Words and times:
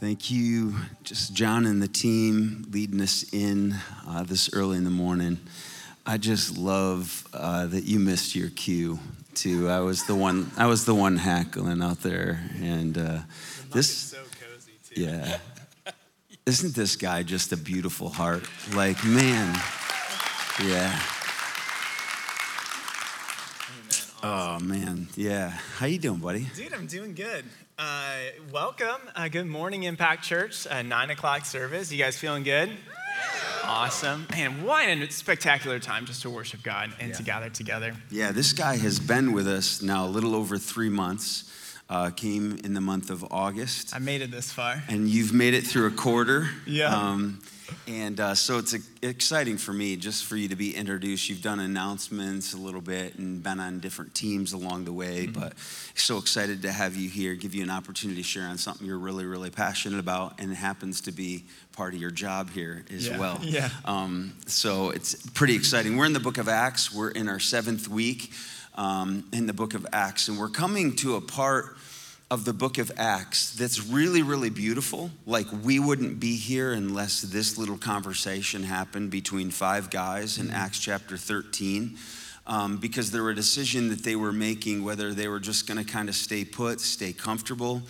Thank 0.00 0.30
you, 0.30 0.76
just 1.02 1.34
John 1.34 1.66
and 1.66 1.82
the 1.82 1.88
team 1.88 2.64
leading 2.70 3.00
us 3.00 3.24
in 3.32 3.74
uh, 4.06 4.22
this 4.22 4.48
early 4.52 4.76
in 4.76 4.84
the 4.84 4.90
morning. 4.90 5.40
I 6.06 6.18
just 6.18 6.56
love 6.56 7.26
uh, 7.34 7.66
that 7.66 7.82
you 7.82 7.98
missed 7.98 8.36
your 8.36 8.50
cue 8.50 9.00
too. 9.34 9.68
I 9.68 9.80
was 9.80 10.04
the 10.04 10.14
one. 10.14 10.52
I 10.56 10.66
was 10.66 10.84
the 10.84 10.94
one 10.94 11.16
hackling 11.16 11.82
out 11.82 12.00
there, 12.02 12.48
and 12.62 12.96
uh, 12.96 13.18
this. 13.72 13.92
So 13.92 14.18
cozy 14.40 14.72
too. 14.88 15.02
Yeah. 15.02 15.38
Isn't 16.46 16.76
this 16.76 16.94
guy 16.94 17.24
just 17.24 17.52
a 17.52 17.56
beautiful 17.56 18.08
heart? 18.08 18.44
Like, 18.74 19.04
man. 19.04 19.60
Yeah. 20.64 20.96
Oh 24.22 24.58
man. 24.58 25.08
Yeah. 25.14 25.50
How 25.50 25.86
you 25.86 25.98
doing, 25.98 26.18
buddy? 26.18 26.46
Dude, 26.56 26.72
I'm 26.72 26.86
doing 26.86 27.14
good. 27.14 27.44
Uh, 27.78 28.16
welcome. 28.52 29.00
Uh, 29.14 29.28
good 29.28 29.46
morning, 29.46 29.84
Impact 29.84 30.24
Church. 30.24 30.66
Uh, 30.66 30.82
nine 30.82 31.10
o'clock 31.10 31.44
service. 31.44 31.92
You 31.92 31.98
guys 31.98 32.18
feeling 32.18 32.42
good? 32.42 32.70
Awesome. 33.62 34.26
Man, 34.30 34.64
what 34.64 34.88
a 34.88 35.10
spectacular 35.10 35.78
time 35.78 36.06
just 36.06 36.22
to 36.22 36.30
worship 36.30 36.62
God 36.62 36.90
and 36.98 37.14
to 37.14 37.22
gather 37.22 37.48
together. 37.50 37.94
Yeah, 38.10 38.32
this 38.32 38.52
guy 38.52 38.76
has 38.78 38.98
been 38.98 39.32
with 39.32 39.46
us 39.46 39.82
now 39.82 40.06
a 40.06 40.08
little 40.08 40.34
over 40.34 40.58
three 40.58 40.88
months. 40.88 41.44
Uh, 41.88 42.10
came 42.10 42.58
in 42.64 42.74
the 42.74 42.80
month 42.80 43.10
of 43.10 43.24
August. 43.30 43.94
I 43.94 43.98
made 43.98 44.20
it 44.20 44.30
this 44.30 44.50
far. 44.52 44.82
And 44.88 45.08
you've 45.08 45.32
made 45.32 45.54
it 45.54 45.66
through 45.66 45.86
a 45.86 45.90
quarter. 45.90 46.48
Yeah. 46.66 46.94
Um, 46.94 47.40
and 47.86 48.20
uh, 48.20 48.34
so 48.34 48.58
it's 48.58 48.74
exciting 49.02 49.56
for 49.56 49.72
me 49.72 49.96
just 49.96 50.24
for 50.24 50.36
you 50.36 50.48
to 50.48 50.56
be 50.56 50.74
introduced. 50.74 51.28
You've 51.28 51.42
done 51.42 51.60
announcements 51.60 52.52
a 52.52 52.56
little 52.56 52.80
bit 52.80 53.16
and 53.16 53.42
been 53.42 53.60
on 53.60 53.80
different 53.80 54.14
teams 54.14 54.52
along 54.52 54.84
the 54.84 54.92
way, 54.92 55.26
mm-hmm. 55.26 55.40
but 55.40 55.54
so 55.94 56.18
excited 56.18 56.62
to 56.62 56.72
have 56.72 56.96
you 56.96 57.08
here, 57.08 57.34
give 57.34 57.54
you 57.54 57.62
an 57.62 57.70
opportunity 57.70 58.22
to 58.22 58.26
share 58.26 58.44
on 58.44 58.58
something 58.58 58.86
you're 58.86 58.98
really, 58.98 59.24
really 59.24 59.50
passionate 59.50 59.98
about, 59.98 60.40
and 60.40 60.50
it 60.50 60.56
happens 60.56 61.00
to 61.02 61.12
be 61.12 61.44
part 61.72 61.94
of 61.94 62.00
your 62.00 62.10
job 62.10 62.50
here 62.50 62.84
as 62.90 63.08
yeah. 63.08 63.18
well. 63.18 63.38
Yeah. 63.42 63.70
Um, 63.84 64.34
so 64.46 64.90
it's 64.90 65.14
pretty 65.30 65.54
exciting. 65.54 65.96
We're 65.96 66.06
in 66.06 66.12
the 66.12 66.20
book 66.20 66.38
of 66.38 66.48
Acts, 66.48 66.92
we're 66.92 67.10
in 67.10 67.28
our 67.28 67.40
seventh 67.40 67.88
week 67.88 68.32
um, 68.74 69.24
in 69.32 69.46
the 69.46 69.52
book 69.52 69.74
of 69.74 69.86
Acts, 69.92 70.28
and 70.28 70.38
we're 70.38 70.48
coming 70.48 70.94
to 70.96 71.16
a 71.16 71.20
part 71.20 71.76
of 72.30 72.44
the 72.44 72.52
book 72.52 72.76
of 72.76 72.92
Acts 72.98 73.52
that's 73.52 73.86
really, 73.86 74.22
really 74.22 74.50
beautiful. 74.50 75.10
Like, 75.26 75.46
we 75.62 75.78
wouldn't 75.78 76.20
be 76.20 76.36
here 76.36 76.72
unless 76.72 77.22
this 77.22 77.56
little 77.56 77.78
conversation 77.78 78.64
happened 78.64 79.10
between 79.10 79.50
five 79.50 79.88
guys 79.88 80.36
in 80.36 80.48
mm-hmm. 80.48 80.56
Acts 80.56 80.78
chapter 80.78 81.16
13. 81.16 81.96
Um, 82.46 82.78
because 82.78 83.10
there 83.10 83.22
were 83.22 83.30
a 83.30 83.34
decision 83.34 83.88
that 83.90 84.04
they 84.04 84.16
were 84.16 84.32
making 84.32 84.82
whether 84.82 85.12
they 85.12 85.28
were 85.28 85.40
just 85.40 85.66
going 85.66 85.84
to 85.84 85.90
kind 85.90 86.08
of 86.08 86.14
stay 86.14 86.46
put, 86.46 86.80
stay 86.80 87.12
comfortable, 87.12 87.82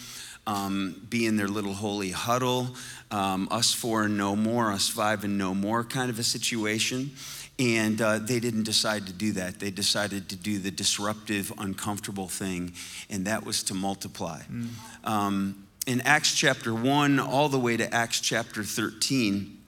um, 0.48 1.00
be 1.08 1.27
in 1.27 1.36
their 1.36 1.47
little 1.47 1.75
holy 1.75 2.11
huddle, 2.11 2.75
um, 3.12 3.47
us 3.52 3.73
four 3.73 4.05
and 4.05 4.17
no 4.17 4.34
more, 4.34 4.73
us 4.73 4.89
five 4.89 5.23
and 5.23 5.39
no 5.39 5.55
more 5.55 5.84
kind 5.84 6.11
of 6.11 6.19
a 6.19 6.25
situation. 6.25 7.12
And 7.59 8.01
uh, 8.01 8.19
they 8.19 8.39
didn't 8.39 8.62
decide 8.62 9.06
to 9.06 9.12
do 9.12 9.33
that. 9.33 9.59
They 9.59 9.70
decided 9.70 10.28
to 10.28 10.37
do 10.37 10.59
the 10.59 10.70
disruptive, 10.70 11.53
uncomfortable 11.59 12.28
thing, 12.28 12.73
and 13.11 13.27
that 13.27 13.45
was 13.45 13.64
to 13.64 13.75
multiply. 13.75 14.42
Mm. 14.42 14.69
Um, 15.05 15.69
in 15.89 16.01
Acts 16.03 16.34
chapter 16.34 16.73
1, 16.75 17.19
all 17.19 17.48
the 17.48 17.59
way 17.59 17.77
to 17.77 17.92
Acts 17.92 18.20
chapter 18.20 18.62
13, 18.62 19.59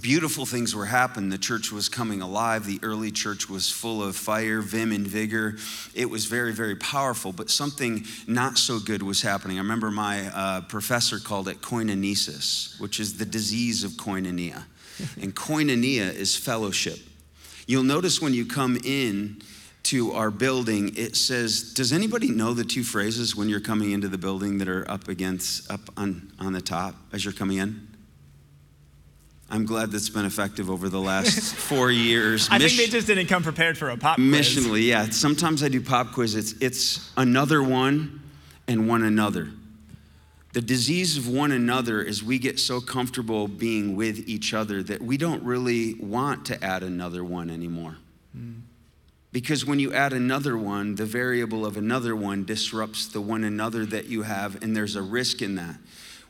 beautiful 0.00 0.46
things 0.46 0.74
were 0.74 0.86
happening. 0.86 1.30
The 1.30 1.38
church 1.38 1.72
was 1.72 1.88
coming 1.88 2.22
alive. 2.22 2.66
The 2.66 2.78
early 2.82 3.10
church 3.10 3.48
was 3.48 3.70
full 3.70 4.02
of 4.02 4.14
fire, 4.14 4.60
vim, 4.60 4.92
and 4.92 5.06
vigor. 5.06 5.56
It 5.94 6.08
was 6.08 6.26
very, 6.26 6.52
very 6.52 6.76
powerful, 6.76 7.32
but 7.32 7.50
something 7.50 8.04
not 8.26 8.56
so 8.56 8.78
good 8.78 9.02
was 9.02 9.22
happening. 9.22 9.58
I 9.58 9.62
remember 9.62 9.90
my 9.90 10.26
uh, 10.34 10.60
professor 10.62 11.18
called 11.18 11.48
it 11.48 11.60
koinonitis, 11.60 12.80
which 12.80 13.00
is 13.00 13.18
the 13.18 13.26
disease 13.26 13.82
of 13.82 13.92
koinonia. 13.92 14.64
and 15.20 15.34
koinonia 15.34 16.12
is 16.14 16.36
fellowship. 16.36 16.98
You'll 17.66 17.84
notice 17.84 18.20
when 18.20 18.34
you 18.34 18.44
come 18.44 18.78
in 18.84 19.42
to 19.84 20.12
our 20.12 20.30
building, 20.30 20.92
it 20.96 21.16
says, 21.16 21.72
Does 21.74 21.92
anybody 21.92 22.30
know 22.30 22.54
the 22.54 22.64
two 22.64 22.84
phrases 22.84 23.34
when 23.34 23.48
you're 23.48 23.60
coming 23.60 23.90
into 23.90 24.08
the 24.08 24.18
building 24.18 24.58
that 24.58 24.68
are 24.68 24.88
up 24.90 25.08
against, 25.08 25.70
up 25.70 25.80
on, 25.96 26.32
on 26.38 26.52
the 26.52 26.60
top 26.60 26.94
as 27.12 27.24
you're 27.24 27.34
coming 27.34 27.58
in? 27.58 27.88
I'm 29.50 29.66
glad 29.66 29.90
that's 29.90 30.08
been 30.08 30.24
effective 30.24 30.70
over 30.70 30.88
the 30.88 31.00
last 31.00 31.54
four 31.56 31.90
years. 31.90 32.48
I 32.50 32.58
think 32.58 32.72
they 32.72 32.86
just 32.86 33.06
didn't 33.06 33.26
come 33.26 33.42
prepared 33.42 33.76
for 33.76 33.90
a 33.90 33.96
pop 33.98 34.16
quiz. 34.16 34.26
Missionally, 34.26 34.86
yeah. 34.86 35.10
Sometimes 35.10 35.62
I 35.62 35.68
do 35.68 35.80
pop 35.80 36.12
quiz. 36.12 36.34
It's, 36.34 36.52
it's 36.62 37.12
another 37.18 37.62
one 37.62 38.22
and 38.66 38.88
one 38.88 39.02
another. 39.02 39.50
The 40.52 40.60
disease 40.60 41.16
of 41.16 41.28
one 41.28 41.50
another 41.50 42.02
is 42.02 42.22
we 42.22 42.38
get 42.38 42.60
so 42.60 42.80
comfortable 42.80 43.48
being 43.48 43.96
with 43.96 44.28
each 44.28 44.52
other 44.52 44.82
that 44.82 45.00
we 45.00 45.16
don't 45.16 45.42
really 45.42 45.94
want 45.94 46.44
to 46.46 46.62
add 46.62 46.82
another 46.82 47.24
one 47.24 47.48
anymore. 47.48 47.96
Mm. 48.36 48.60
Because 49.32 49.64
when 49.64 49.78
you 49.78 49.94
add 49.94 50.12
another 50.12 50.58
one, 50.58 50.94
the 50.96 51.06
variable 51.06 51.64
of 51.64 51.78
another 51.78 52.14
one 52.14 52.44
disrupts 52.44 53.06
the 53.06 53.20
one 53.22 53.44
another 53.44 53.86
that 53.86 54.06
you 54.06 54.22
have, 54.22 54.62
and 54.62 54.76
there's 54.76 54.94
a 54.94 55.00
risk 55.00 55.40
in 55.40 55.54
that. 55.54 55.76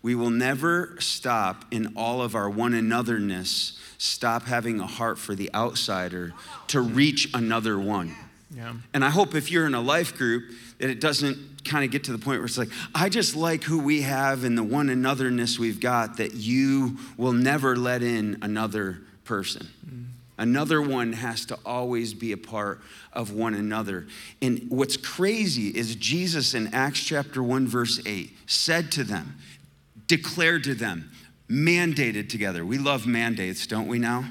We 0.03 0.15
will 0.15 0.31
never 0.31 0.97
stop 1.01 1.65
in 1.73 1.95
all 1.97 2.23
of 2.23 2.37
our 2.37 2.49
one 2.49 2.73
anotherness, 2.73 3.77
stop 3.99 4.45
having 4.45 4.79
a 4.79 4.87
heart 4.87 5.19
for 5.19 5.35
the 5.35 5.53
outsider 5.53 6.33
to 6.69 6.81
reach 6.81 7.29
another 7.35 7.77
one. 7.77 8.15
Yeah. 8.55 8.75
And 8.95 9.05
I 9.05 9.11
hope 9.11 9.35
if 9.35 9.51
you're 9.51 9.67
in 9.67 9.75
a 9.75 9.81
life 9.81 10.17
group 10.17 10.45
that 10.79 10.91
it 10.91 11.01
doesn't 11.01 11.52
kind 11.65 11.85
of 11.85 11.91
get 11.91 12.05
to 12.05 12.13
the 12.13 12.19
point 12.19 12.39
where 12.39 12.47
it's 12.47 12.59
like, 12.59 12.71
I 12.95 13.09
just 13.09 13.37
like 13.37 13.63
who 13.63 13.79
we 13.79 14.03
have 14.03 14.45
and 14.45 14.57
the 14.57 14.63
one 14.63 14.89
anotherness 14.89 15.59
we've 15.59 15.81
got, 15.81 16.17
that 16.17 16.35
you 16.35 16.99
will 17.17 17.33
never 17.33 17.77
let 17.77 18.03
in 18.03 18.39
another 18.43 19.01
person. 19.25 19.69
Mm. 19.87 20.07
Another 20.39 20.83
one 20.83 21.13
has 21.13 21.45
to 21.47 21.59
always 21.65 22.15
be 22.15 22.33
a 22.33 22.37
part 22.37 22.81
of 23.13 23.33
one 23.33 23.55
another. 23.55 24.07
And 24.41 24.67
what's 24.71 24.97
crazy 24.97 25.69
is 25.69 25.95
Jesus 25.95 26.55
in 26.55 26.73
Acts 26.75 27.03
chapter 27.03 27.43
1, 27.43 27.67
verse 27.69 28.01
8 28.05 28.31
said 28.47 28.91
to 28.93 29.05
them, 29.05 29.39
declared 30.07 30.65
to 30.65 30.75
them, 30.75 31.11
mandated 31.49 32.29
together. 32.29 32.65
We 32.65 32.79
love 32.79 33.07
mandates, 33.07 33.67
don't 33.67 33.89
we 33.89 33.99
now? 33.99 34.25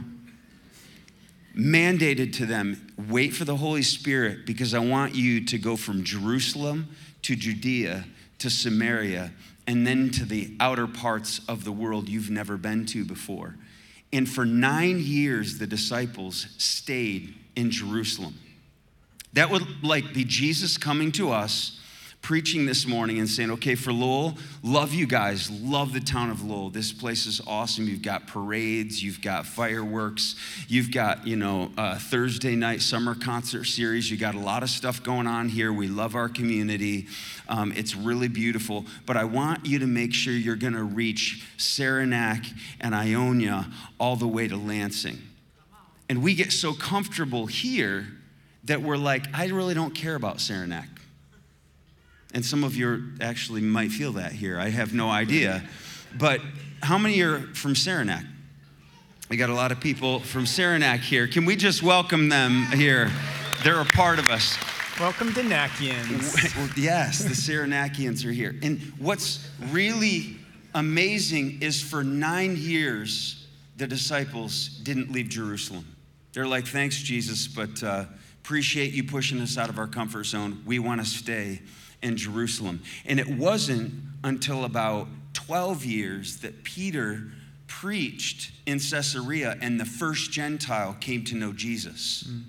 mandated 1.56 2.34
to 2.34 2.46
them 2.46 2.94
wait 3.09 3.34
for 3.34 3.46
the 3.46 3.56
Holy 3.56 3.81
Spirit 3.81 4.46
because 4.46 4.74
I 4.74 4.80
want 4.80 5.16
you 5.16 5.46
to 5.46 5.58
go 5.58 5.75
from 5.75 6.03
Jerusalem 6.03 6.96
to 7.24 7.36
Judea 7.36 8.06
to 8.40 8.50
Samaria 8.50 9.32
and 9.68 9.86
then 9.86 10.09
to 10.12 10.26
the 10.26 10.56
outer 10.59 10.88
parts 10.88 11.42
of 11.48 11.64
the 11.64 11.72
world 11.72 12.09
you've 12.09 12.30
never 12.30 12.58
been 12.58 12.86
to 12.88 13.06
before. 13.06 13.56
And 14.12 14.28
for 14.28 14.46
nine 14.46 15.00
years, 15.00 15.60
the 15.60 15.68
disciples 15.68 16.48
stayed 16.58 17.36
in 17.56 17.72
Jerusalem. 17.72 18.40
That 19.34 19.50
would 19.50 19.84
like 19.84 20.14
be 20.14 20.26
Jesus 20.26 20.78
coming 20.78 21.12
to 21.14 21.31
us 21.31 21.80
preaching 22.22 22.68
this 22.68 22.86
morning 22.86 23.18
and 23.18 23.28
saying, 23.28 23.50
okay, 23.50 23.74
for 23.74 23.92
Lowell, 23.92 24.38
love 24.62 24.94
you 24.94 25.08
guys, 25.08 25.50
love 25.50 25.92
the 25.92 26.00
town 26.00 26.30
of 26.30 26.44
Lowell. 26.44 26.70
This 26.70 26.94
place 26.94 27.26
is 27.26 27.42
awesome. 27.48 27.88
You've 27.88 28.04
got 28.04 28.28
parades, 28.28 29.04
you've 29.04 29.22
got 29.22 29.46
fireworks, 29.46 30.36
you've 30.68 30.92
got, 30.92 31.26
you 31.26 31.36
know, 31.36 31.72
Thursday 32.00 32.56
night 32.56 32.81
summer 32.81 33.16
concert 33.16 33.66
series. 33.66 34.12
You 34.12 34.18
got 34.18 34.36
a 34.36 34.40
lot 34.40 34.62
of 34.62 34.70
stuff 34.70 35.02
going 35.02 35.26
on 35.26 35.50
here. 35.50 35.74
We 35.74 35.88
love 35.88 36.16
our 36.16 36.30
community. 36.30 37.08
Um, 37.50 37.74
it's 37.76 37.96
really 37.96 38.28
beautiful. 38.28 38.86
But 39.06 39.18
I 39.18 39.24
want 39.24 39.66
you 39.66 39.80
to 39.80 39.88
make 39.88 40.14
sure 40.14 40.34
you're 40.34 40.56
going 40.56 40.74
to 40.74 40.84
reach 40.84 41.44
Saranac 41.58 42.46
and 42.80 42.94
Ionia 42.94 43.68
all 44.00 44.16
the 44.16 44.28
way 44.28 44.48
to 44.48 44.58
Lansing. 44.58 45.18
And 46.08 46.22
we 46.22 46.36
get 46.36 46.52
so 46.52 46.74
comfortable 46.74 47.48
here 47.48 48.06
that 48.66 48.81
we're 48.81 48.98
like, 48.98 49.26
I 49.34 49.48
really 49.48 49.74
don't 49.74 49.96
care 49.96 50.16
about 50.16 50.40
Saranac. 50.40 50.88
And 52.34 52.46
some 52.46 52.64
of 52.64 52.75
you 52.75 53.12
actually 53.19 53.62
might 53.62 53.92
feel 53.92 54.14
that 54.14 54.31
here. 54.31 54.59
I 54.59 54.69
have 54.69 54.94
no 54.94 55.09
idea. 55.09 55.64
But 56.18 56.42
how 56.81 56.98
many 56.98 57.22
are 57.22 57.39
from 57.54 57.75
Saranac? 57.75 58.24
We 59.30 59.38
got 59.38 59.50
a 59.50 59.54
lot 59.54 59.72
of 59.72 59.80
people 59.80 60.19
from 60.19 60.45
Saranac 60.45 61.01
here. 61.01 61.28
Can 61.28 61.45
we 61.45 61.56
just 61.56 61.83
welcome 61.83 62.30
them 62.30 62.66
here? 62.74 63.12
They're 63.63 63.80
a 63.81 63.86
part 63.86 64.19
of 64.19 64.30
us. 64.30 64.57
Welcome 65.00 65.33
to 65.33 65.42
Nakians. 65.42 66.75
yes, 66.78 67.19
the 67.24 67.30
Saranakians 67.30 68.25
are 68.25 68.31
here. 68.31 68.56
And 68.62 68.80
what's 68.98 69.50
really 69.69 70.38
amazing 70.74 71.62
is 71.62 71.81
for 71.81 72.04
nine 72.04 72.56
years, 72.56 73.48
the 73.78 73.88
disciples 73.88 74.80
didn't 74.83 75.12
leave 75.12 75.30
Jerusalem. 75.30 75.86
They're 76.33 76.48
like, 76.48 76.68
thanks, 76.68 77.01
Jesus, 77.01 77.48
but 77.48 77.81
uh, 77.83 78.06
appreciate 78.44 78.94
you 78.94 79.04
pushing 79.04 79.42
us 79.42 79.57
out 79.57 79.69
of 79.69 79.78
our 79.78 79.88
comfort 79.88 80.25
zone. 80.25 80.62
We 80.66 80.80
want 80.80 81.01
to 81.01 81.07
stay 81.07 81.62
in 82.01 82.18
Jerusalem. 82.18 82.81
And 83.06 83.19
it 83.19 83.27
wasn't 83.27 83.94
until 84.24 84.65
about 84.65 85.07
12 85.33 85.86
years 85.86 86.38
that 86.38 86.63
Peter 86.63 87.24
preached 87.68 88.51
in 88.65 88.80
Caesarea 88.80 89.57
and 89.62 89.80
the 89.80 89.86
first 89.86 90.31
Gentile 90.31 90.95
came 91.00 91.24
to 91.25 91.36
know 91.36 91.53
Jesus. 91.53 92.27
Mm. 92.30 92.44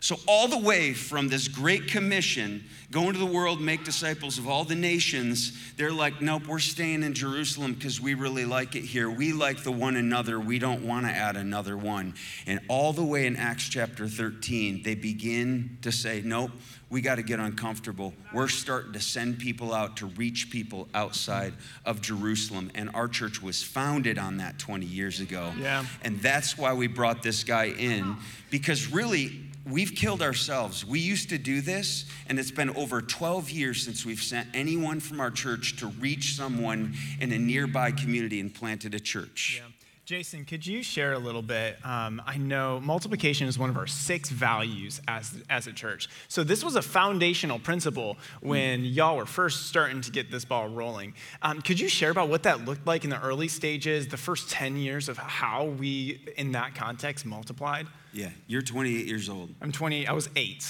So, 0.00 0.16
all 0.26 0.48
the 0.48 0.58
way 0.58 0.94
from 0.94 1.28
this 1.28 1.46
great 1.46 1.88
commission, 1.88 2.64
go 2.90 3.08
into 3.08 3.18
the 3.18 3.26
world, 3.26 3.60
make 3.60 3.84
disciples 3.84 4.38
of 4.38 4.48
all 4.48 4.64
the 4.64 4.74
nations, 4.74 5.52
they're 5.76 5.92
like, 5.92 6.22
nope, 6.22 6.46
we're 6.46 6.58
staying 6.58 7.02
in 7.02 7.12
Jerusalem 7.12 7.74
because 7.74 8.00
we 8.00 8.14
really 8.14 8.46
like 8.46 8.76
it 8.76 8.82
here. 8.82 9.10
We 9.10 9.34
like 9.34 9.62
the 9.62 9.72
one 9.72 9.96
another. 9.96 10.40
We 10.40 10.58
don't 10.58 10.86
want 10.86 11.04
to 11.04 11.12
add 11.12 11.36
another 11.36 11.76
one. 11.76 12.14
And 12.46 12.60
all 12.68 12.94
the 12.94 13.04
way 13.04 13.26
in 13.26 13.36
Acts 13.36 13.68
chapter 13.68 14.08
13, 14.08 14.82
they 14.82 14.94
begin 14.94 15.76
to 15.82 15.92
say, 15.92 16.22
nope, 16.24 16.50
we 16.88 17.02
got 17.02 17.16
to 17.16 17.22
get 17.22 17.38
uncomfortable. 17.38 18.14
We're 18.32 18.48
starting 18.48 18.94
to 18.94 19.00
send 19.00 19.38
people 19.38 19.74
out 19.74 19.98
to 19.98 20.06
reach 20.06 20.50
people 20.50 20.88
outside 20.94 21.52
of 21.84 22.00
Jerusalem. 22.00 22.70
And 22.74 22.90
our 22.94 23.06
church 23.06 23.42
was 23.42 23.62
founded 23.62 24.18
on 24.18 24.38
that 24.38 24.58
20 24.58 24.86
years 24.86 25.20
ago. 25.20 25.52
Yeah. 25.58 25.84
And 26.02 26.20
that's 26.20 26.56
why 26.56 26.72
we 26.72 26.86
brought 26.86 27.22
this 27.22 27.44
guy 27.44 27.66
in, 27.66 28.16
because 28.50 28.90
really, 28.90 29.49
we've 29.70 29.94
killed 29.94 30.22
ourselves. 30.22 30.84
We 30.84 31.00
used 31.00 31.28
to 31.30 31.38
do 31.38 31.60
this, 31.60 32.04
and 32.28 32.38
it's 32.38 32.50
been 32.50 32.70
over 32.70 33.00
12 33.00 33.50
years 33.50 33.82
since 33.82 34.04
we've 34.04 34.22
sent 34.22 34.48
anyone 34.54 35.00
from 35.00 35.20
our 35.20 35.30
church 35.30 35.76
to 35.78 35.86
reach 35.86 36.34
someone 36.34 36.94
in 37.20 37.32
a 37.32 37.38
nearby 37.38 37.92
community 37.92 38.40
and 38.40 38.54
planted 38.54 38.94
a 38.94 39.00
church. 39.00 39.60
Yeah. 39.62 39.79
Jason, 40.04 40.44
could 40.44 40.66
you 40.66 40.82
share 40.82 41.12
a 41.12 41.18
little 41.18 41.42
bit? 41.42 41.76
Um, 41.84 42.20
I 42.26 42.36
know 42.36 42.80
multiplication 42.80 43.46
is 43.46 43.58
one 43.58 43.70
of 43.70 43.76
our 43.76 43.86
six 43.86 44.28
values 44.28 45.00
as, 45.06 45.32
as 45.48 45.66
a 45.66 45.72
church. 45.72 46.08
So, 46.26 46.42
this 46.42 46.64
was 46.64 46.74
a 46.74 46.82
foundational 46.82 47.58
principle 47.58 48.16
when 48.40 48.84
y'all 48.84 49.16
were 49.16 49.26
first 49.26 49.66
starting 49.66 50.00
to 50.00 50.10
get 50.10 50.30
this 50.30 50.44
ball 50.44 50.68
rolling. 50.68 51.14
Um, 51.42 51.62
could 51.62 51.78
you 51.78 51.88
share 51.88 52.10
about 52.10 52.28
what 52.28 52.42
that 52.42 52.64
looked 52.64 52.86
like 52.86 53.04
in 53.04 53.10
the 53.10 53.20
early 53.22 53.46
stages, 53.46 54.08
the 54.08 54.16
first 54.16 54.50
10 54.50 54.76
years 54.76 55.08
of 55.08 55.16
how 55.16 55.66
we, 55.66 56.20
in 56.36 56.52
that 56.52 56.74
context, 56.74 57.24
multiplied? 57.24 57.86
Yeah, 58.12 58.30
you're 58.48 58.62
28 58.62 59.06
years 59.06 59.28
old. 59.28 59.54
I'm 59.60 59.70
20, 59.70 60.08
I 60.08 60.12
was 60.12 60.28
eight. 60.34 60.66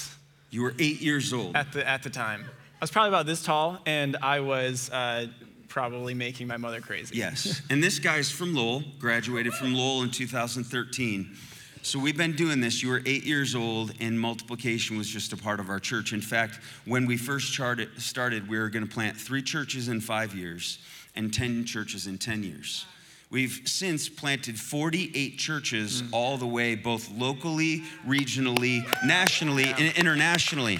You 0.51 0.61
were 0.61 0.75
eight 0.77 1.01
years 1.01 1.33
old. 1.33 1.55
At 1.55 1.71
the, 1.71 1.87
at 1.87 2.03
the 2.03 2.09
time. 2.09 2.45
I 2.81 2.83
was 2.83 2.91
probably 2.91 3.09
about 3.09 3.25
this 3.25 3.43
tall, 3.43 3.79
and 3.85 4.17
I 4.21 4.39
was. 4.39 4.89
Uh, 4.89 5.27
probably 5.71 6.13
making 6.13 6.47
my 6.47 6.57
mother 6.57 6.81
crazy. 6.81 7.15
Yes. 7.15 7.61
and 7.69 7.81
this 7.81 7.97
guy's 7.97 8.29
from 8.29 8.53
Lowell, 8.53 8.83
graduated 8.99 9.53
from 9.53 9.73
Lowell 9.73 10.03
in 10.03 10.11
2013. 10.11 11.33
So 11.81 11.97
we've 11.97 12.17
been 12.17 12.35
doing 12.35 12.59
this. 12.59 12.83
You 12.83 12.89
were 12.89 13.01
eight 13.05 13.23
years 13.23 13.55
old, 13.55 13.93
and 14.01 14.19
multiplication 14.19 14.97
was 14.97 15.07
just 15.07 15.31
a 15.31 15.37
part 15.37 15.61
of 15.61 15.69
our 15.69 15.79
church. 15.79 16.11
In 16.11 16.21
fact, 16.21 16.59
when 16.85 17.05
we 17.05 17.15
first 17.15 17.53
started, 17.53 17.89
started 17.99 18.49
we 18.49 18.59
were 18.59 18.69
going 18.69 18.85
to 18.85 18.93
plant 18.93 19.15
three 19.15 19.41
churches 19.41 19.87
in 19.87 20.01
five 20.01 20.35
years 20.35 20.77
and 21.15 21.33
10 21.33 21.63
churches 21.65 22.05
in 22.05 22.17
10 22.17 22.43
years. 22.43 22.85
We've 23.31 23.61
since 23.63 24.09
planted 24.09 24.59
48 24.59 25.37
churches 25.37 26.01
mm. 26.01 26.09
all 26.11 26.37
the 26.37 26.45
way, 26.45 26.75
both 26.75 27.09
locally, 27.11 27.83
regionally, 28.05 28.83
nationally, 29.05 29.63
yeah. 29.63 29.77
and 29.79 29.97
internationally. 29.97 30.79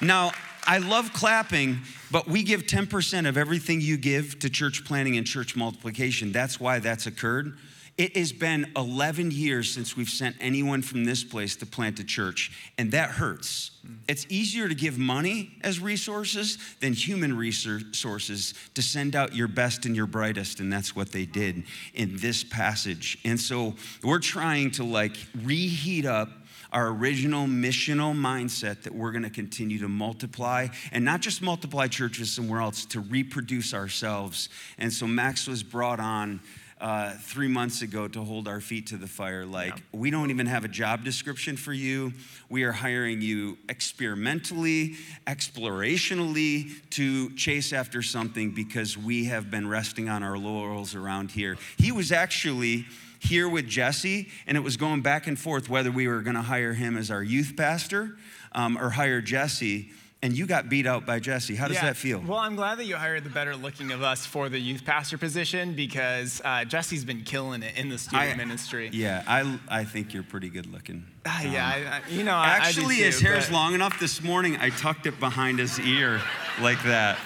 Now, 0.00 0.32
I 0.70 0.78
love 0.78 1.12
clapping, 1.12 1.80
but 2.12 2.28
we 2.28 2.44
give 2.44 2.62
10% 2.62 3.28
of 3.28 3.36
everything 3.36 3.80
you 3.80 3.96
give 3.96 4.38
to 4.38 4.48
church 4.48 4.84
planning 4.84 5.16
and 5.16 5.26
church 5.26 5.56
multiplication. 5.56 6.30
That's 6.30 6.60
why 6.60 6.78
that's 6.78 7.06
occurred. 7.06 7.58
It 7.98 8.16
has 8.16 8.32
been 8.32 8.70
11 8.76 9.32
years 9.32 9.68
since 9.68 9.96
we've 9.96 10.08
sent 10.08 10.36
anyone 10.38 10.80
from 10.82 11.04
this 11.04 11.24
place 11.24 11.56
to 11.56 11.66
plant 11.66 11.98
a 11.98 12.04
church, 12.04 12.70
and 12.78 12.92
that 12.92 13.10
hurts. 13.10 13.72
Mm. 13.84 13.96
It's 14.06 14.26
easier 14.28 14.68
to 14.68 14.74
give 14.76 14.96
money 14.96 15.50
as 15.62 15.80
resources 15.80 16.56
than 16.78 16.92
human 16.92 17.36
resources 17.36 18.54
to 18.74 18.80
send 18.80 19.16
out 19.16 19.34
your 19.34 19.48
best 19.48 19.86
and 19.86 19.96
your 19.96 20.06
brightest, 20.06 20.60
and 20.60 20.72
that's 20.72 20.94
what 20.94 21.10
they 21.10 21.26
did 21.26 21.64
in 21.94 22.16
this 22.18 22.44
passage. 22.44 23.18
And 23.24 23.40
so 23.40 23.74
we're 24.04 24.20
trying 24.20 24.70
to 24.72 24.84
like 24.84 25.16
reheat 25.42 26.06
up 26.06 26.28
our 26.72 26.88
original 26.88 27.46
missional 27.46 28.14
mindset 28.14 28.82
that 28.82 28.94
we're 28.94 29.10
going 29.12 29.24
to 29.24 29.30
continue 29.30 29.78
to 29.78 29.88
multiply 29.88 30.68
and 30.92 31.04
not 31.04 31.20
just 31.20 31.42
multiply 31.42 31.86
churches 31.86 32.30
somewhere 32.30 32.60
else, 32.60 32.84
to 32.86 33.00
reproduce 33.00 33.74
ourselves. 33.74 34.48
And 34.78 34.92
so 34.92 35.06
Max 35.06 35.46
was 35.46 35.62
brought 35.62 36.00
on. 36.00 36.40
Uh, 36.80 37.12
three 37.18 37.46
months 37.46 37.82
ago 37.82 38.08
to 38.08 38.24
hold 38.24 38.48
our 38.48 38.58
feet 38.58 38.86
to 38.86 38.96
the 38.96 39.06
fire. 39.06 39.44
Like, 39.44 39.76
yeah. 39.76 39.82
we 39.92 40.10
don't 40.10 40.30
even 40.30 40.46
have 40.46 40.64
a 40.64 40.68
job 40.68 41.04
description 41.04 41.58
for 41.58 41.74
you. 41.74 42.14
We 42.48 42.62
are 42.62 42.72
hiring 42.72 43.20
you 43.20 43.58
experimentally, 43.68 44.96
explorationally 45.26 46.70
to 46.92 47.34
chase 47.34 47.74
after 47.74 48.00
something 48.00 48.52
because 48.52 48.96
we 48.96 49.26
have 49.26 49.50
been 49.50 49.68
resting 49.68 50.08
on 50.08 50.22
our 50.22 50.38
laurels 50.38 50.94
around 50.94 51.30
here. 51.30 51.58
He 51.76 51.92
was 51.92 52.12
actually 52.12 52.86
here 53.20 53.48
with 53.48 53.68
Jesse, 53.68 54.28
and 54.46 54.56
it 54.56 54.60
was 54.60 54.76
going 54.76 55.02
back 55.02 55.26
and 55.26 55.38
forth 55.38 55.68
whether 55.68 55.90
we 55.90 56.08
were 56.08 56.22
going 56.22 56.36
to 56.36 56.42
hire 56.42 56.72
him 56.72 56.96
as 56.96 57.10
our 57.10 57.22
youth 57.22 57.54
pastor 57.56 58.16
um, 58.52 58.76
or 58.76 58.90
hire 58.90 59.20
Jesse. 59.20 59.90
And 60.22 60.36
you 60.36 60.44
got 60.44 60.68
beat 60.68 60.86
out 60.86 61.06
by 61.06 61.18
Jesse. 61.18 61.54
How 61.54 61.66
does 61.66 61.76
yeah. 61.76 61.84
that 61.86 61.96
feel? 61.96 62.20
Well, 62.20 62.36
I'm 62.36 62.54
glad 62.54 62.76
that 62.78 62.84
you 62.84 62.96
hired 62.96 63.24
the 63.24 63.30
better 63.30 63.56
looking 63.56 63.90
of 63.90 64.02
us 64.02 64.26
for 64.26 64.50
the 64.50 64.58
youth 64.58 64.84
pastor 64.84 65.16
position 65.16 65.74
because 65.74 66.42
uh, 66.44 66.66
Jesse's 66.66 67.06
been 67.06 67.22
killing 67.22 67.62
it 67.62 67.74
in 67.78 67.88
the 67.88 67.96
student 67.96 68.32
I, 68.32 68.34
ministry. 68.34 68.90
Yeah, 68.92 69.22
I, 69.26 69.58
I 69.66 69.84
think 69.84 70.12
you're 70.12 70.22
pretty 70.22 70.50
good 70.50 70.66
looking. 70.66 71.06
Uh, 71.24 71.40
yeah, 71.44 71.66
um, 71.66 71.72
I, 71.72 71.96
I, 71.96 72.02
you 72.10 72.24
know, 72.24 72.34
actually, 72.34 72.96
too, 72.96 73.04
his 73.04 73.20
hair 73.20 73.34
is 73.34 73.50
long 73.50 73.72
enough. 73.72 73.98
This 73.98 74.22
morning, 74.22 74.58
I 74.58 74.68
tucked 74.68 75.06
it 75.06 75.18
behind 75.18 75.58
his 75.58 75.80
ear 75.80 76.20
like 76.60 76.82
that. 76.82 77.18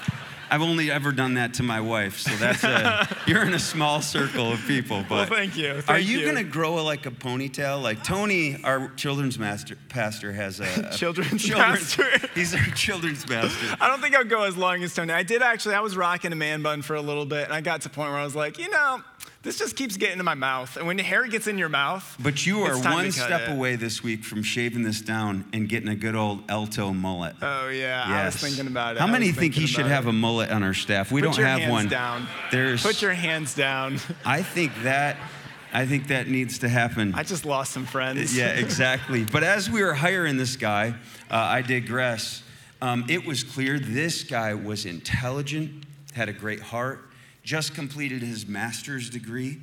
I've 0.50 0.62
only 0.62 0.90
ever 0.90 1.12
done 1.12 1.34
that 1.34 1.54
to 1.54 1.62
my 1.62 1.80
wife, 1.80 2.18
so 2.18 2.34
that's 2.36 2.64
a, 2.64 3.08
you're 3.26 3.42
in 3.42 3.54
a 3.54 3.58
small 3.58 4.00
circle 4.00 4.52
of 4.52 4.60
people. 4.66 5.04
But 5.08 5.30
well, 5.30 5.38
thank 5.38 5.56
you. 5.56 5.80
Thank 5.80 5.90
are 5.90 5.98
you, 5.98 6.20
you. 6.20 6.26
gonna 6.26 6.44
grow 6.44 6.78
a, 6.78 6.82
like 6.82 7.06
a 7.06 7.10
ponytail? 7.10 7.82
Like 7.82 8.04
Tony, 8.04 8.62
our 8.64 8.88
children's 8.94 9.38
master 9.38 9.76
pastor, 9.88 10.32
has 10.32 10.60
a, 10.60 10.64
a 10.64 10.90
children's, 10.96 11.44
children's 11.44 11.94
pastor. 11.96 12.28
He's 12.34 12.54
our 12.54 12.74
children's 12.74 13.24
pastor. 13.24 13.76
I 13.80 13.88
don't 13.88 14.00
think 14.00 14.14
I'll 14.14 14.24
go 14.24 14.42
as 14.42 14.56
long 14.56 14.82
as 14.82 14.94
Tony. 14.94 15.12
I 15.12 15.22
did 15.22 15.42
actually. 15.42 15.74
I 15.74 15.80
was 15.80 15.96
rocking 15.96 16.32
a 16.32 16.36
man 16.36 16.62
bun 16.62 16.82
for 16.82 16.94
a 16.96 17.02
little 17.02 17.26
bit, 17.26 17.44
and 17.44 17.52
I 17.52 17.60
got 17.60 17.82
to 17.82 17.88
a 17.88 17.92
point 17.92 18.10
where 18.10 18.20
I 18.20 18.24
was 18.24 18.36
like, 18.36 18.58
you 18.58 18.68
know 18.70 19.02
this 19.44 19.58
just 19.58 19.76
keeps 19.76 19.96
getting 19.96 20.18
in 20.18 20.24
my 20.24 20.34
mouth. 20.34 20.76
And 20.76 20.86
when 20.86 20.96
the 20.96 21.02
hair 21.02 21.26
gets 21.26 21.46
in 21.46 21.58
your 21.58 21.68
mouth, 21.68 22.16
but 22.18 22.46
you 22.46 22.62
are 22.62 22.76
one 22.78 23.12
step 23.12 23.42
it. 23.42 23.52
away 23.52 23.76
this 23.76 24.02
week 24.02 24.24
from 24.24 24.42
shaving 24.42 24.82
this 24.82 25.02
down 25.02 25.44
and 25.52 25.68
getting 25.68 25.88
a 25.90 25.94
good 25.94 26.16
old 26.16 26.46
Elto 26.46 26.94
mullet. 26.94 27.36
Oh 27.42 27.68
yeah, 27.68 28.08
yes. 28.08 28.08
I 28.08 28.24
was 28.24 28.36
thinking 28.36 28.66
about 28.66 28.96
it. 28.96 29.00
How 29.00 29.06
many 29.06 29.32
think 29.32 29.54
he 29.54 29.66
should 29.66 29.86
it. 29.86 29.90
have 29.90 30.06
a 30.06 30.12
mullet 30.12 30.50
on 30.50 30.62
our 30.62 30.74
staff? 30.74 31.12
We 31.12 31.20
Put 31.20 31.36
don't 31.36 31.44
have 31.44 31.70
one. 31.70 31.88
Down. 31.88 32.26
There's. 32.50 32.82
Put 32.82 33.02
your 33.02 33.12
hands 33.12 33.54
down. 33.54 33.98
I 34.24 34.42
think 34.42 34.72
that. 34.82 35.16
I 35.72 35.86
think 35.86 36.06
that 36.06 36.28
needs 36.28 36.60
to 36.60 36.68
happen. 36.68 37.14
I 37.16 37.24
just 37.24 37.44
lost 37.44 37.72
some 37.72 37.84
friends. 37.84 38.36
yeah, 38.36 38.48
exactly. 38.52 39.24
But 39.24 39.42
as 39.42 39.68
we 39.68 39.82
were 39.82 39.92
hiring 39.92 40.36
this 40.36 40.56
guy, 40.56 40.94
uh, 41.30 41.36
I 41.36 41.62
digress. 41.62 42.44
Um, 42.80 43.04
it 43.08 43.26
was 43.26 43.42
clear 43.42 43.78
this 43.80 44.22
guy 44.22 44.54
was 44.54 44.86
intelligent, 44.86 45.84
had 46.14 46.28
a 46.28 46.32
great 46.32 46.60
heart, 46.60 47.00
just 47.44 47.74
completed 47.74 48.22
his 48.22 48.46
master's 48.46 49.10
degree 49.10 49.58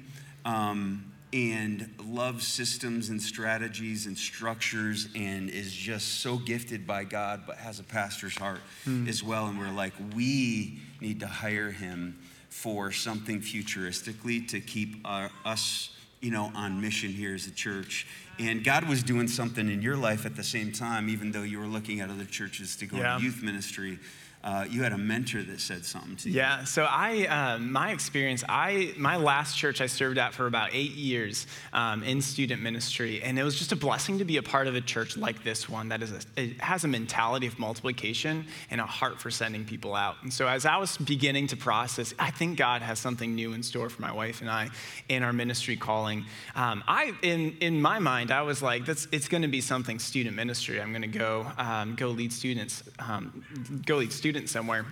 um, 0.46 1.12
and 1.34 1.90
loves 2.06 2.46
systems 2.46 3.10
and 3.10 3.22
strategies 3.22 4.06
and 4.06 4.18
structures 4.18 5.08
and 5.16 5.50
is 5.50 5.74
just 5.74 6.20
so 6.20 6.38
gifted 6.38 6.86
by 6.86 7.04
God, 7.04 7.42
but 7.48 7.58
has 7.58 7.80
a 7.80 7.84
pastor's 7.84 8.38
heart 8.38 8.60
mm. 8.86 9.08
as 9.08 9.24
well. 9.24 9.48
And 9.48 9.58
we're 9.58 9.72
like, 9.72 9.94
we 10.16 10.80
need 11.00 11.20
to 11.22 11.28
hire 11.28 11.72
him 11.72 12.20
for 12.50 12.92
something 12.92 13.40
futuristically 13.40 14.48
to 14.50 14.60
keep 14.60 14.98
our, 15.06 15.32
us 15.46 15.96
you 16.20 16.30
know, 16.30 16.52
on 16.54 16.80
mission 16.80 17.10
here 17.10 17.34
as 17.34 17.48
a 17.48 17.52
church. 17.52 18.06
And 18.38 18.64
God 18.64 18.88
was 18.88 19.02
doing 19.02 19.28
something 19.28 19.70
in 19.70 19.82
your 19.82 19.98
life 19.98 20.26
at 20.26 20.36
the 20.36 20.44
same 20.44 20.72
time, 20.72 21.10
even 21.10 21.32
though 21.32 21.44
you 21.44 21.60
were 21.60 21.66
looking 21.66 22.02
at 22.02 22.10
other 22.10 22.26
churches 22.26 22.76
to 22.78 22.86
go 22.86 22.98
yeah. 22.98 23.18
to 23.18 23.24
youth 23.24 23.42
ministry 23.42 23.98
uh, 24.44 24.66
you 24.68 24.82
had 24.82 24.92
a 24.92 24.98
mentor 24.98 25.44
that 25.44 25.60
said 25.60 25.86
something 25.86 26.16
to 26.16 26.30
you. 26.30 26.38
Yeah. 26.38 26.64
So 26.64 26.84
I, 26.90 27.28
um, 27.28 27.72
my 27.72 27.92
experience, 27.92 28.44
I, 28.50 28.94
my 28.98 29.18
last 29.18 29.56
church 29.56 29.82
I 29.82 29.86
served 29.86 30.18
at 30.18 30.34
for 30.34 30.48
about 30.48 30.70
eight 30.74 30.94
years 30.94 31.46
um, 31.74 32.02
in 32.04 32.22
student 32.22 32.62
ministry, 32.62 33.22
and 33.22 33.38
it 33.38 33.44
was 33.44 33.58
just 33.58 33.72
a 33.72 33.76
blessing 33.76 34.18
to 34.18 34.26
be 34.26 34.38
a 34.38 34.44
part 34.44 34.68
of 34.68 34.76
a 34.76 34.82
church 34.82 35.16
like 35.16 35.44
this 35.44 35.70
one 35.70 35.90
that 35.90 36.02
is 36.02 36.12
a, 36.12 36.42
it 36.42 36.60
has 36.60 36.84
a 36.84 36.88
mentality 36.88 37.46
of 37.46 37.60
multiplication 37.60 38.46
and 38.72 38.82
a 38.82 38.86
heart 38.86 39.20
for 39.20 39.30
sending 39.30 39.64
people 39.64 39.94
out. 39.94 40.16
And 40.24 40.34
so 40.34 40.48
as 40.48 40.66
I 40.66 40.78
was 40.78 40.98
beginning 40.98 41.48
to 41.48 41.58
process, 41.58 42.14
I 42.18 42.32
think 42.32 42.58
God 42.58 42.82
has 42.82 42.98
something 42.98 43.36
new 43.36 43.54
in 43.54 43.62
store 43.62 43.90
for 43.90 44.02
my 44.02 44.12
wife 44.12 44.42
and 44.42 44.50
I 44.50 44.70
in 45.08 45.22
our 45.22 45.34
ministry 45.34 45.76
calling. 45.76 46.26
Um, 46.56 46.84
I, 46.88 47.14
in 47.22 47.58
in 47.62 47.82
my 47.82 48.00
mind, 48.00 48.32
I 48.32 48.42
was 48.42 48.64
like, 48.64 48.86
that's 48.86 49.08
it's 49.12 49.28
going 49.28 49.44
to 49.44 49.48
be 49.48 49.62
something 49.62 50.00
student 50.00 50.36
ministry. 50.36 50.82
I'm 50.82 50.92
going 50.92 51.04
to 51.04 51.08
go 51.20 51.46
um, 51.60 51.96
go 51.96 52.08
lead 52.08 52.34
students, 52.34 52.84
um, 52.98 53.44
go 53.86 53.98
lead 53.98 54.12
students 54.12 54.31
student 54.32 54.50
somewhere. 54.50 54.86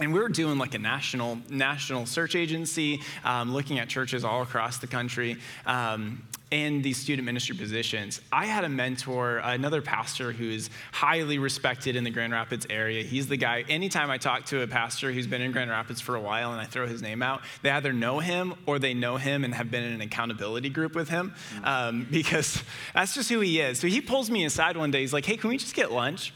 and 0.00 0.12
we 0.12 0.18
were 0.18 0.28
doing 0.28 0.58
like 0.58 0.74
a 0.74 0.78
national 0.78 1.38
national 1.48 2.04
search 2.04 2.34
agency 2.34 3.00
um, 3.22 3.54
looking 3.54 3.78
at 3.78 3.88
churches 3.88 4.24
all 4.24 4.42
across 4.42 4.78
the 4.78 4.88
country 4.88 5.36
um, 5.66 6.20
in 6.50 6.82
these 6.82 6.96
student 6.96 7.24
ministry 7.24 7.56
positions. 7.56 8.20
I 8.32 8.46
had 8.46 8.64
a 8.64 8.68
mentor 8.68 9.38
another 9.38 9.82
pastor 9.82 10.32
who 10.32 10.50
is 10.50 10.68
highly 10.90 11.38
respected 11.38 11.94
in 11.94 12.02
the 12.02 12.10
grand 12.10 12.32
rapids 12.32 12.66
area. 12.68 13.04
He's 13.04 13.28
the 13.28 13.36
guy 13.36 13.64
anytime 13.68 14.10
i 14.10 14.18
talk 14.18 14.46
to 14.46 14.62
a 14.62 14.66
pastor 14.66 15.12
who's 15.12 15.28
been 15.28 15.42
in 15.42 15.52
grand 15.52 15.70
rapids 15.70 16.00
for 16.00 16.16
a 16.16 16.20
while 16.20 16.50
and 16.50 16.60
i 16.60 16.64
throw 16.64 16.88
his 16.88 17.02
name 17.02 17.22
out 17.22 17.42
they 17.62 17.70
either 17.70 17.92
know 17.92 18.18
him 18.18 18.54
or 18.66 18.80
they 18.80 18.94
know 18.94 19.16
him 19.16 19.44
and 19.44 19.54
have 19.54 19.70
been 19.70 19.84
in 19.84 19.92
an 19.92 20.00
accountability 20.00 20.70
group 20.70 20.96
with 20.96 21.08
him 21.08 21.32
um, 21.62 22.04
because 22.10 22.60
that's 22.94 23.14
just 23.14 23.28
who 23.30 23.38
he 23.38 23.60
is. 23.60 23.78
So 23.78 23.86
he 23.86 24.00
pulls 24.00 24.28
me 24.28 24.44
aside 24.44 24.76
one 24.76 24.90
day 24.90 25.02
he's 25.02 25.12
like 25.12 25.24
hey 25.24 25.36
can 25.36 25.50
we 25.50 25.56
just 25.56 25.76
get 25.76 25.92
lunch 25.92 26.32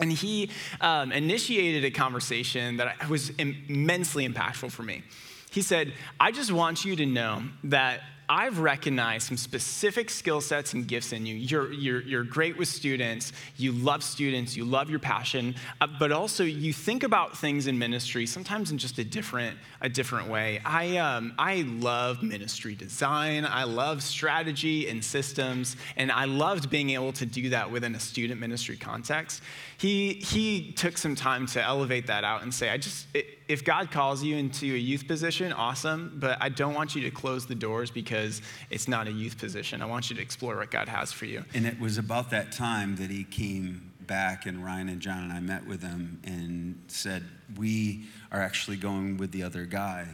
and 0.00 0.10
he 0.10 0.50
um, 0.80 1.12
initiated 1.12 1.84
a 1.84 1.90
conversation 1.90 2.76
that 2.78 3.08
was 3.08 3.30
immensely 3.38 4.28
impactful 4.28 4.70
for 4.70 4.82
me. 4.82 5.02
He 5.50 5.62
said, 5.62 5.92
I 6.18 6.32
just 6.32 6.50
want 6.50 6.84
you 6.84 6.96
to 6.96 7.06
know 7.06 7.42
that 7.64 8.00
I've 8.34 8.58
recognized 8.58 9.28
some 9.28 9.36
specific 9.36 10.10
skill 10.10 10.40
sets 10.40 10.72
and 10.72 10.88
gifts 10.88 11.12
in 11.12 11.24
you. 11.24 11.36
You're, 11.36 11.72
you're, 11.72 12.02
you're 12.02 12.24
great 12.24 12.58
with 12.58 12.66
students, 12.66 13.32
you 13.56 13.70
love 13.70 14.02
students, 14.02 14.56
you 14.56 14.64
love 14.64 14.90
your 14.90 14.98
passion, 14.98 15.54
uh, 15.80 15.86
but 16.00 16.10
also 16.10 16.42
you 16.42 16.72
think 16.72 17.04
about 17.04 17.38
things 17.38 17.68
in 17.68 17.78
ministry 17.78 18.26
sometimes 18.26 18.72
in 18.72 18.78
just 18.78 18.98
a 18.98 19.04
different, 19.04 19.56
a 19.82 19.88
different 19.88 20.28
way. 20.28 20.60
I, 20.64 20.96
um, 20.96 21.32
I 21.38 21.62
love 21.78 22.24
ministry 22.24 22.74
design, 22.74 23.46
I 23.48 23.62
love 23.62 24.02
strategy 24.02 24.88
and 24.88 25.04
systems, 25.04 25.76
and 25.96 26.10
I 26.10 26.24
loved 26.24 26.68
being 26.70 26.90
able 26.90 27.12
to 27.12 27.26
do 27.26 27.50
that 27.50 27.70
within 27.70 27.94
a 27.94 28.00
student 28.00 28.40
ministry 28.40 28.76
context. 28.76 29.42
He, 29.78 30.14
he 30.14 30.72
took 30.72 30.98
some 30.98 31.14
time 31.14 31.46
to 31.48 31.62
elevate 31.62 32.08
that 32.08 32.24
out 32.24 32.42
and 32.42 32.52
say, 32.52 32.70
I 32.70 32.78
just, 32.78 33.06
if 33.48 33.64
God 33.64 33.90
calls 33.90 34.22
you 34.22 34.36
into 34.36 34.66
a 34.66 34.78
youth 34.78 35.06
position, 35.06 35.52
awesome, 35.52 36.16
but 36.16 36.38
I 36.40 36.48
don't 36.48 36.74
want 36.74 36.94
you 36.94 37.02
to 37.02 37.10
close 37.10 37.46
the 37.46 37.54
doors 37.54 37.90
because 37.90 38.40
it's 38.70 38.88
not 38.88 39.06
a 39.06 39.12
youth 39.12 39.38
position. 39.38 39.82
I 39.82 39.86
want 39.86 40.10
you 40.10 40.16
to 40.16 40.22
explore 40.22 40.56
what 40.56 40.70
God 40.70 40.88
has 40.88 41.12
for 41.12 41.26
you. 41.26 41.44
And 41.54 41.66
it 41.66 41.78
was 41.78 41.98
about 41.98 42.30
that 42.30 42.52
time 42.52 42.96
that 42.96 43.10
he 43.10 43.24
came 43.24 43.92
back, 44.06 44.46
and 44.46 44.64
Ryan 44.64 44.88
and 44.88 45.00
John 45.00 45.24
and 45.24 45.32
I 45.32 45.40
met 45.40 45.66
with 45.66 45.82
him 45.82 46.20
and 46.24 46.82
said, 46.88 47.24
We 47.56 48.04
are 48.32 48.40
actually 48.40 48.76
going 48.76 49.16
with 49.16 49.32
the 49.32 49.42
other 49.42 49.64
guy, 49.64 50.06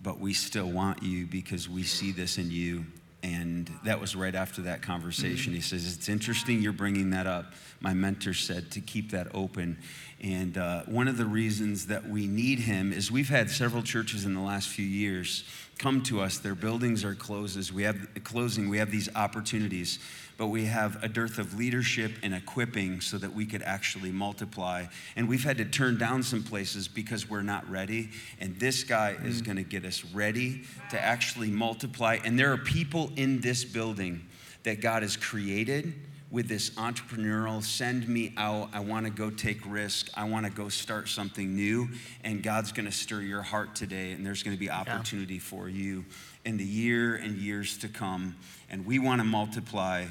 but 0.00 0.20
we 0.20 0.32
still 0.32 0.70
want 0.70 1.02
you 1.02 1.26
because 1.26 1.68
we 1.68 1.82
see 1.82 2.12
this 2.12 2.38
in 2.38 2.50
you. 2.50 2.86
And 3.22 3.70
that 3.84 4.00
was 4.00 4.14
right 4.14 4.34
after 4.34 4.62
that 4.62 4.82
conversation. 4.82 5.50
Mm-hmm. 5.50 5.56
He 5.56 5.60
says, 5.60 5.96
It's 5.96 6.08
interesting 6.08 6.62
you're 6.62 6.72
bringing 6.72 7.10
that 7.10 7.26
up. 7.26 7.54
My 7.80 7.94
mentor 7.94 8.34
said 8.34 8.70
to 8.72 8.80
keep 8.80 9.10
that 9.10 9.28
open. 9.34 9.78
And 10.22 10.56
uh, 10.56 10.82
one 10.84 11.08
of 11.08 11.18
the 11.18 11.26
reasons 11.26 11.86
that 11.86 12.08
we 12.08 12.26
need 12.26 12.60
him 12.60 12.92
is 12.92 13.10
we've 13.10 13.28
had 13.28 13.50
several 13.50 13.82
churches 13.82 14.24
in 14.24 14.34
the 14.34 14.40
last 14.40 14.68
few 14.68 14.86
years 14.86 15.44
come 15.78 16.02
to 16.04 16.22
us. 16.22 16.38
Their 16.38 16.54
buildings 16.54 17.04
are 17.04 17.14
closes. 17.14 17.70
We 17.70 17.82
have 17.82 18.08
closing. 18.24 18.70
We 18.70 18.78
have 18.78 18.90
these 18.90 19.14
opportunities, 19.14 19.98
but 20.38 20.46
we 20.46 20.64
have 20.64 21.02
a 21.04 21.08
dearth 21.08 21.38
of 21.38 21.58
leadership 21.58 22.12
and 22.22 22.34
equipping 22.34 23.02
so 23.02 23.18
that 23.18 23.34
we 23.34 23.44
could 23.44 23.60
actually 23.62 24.10
multiply. 24.10 24.86
And 25.16 25.28
we've 25.28 25.44
had 25.44 25.58
to 25.58 25.66
turn 25.66 25.98
down 25.98 26.22
some 26.22 26.42
places 26.42 26.88
because 26.88 27.28
we're 27.28 27.42
not 27.42 27.68
ready. 27.68 28.08
And 28.40 28.58
this 28.58 28.84
guy 28.84 29.16
mm. 29.20 29.26
is 29.26 29.42
going 29.42 29.58
to 29.58 29.64
get 29.64 29.84
us 29.84 30.02
ready 30.14 30.62
to 30.90 30.98
actually 30.98 31.50
multiply. 31.50 32.18
And 32.24 32.38
there 32.38 32.52
are 32.52 32.58
people 32.58 33.12
in 33.16 33.42
this 33.42 33.64
building 33.64 34.26
that 34.62 34.80
God 34.80 35.02
has 35.02 35.16
created 35.16 35.92
with 36.30 36.48
this 36.48 36.70
entrepreneurial 36.70 37.62
send 37.62 38.08
me 38.08 38.32
out 38.36 38.68
i 38.72 38.80
want 38.80 39.06
to 39.06 39.10
go 39.10 39.30
take 39.30 39.60
risk 39.66 40.10
i 40.14 40.24
want 40.24 40.44
to 40.44 40.50
go 40.50 40.68
start 40.68 41.08
something 41.08 41.54
new 41.54 41.88
and 42.24 42.42
god's 42.42 42.72
going 42.72 42.86
to 42.86 42.92
stir 42.92 43.20
your 43.20 43.42
heart 43.42 43.74
today 43.74 44.12
and 44.12 44.26
there's 44.26 44.42
going 44.42 44.54
to 44.54 44.60
be 44.60 44.70
opportunity 44.70 45.34
yeah. 45.34 45.40
for 45.40 45.68
you 45.68 46.04
in 46.44 46.56
the 46.56 46.64
year 46.64 47.14
and 47.16 47.36
years 47.36 47.78
to 47.78 47.88
come 47.88 48.34
and 48.70 48.84
we 48.84 48.98
want 48.98 49.20
to 49.20 49.24
multiply 49.24 50.04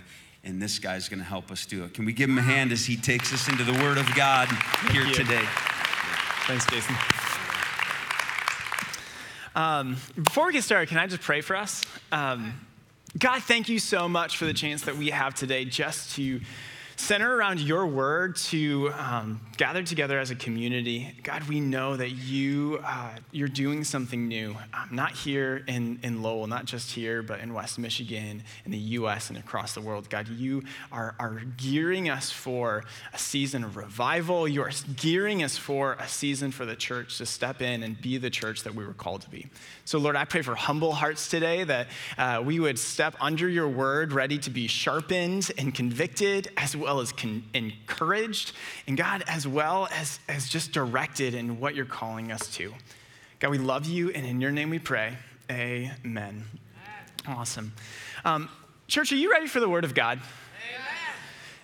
and 0.45 0.61
this 0.61 0.77
guy's 0.77 1.09
going 1.09 1.19
to 1.19 1.25
help 1.25 1.51
us 1.51 1.65
do 1.65 1.83
it. 1.83 1.95
Can 1.95 2.05
we 2.05 2.13
give 2.13 2.29
him 2.29 2.37
a 2.37 2.41
hand 2.43 2.71
as 2.71 2.85
he 2.85 2.95
takes 2.95 3.33
us 3.33 3.49
into 3.49 3.63
the 3.63 3.73
word 3.73 3.97
of 3.97 4.07
god 4.15 4.47
here 4.91 5.05
today? 5.05 5.43
Thanks 6.45 6.65
jason. 6.69 6.95
Um, 9.55 9.97
before 10.21 10.45
we 10.45 10.53
get 10.53 10.63
started 10.63 10.87
can 10.89 10.99
i 10.99 11.07
just 11.07 11.21
pray 11.21 11.41
for 11.41 11.55
us? 11.55 11.83
Um, 12.11 12.53
God, 13.17 13.43
thank 13.43 13.69
you 13.69 13.79
so 13.79 14.09
much 14.09 14.35
for 14.35 14.43
the 14.43 14.53
chance 14.53 14.81
that 14.83 14.97
we 14.97 15.09
have 15.09 15.35
today 15.35 15.63
just 15.63 16.15
to 16.17 16.41
center 16.97 17.35
around 17.35 17.59
your 17.59 17.85
word 17.85 18.35
to 18.35 18.91
um, 18.97 19.41
gather 19.57 19.83
together 19.83 20.19
as 20.19 20.31
a 20.31 20.35
community. 20.35 21.13
God, 21.23 21.43
we 21.43 21.59
know 21.59 21.95
that 21.95 22.11
you, 22.11 22.79
uh, 22.83 23.11
you're 23.31 23.47
doing 23.47 23.83
something 23.83 24.27
new, 24.27 24.55
um, 24.73 24.89
not 24.91 25.11
here 25.11 25.63
in, 25.67 25.99
in 26.03 26.21
Lowell, 26.21 26.47
not 26.47 26.65
just 26.65 26.91
here, 26.91 27.21
but 27.21 27.39
in 27.41 27.53
West 27.53 27.77
Michigan, 27.77 28.43
in 28.65 28.71
the 28.71 28.77
US, 28.77 29.29
and 29.29 29.37
across 29.37 29.73
the 29.73 29.81
world. 29.81 30.09
God, 30.09 30.27
you 30.29 30.63
are, 30.91 31.15
are 31.19 31.41
gearing 31.57 32.09
us 32.09 32.31
for 32.31 32.83
a 33.13 33.17
season 33.17 33.63
of 33.63 33.77
revival. 33.77 34.47
You 34.47 34.63
are 34.63 34.71
gearing 34.95 35.43
us 35.43 35.57
for 35.57 35.93
a 35.93 36.07
season 36.07 36.51
for 36.51 36.65
the 36.65 36.75
church 36.75 37.17
to 37.17 37.25
step 37.25 37.61
in 37.61 37.83
and 37.83 37.99
be 37.99 38.17
the 38.17 38.29
church 38.29 38.63
that 38.63 38.73
we 38.73 38.85
were 38.85 38.93
called 38.93 39.21
to 39.21 39.29
be. 39.29 39.47
So, 39.83 39.99
Lord, 39.99 40.15
I 40.15 40.25
pray 40.25 40.41
for 40.41 40.55
humble 40.55 40.93
hearts 40.93 41.27
today 41.27 41.63
that 41.65 41.87
uh, 42.17 42.41
we 42.43 42.59
would 42.59 42.79
step 42.79 43.15
under 43.19 43.49
your 43.49 43.67
word, 43.67 44.13
ready 44.13 44.37
to 44.39 44.49
be 44.49 44.67
sharpened 44.67 45.51
and 45.57 45.73
convicted, 45.73 46.49
as 46.57 46.75
well 46.75 46.84
as 46.99 47.13
con- 47.13 47.43
encouraged. 47.53 48.51
And 48.87 48.97
God, 48.97 49.23
as 49.27 49.45
as 49.45 49.47
well 49.47 49.87
as, 49.91 50.19
as 50.27 50.49
just 50.49 50.71
directed 50.71 51.35
in 51.35 51.59
what 51.59 51.75
you're 51.75 51.85
calling 51.85 52.31
us 52.31 52.47
to. 52.55 52.73
God, 53.39 53.51
we 53.51 53.59
love 53.59 53.85
you, 53.85 54.09
and 54.09 54.25
in 54.25 54.41
your 54.41 54.51
name 54.51 54.71
we 54.71 54.79
pray. 54.79 55.17
Amen. 55.51 56.43
Awesome. 57.27 57.73
Um, 58.23 58.49
church, 58.87 59.11
are 59.11 59.17
you 59.17 59.31
ready 59.31 59.47
for 59.47 59.59
the 59.59 59.69
word 59.69 59.83
of 59.83 59.93
God? 59.93 60.19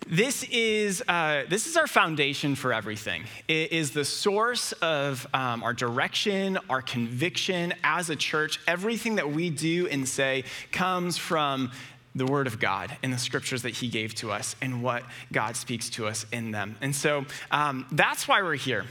This 0.08 0.44
is, 0.52 1.02
uh, 1.08 1.44
this 1.48 1.68
is 1.68 1.78
our 1.78 1.88
foundation 1.88 2.56
for 2.56 2.74
everything. 2.74 3.24
It 3.48 3.72
is 3.72 3.92
the 3.92 4.04
source 4.04 4.72
of 4.74 5.26
um, 5.34 5.64
our 5.64 5.74
direction, 5.74 6.60
our 6.70 6.82
conviction 6.82 7.74
as 7.84 8.10
a 8.10 8.16
church. 8.16 8.60
Everything 8.68 9.16
that 9.16 9.32
we 9.32 9.50
do 9.50 9.88
and 9.88 10.08
say 10.08 10.44
comes 10.72 11.18
from 11.18 11.72
the 12.16 12.26
Word 12.26 12.48
of 12.48 12.60
God 12.60 12.96
and 13.04 13.14
the 13.14 13.18
scriptures 13.18 13.62
that 13.64 13.72
He 13.72 13.88
gave 13.88 14.16
to 14.16 14.32
us 14.32 14.56
and 14.62 14.84
what 14.84 15.04
God 15.32 15.56
speaks 15.56 15.90
to 15.92 16.08
us 16.08 16.26
in 16.32 16.52
them. 16.52 16.78
And 16.82 16.96
so 16.96 17.26
um, 17.52 17.86
that's 17.92 18.28
why 18.28 18.42
we're 18.42 18.56
here. 18.56 18.86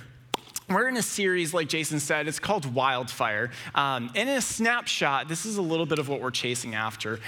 We're 0.70 0.88
in 0.88 0.96
a 0.96 1.02
series, 1.02 1.52
like 1.52 1.68
Jason 1.68 1.98
said, 1.98 2.28
it's 2.28 2.38
called 2.38 2.64
Wildfire. 2.64 3.50
Um, 3.74 4.08
in 4.14 4.28
a 4.28 4.40
snapshot, 4.40 5.26
this 5.26 5.44
is 5.44 5.56
a 5.56 5.62
little 5.62 5.84
bit 5.84 5.98
of 5.98 6.08
what 6.08 6.20
we're 6.20 6.30
chasing 6.30 6.76
after. 6.76 7.18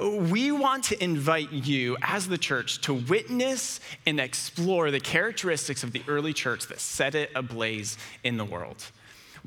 We 0.00 0.50
want 0.50 0.82
to 0.84 1.00
invite 1.02 1.52
you, 1.52 1.96
as 2.02 2.26
the 2.26 2.38
church, 2.38 2.80
to 2.82 2.94
witness 2.94 3.78
and 4.04 4.18
explore 4.18 4.90
the 4.90 4.98
characteristics 4.98 5.84
of 5.84 5.92
the 5.92 6.02
early 6.08 6.32
church 6.32 6.66
that 6.66 6.80
set 6.80 7.14
it 7.14 7.30
ablaze 7.36 7.96
in 8.24 8.36
the 8.36 8.44
world. 8.44 8.84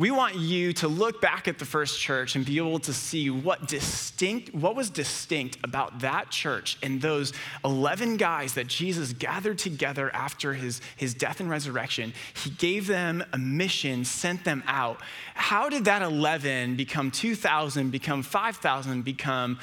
We 0.01 0.09
want 0.09 0.33
you 0.33 0.73
to 0.73 0.87
look 0.87 1.21
back 1.21 1.47
at 1.47 1.59
the 1.59 1.65
first 1.65 1.99
church 1.99 2.35
and 2.35 2.43
be 2.43 2.57
able 2.57 2.79
to 2.79 2.91
see 2.91 3.29
what 3.29 3.67
distinct 3.67 4.51
what 4.51 4.75
was 4.75 4.89
distinct 4.89 5.59
about 5.63 5.99
that 5.99 6.31
church 6.31 6.79
and 6.81 6.99
those 6.99 7.33
11 7.63 8.17
guys 8.17 8.55
that 8.55 8.65
Jesus 8.65 9.13
gathered 9.13 9.59
together 9.59 10.09
after 10.15 10.55
his, 10.55 10.81
his 10.95 11.13
death 11.13 11.39
and 11.39 11.51
resurrection. 11.51 12.15
He 12.33 12.49
gave 12.49 12.87
them 12.87 13.23
a 13.31 13.37
mission, 13.37 14.03
sent 14.03 14.43
them 14.43 14.63
out. 14.65 14.99
How 15.35 15.69
did 15.69 15.85
that 15.85 16.01
11 16.01 16.77
become 16.77 17.11
2,000, 17.11 17.91
become 17.91 18.23
5,000, 18.23 19.03
become 19.03 19.59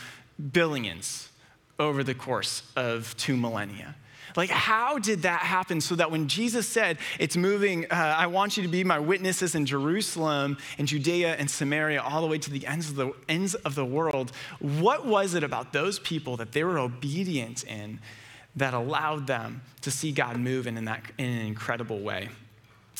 billions 0.52 1.30
over 1.80 2.04
the 2.04 2.14
course 2.14 2.62
of 2.76 3.16
two 3.16 3.37
millennia? 3.37 3.97
Like, 4.38 4.50
how 4.50 5.00
did 5.00 5.23
that 5.23 5.40
happen 5.40 5.80
so 5.80 5.97
that 5.97 6.12
when 6.12 6.28
Jesus 6.28 6.68
said, 6.68 6.99
It's 7.18 7.37
moving, 7.37 7.87
uh, 7.87 7.97
I 7.97 8.28
want 8.28 8.57
you 8.57 8.62
to 8.62 8.68
be 8.68 8.85
my 8.85 9.00
witnesses 9.00 9.57
in 9.57 9.66
Jerusalem 9.66 10.59
and 10.78 10.87
Judea 10.87 11.35
and 11.35 11.50
Samaria, 11.50 12.00
all 12.00 12.21
the 12.21 12.28
way 12.28 12.38
to 12.38 12.49
the 12.49 12.64
ends 12.64 12.88
of 12.88 12.95
the 12.95 13.12
ends 13.28 13.57
of 13.57 13.75
the 13.75 13.85
world, 13.85 14.30
what 14.61 15.04
was 15.04 15.35
it 15.35 15.42
about 15.42 15.73
those 15.73 15.99
people 15.99 16.37
that 16.37 16.52
they 16.52 16.62
were 16.62 16.78
obedient 16.78 17.64
in 17.64 17.99
that 18.54 18.75
allowed 18.75 19.26
them 19.26 19.61
to 19.80 19.90
see 19.90 20.12
God 20.12 20.37
move 20.37 20.68
in, 20.68 20.76
in, 20.76 20.85
that, 20.85 21.02
in 21.18 21.26
an 21.26 21.45
incredible 21.45 21.99
way? 21.99 22.28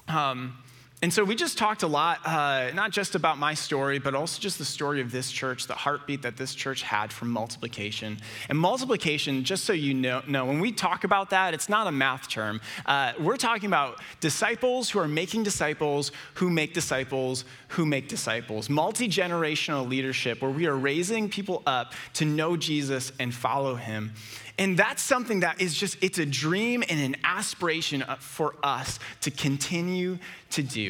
Um, 0.09 0.59
and 1.01 1.13
so 1.13 1.23
we 1.23 1.37
just 1.37 1.57
talked 1.57 1.85
a 1.85 1.87
lot, 1.87 2.19
uh, 2.27 2.73
not 2.75 2.91
just 2.91 3.15
about 3.15 3.39
my 3.39 3.55
story, 3.55 4.01
but 4.01 4.17
also 4.17 4.41
just 4.41 4.59
the 4.59 4.65
story 4.65 5.01
of 5.01 5.13
this 5.13 5.31
church, 5.31 5.69
the 5.69 5.75
heartbeat 5.75 6.23
that 6.23 6.37
this 6.37 6.57
church 6.57 6.83
had 6.83 7.13
for 7.13 7.25
multiplication. 7.25 8.19
And 8.49 8.59
multiplication, 8.59 9.45
just 9.45 9.65
so 9.65 9.73
you 9.73 9.95
know, 9.95 10.23
know 10.27 10.45
when 10.45 10.59
we 10.59 10.73
talk 10.73 11.05
about 11.05 11.31
that, 11.31 11.55
it's 11.55 11.69
not 11.69 11.87
a 11.87 11.93
math 11.93 12.29
term. 12.29 12.61
Uh, 12.85 13.13
we're 13.21 13.37
talking 13.37 13.69
about 13.69 14.01
disciples 14.19 14.91
who 14.91 14.99
are 14.99 15.07
making 15.07 15.45
disciples, 15.45 16.11
who 16.35 16.51
make 16.51 16.75
disciples, 16.75 17.45
who 17.69 17.87
make 17.87 18.09
disciples. 18.09 18.69
Multi 18.69 19.09
generational 19.09 19.89
leadership, 19.89 20.43
where 20.43 20.51
we 20.51 20.67
are 20.67 20.77
raising 20.77 21.29
people 21.29 21.63
up 21.65 21.93
to 22.15 22.25
know 22.25 22.57
Jesus 22.57 23.13
and 23.21 23.33
follow 23.33 23.77
him. 23.77 24.13
And 24.59 24.77
that's 24.77 25.03
something 25.03 25.41
that 25.41 25.61
is 25.61 25.75
just, 25.75 25.97
it's 26.03 26.19
a 26.19 26.27
dream 26.27 26.83
and 26.89 27.01
an 27.01 27.17
aspiration 27.23 28.03
for 28.19 28.57
us 28.65 28.99
to 29.21 29.31
continue 29.31 30.19
to 30.51 30.63
do. 30.65 30.88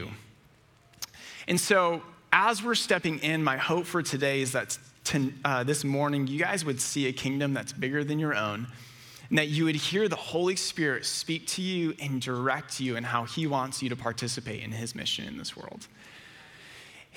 And 1.47 1.59
so, 1.59 2.03
as 2.33 2.63
we're 2.63 2.75
stepping 2.75 3.19
in, 3.21 3.43
my 3.43 3.57
hope 3.57 3.87
for 3.87 4.03
today 4.03 4.43
is 4.43 4.53
that 4.53 4.79
to, 5.05 5.33
uh, 5.45 5.65
this 5.65 5.85
morning 5.85 6.27
you 6.27 6.39
guys 6.39 6.65
would 6.65 6.81
see 6.81 7.07
a 7.07 7.13
kingdom 7.13 7.55
that's 7.55 7.73
bigger 7.73 8.05
than 8.05 8.19
your 8.19 8.35
own, 8.35 8.67
and 9.31 9.39
that 9.39 9.49
you 9.49 9.65
would 9.65 9.77
hear 9.77 10.09
the 10.09 10.17
Holy 10.17 10.57
Spirit 10.57 11.07
speak 11.07 11.47
to 11.47 11.63
you 11.63 11.95
and 12.01 12.21
direct 12.21 12.81
you 12.81 12.97
in 12.97 13.05
how 13.05 13.25
He 13.25 13.47
wants 13.47 13.83
you 13.83 13.89
to 13.89 13.97
participate 13.97 14.63
in 14.63 14.73
His 14.73 14.95
mission 14.95 15.27
in 15.27 15.39
this 15.39 15.57
world. 15.57 15.89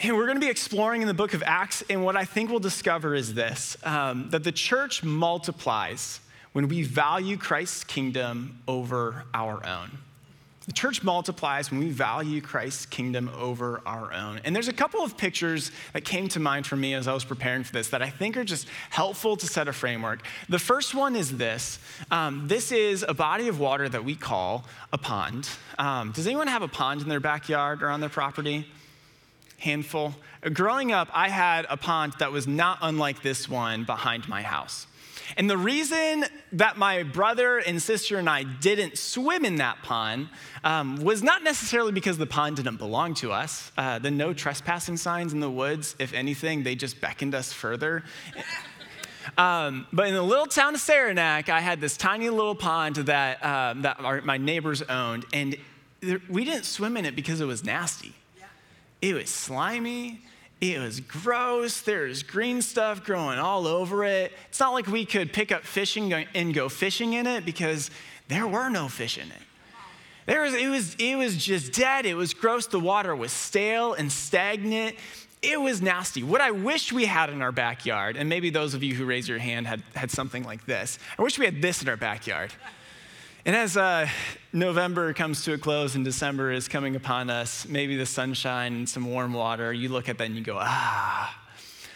And 0.01 0.15
we're 0.15 0.25
going 0.25 0.37
to 0.37 0.45
be 0.45 0.49
exploring 0.49 1.01
in 1.01 1.07
the 1.07 1.13
book 1.13 1.33
of 1.33 1.43
Acts, 1.45 1.83
and 1.89 2.03
what 2.03 2.15
I 2.15 2.25
think 2.25 2.49
we'll 2.49 2.59
discover 2.59 3.13
is 3.13 3.33
this 3.33 3.77
um, 3.83 4.29
that 4.29 4.43
the 4.43 4.51
church 4.51 5.03
multiplies 5.03 6.21
when 6.53 6.67
we 6.67 6.83
value 6.83 7.37
Christ's 7.37 7.83
kingdom 7.83 8.61
over 8.67 9.25
our 9.33 9.65
own. 9.65 9.91
The 10.67 10.73
church 10.73 11.01
multiplies 11.01 11.71
when 11.71 11.79
we 11.79 11.89
value 11.89 12.39
Christ's 12.39 12.85
kingdom 12.85 13.31
over 13.35 13.81
our 13.83 14.13
own. 14.13 14.41
And 14.43 14.55
there's 14.55 14.67
a 14.67 14.73
couple 14.73 15.01
of 15.01 15.17
pictures 15.17 15.71
that 15.93 16.05
came 16.05 16.27
to 16.29 16.39
mind 16.39 16.67
for 16.67 16.75
me 16.75 16.93
as 16.93 17.07
I 17.07 17.13
was 17.13 17.25
preparing 17.25 17.63
for 17.63 17.73
this 17.73 17.89
that 17.89 18.03
I 18.03 18.11
think 18.11 18.37
are 18.37 18.43
just 18.43 18.67
helpful 18.91 19.35
to 19.37 19.47
set 19.47 19.67
a 19.67 19.73
framework. 19.73 20.23
The 20.49 20.59
first 20.59 20.93
one 20.93 21.15
is 21.15 21.35
this 21.35 21.79
um, 22.11 22.47
this 22.47 22.71
is 22.71 23.03
a 23.07 23.13
body 23.15 23.47
of 23.47 23.59
water 23.59 23.89
that 23.89 24.05
we 24.05 24.13
call 24.13 24.65
a 24.93 24.99
pond. 24.99 25.49
Um, 25.79 26.11
does 26.11 26.27
anyone 26.27 26.47
have 26.47 26.61
a 26.61 26.67
pond 26.67 27.01
in 27.01 27.09
their 27.09 27.19
backyard 27.19 27.81
or 27.81 27.89
on 27.89 27.99
their 27.99 28.09
property? 28.09 28.67
Handful. 29.57 30.13
Growing 30.53 30.91
up, 30.91 31.07
I 31.11 31.29
had 31.29 31.65
a 31.69 31.77
pond 31.77 32.13
that 32.19 32.31
was 32.31 32.47
not 32.47 32.77
unlike 32.81 33.23
this 33.23 33.49
one 33.49 33.83
behind 33.83 34.27
my 34.27 34.43
house. 34.43 34.85
And 35.37 35.49
the 35.49 35.57
reason 35.57 36.25
that 36.53 36.77
my 36.77 37.03
brother 37.03 37.57
and 37.59 37.81
sister 37.81 38.17
and 38.17 38.29
I 38.29 38.43
didn't 38.43 38.97
swim 38.97 39.45
in 39.45 39.55
that 39.55 39.81
pond 39.83 40.29
um, 40.63 40.97
was 41.03 41.23
not 41.23 41.43
necessarily 41.43 41.91
because 41.91 42.17
the 42.17 42.25
pond 42.25 42.57
didn't 42.57 42.77
belong 42.77 43.13
to 43.15 43.31
us. 43.31 43.71
Uh, 43.77 43.99
the 43.99 44.11
no 44.11 44.33
trespassing 44.33 44.97
signs 44.97 45.33
in 45.33 45.39
the 45.39 45.49
woods, 45.49 45.95
if 45.99 46.13
anything, 46.13 46.63
they 46.63 46.75
just 46.75 47.01
beckoned 47.01 47.35
us 47.35 47.53
further. 47.53 48.03
Um, 49.37 49.87
but 49.93 50.07
in 50.07 50.13
the 50.13 50.21
little 50.21 50.47
town 50.47 50.73
of 50.73 50.81
Saranac, 50.81 51.49
I 51.49 51.59
had 51.59 51.79
this 51.79 51.95
tiny 51.95 52.29
little 52.29 52.55
pond 52.55 52.95
that, 52.95 53.43
um, 53.45 53.83
that 53.83 53.99
our, 53.99 54.21
my 54.21 54.37
neighbors 54.37 54.81
owned, 54.81 55.25
and 55.31 55.55
there, 56.01 56.19
we 56.29 56.43
didn't 56.43 56.65
swim 56.65 56.97
in 56.97 57.05
it 57.05 57.15
because 57.15 57.39
it 57.41 57.45
was 57.45 57.63
nasty. 57.63 58.13
Yeah. 58.37 58.45
It 59.01 59.13
was 59.13 59.29
slimy, 59.29 60.21
it 60.61 60.79
was 60.79 60.99
gross. 60.99 61.81
There's 61.81 62.21
green 62.21 62.61
stuff 62.61 63.03
growing 63.03 63.39
all 63.39 63.65
over 63.65 64.05
it. 64.05 64.31
It's 64.49 64.59
not 64.59 64.73
like 64.73 64.85
we 64.85 65.05
could 65.05 65.33
pick 65.33 65.51
up 65.51 65.63
fishing 65.63 66.13
and 66.13 66.53
go 66.53 66.69
fishing 66.69 67.13
in 67.13 67.25
it 67.25 67.45
because 67.45 67.89
there 68.27 68.47
were 68.47 68.69
no 68.69 68.87
fish 68.87 69.17
in 69.17 69.27
it. 69.27 69.41
There 70.27 70.43
was, 70.43 70.53
it, 70.53 70.67
was, 70.67 70.95
it 70.99 71.15
was 71.15 71.43
just 71.43 71.73
dead. 71.73 72.05
It 72.05 72.13
was 72.13 72.35
gross. 72.35 72.67
The 72.67 72.79
water 72.79 73.15
was 73.15 73.31
stale 73.31 73.93
and 73.93 74.11
stagnant. 74.11 74.95
It 75.41 75.59
was 75.59 75.81
nasty. 75.81 76.21
What 76.21 76.41
I 76.41 76.51
wish 76.51 76.93
we 76.93 77.05
had 77.05 77.31
in 77.31 77.41
our 77.41 77.51
backyard, 77.51 78.15
and 78.15 78.29
maybe 78.29 78.51
those 78.51 78.75
of 78.75 78.83
you 78.83 78.93
who 78.93 79.05
raise 79.05 79.27
your 79.27 79.39
hand 79.39 79.65
had, 79.65 79.81
had 79.95 80.11
something 80.11 80.43
like 80.43 80.67
this, 80.67 80.99
I 81.17 81.23
wish 81.23 81.39
we 81.39 81.45
had 81.45 81.59
this 81.63 81.81
in 81.81 81.89
our 81.89 81.97
backyard. 81.97 82.53
And 83.43 83.55
as 83.55 83.75
uh, 83.75 84.07
November 84.53 85.13
comes 85.13 85.43
to 85.45 85.53
a 85.53 85.57
close 85.57 85.95
and 85.95 86.05
December 86.05 86.51
is 86.51 86.67
coming 86.67 86.95
upon 86.95 87.31
us, 87.31 87.67
maybe 87.67 87.97
the 87.97 88.05
sunshine 88.05 88.73
and 88.73 88.87
some 88.87 89.09
warm 89.09 89.33
water, 89.33 89.73
you 89.73 89.89
look 89.89 90.09
at 90.09 90.19
that 90.19 90.25
and 90.25 90.35
you 90.35 90.43
go, 90.43 90.57
ah. 90.59 91.37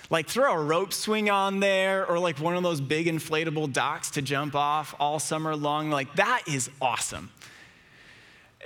Like 0.09 0.27
throw 0.27 0.53
a 0.53 0.63
rope 0.63 0.93
swing 0.93 1.29
on 1.29 1.59
there 1.59 2.05
or 2.07 2.17
like 2.17 2.39
one 2.39 2.55
of 2.55 2.63
those 2.63 2.81
big 2.81 3.07
inflatable 3.07 3.73
docks 3.73 4.11
to 4.11 4.21
jump 4.21 4.55
off 4.55 4.95
all 4.99 5.19
summer 5.19 5.55
long. 5.55 5.91
Like 5.91 6.15
that 6.15 6.43
is 6.47 6.69
awesome. 6.81 7.31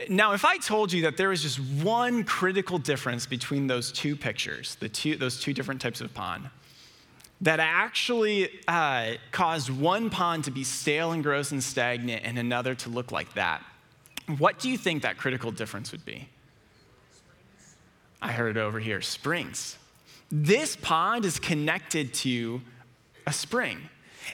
Now, 0.07 0.31
if 0.31 0.45
I 0.45 0.57
told 0.57 0.93
you 0.93 1.01
that 1.03 1.17
there 1.17 1.29
was 1.29 1.41
just 1.41 1.59
one 1.59 2.23
critical 2.23 2.77
difference 2.77 3.25
between 3.25 3.67
those 3.67 3.91
two 3.91 4.15
pictures, 4.15 4.75
the 4.75 4.87
two, 4.87 5.17
those 5.17 5.41
two 5.41 5.53
different 5.53 5.81
types 5.81 5.99
of 5.99 6.13
pond, 6.13 6.49
that 7.41 7.59
actually 7.59 8.49
uh, 8.67 9.13
caused 9.31 9.69
one 9.69 10.09
pond 10.09 10.43
to 10.45 10.51
be 10.51 10.63
stale 10.63 11.11
and 11.11 11.23
gross 11.23 11.51
and 11.51 11.63
stagnant 11.63 12.23
and 12.25 12.37
another 12.37 12.75
to 12.75 12.89
look 12.89 13.11
like 13.11 13.33
that. 13.33 13.63
What 14.37 14.59
do 14.59 14.69
you 14.69 14.77
think 14.77 15.03
that 15.03 15.17
critical 15.17 15.51
difference 15.51 15.91
would 15.91 16.05
be? 16.05 16.27
I 18.21 18.31
heard 18.31 18.57
it 18.57 18.59
over 18.59 18.79
here 18.79 19.01
springs. 19.01 19.77
This 20.31 20.75
pond 20.75 21.25
is 21.25 21.39
connected 21.39 22.13
to 22.15 22.61
a 23.25 23.33
spring. 23.33 23.89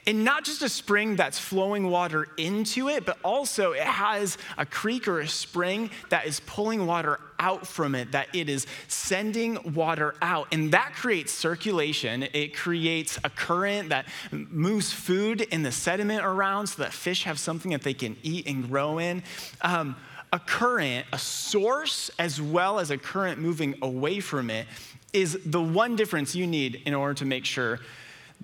And 0.05 0.23
not 0.23 0.43
just 0.43 0.61
a 0.61 0.69
spring 0.69 1.15
that's 1.15 1.39
flowing 1.39 1.89
water 1.89 2.27
into 2.37 2.89
it, 2.89 3.05
but 3.05 3.17
also 3.23 3.71
it 3.71 3.81
has 3.81 4.37
a 4.57 4.65
creek 4.65 5.07
or 5.07 5.19
a 5.19 5.27
spring 5.27 5.89
that 6.09 6.25
is 6.25 6.39
pulling 6.41 6.85
water 6.85 7.19
out 7.39 7.67
from 7.67 7.95
it, 7.95 8.11
that 8.11 8.27
it 8.33 8.49
is 8.49 8.65
sending 8.87 9.73
water 9.73 10.15
out. 10.21 10.47
And 10.51 10.71
that 10.71 10.93
creates 10.95 11.31
circulation. 11.31 12.23
It 12.33 12.55
creates 12.55 13.19
a 13.23 13.29
current 13.29 13.89
that 13.89 14.07
moves 14.31 14.91
food 14.91 15.41
in 15.41 15.63
the 15.63 15.71
sediment 15.71 16.23
around 16.23 16.67
so 16.67 16.83
that 16.83 16.93
fish 16.93 17.23
have 17.23 17.39
something 17.39 17.71
that 17.71 17.81
they 17.81 17.93
can 17.93 18.15
eat 18.23 18.47
and 18.47 18.67
grow 18.67 18.99
in. 18.99 19.23
Um, 19.61 19.95
a 20.33 20.39
current, 20.39 21.05
a 21.13 21.17
source, 21.17 22.11
as 22.19 22.41
well 22.41 22.79
as 22.79 22.91
a 22.91 22.97
current 22.97 23.39
moving 23.39 23.75
away 23.81 24.19
from 24.19 24.49
it, 24.49 24.67
is 25.13 25.39
the 25.45 25.61
one 25.61 25.95
difference 25.95 26.35
you 26.35 26.45
need 26.45 26.81
in 26.85 26.93
order 26.93 27.13
to 27.13 27.25
make 27.25 27.45
sure 27.45 27.79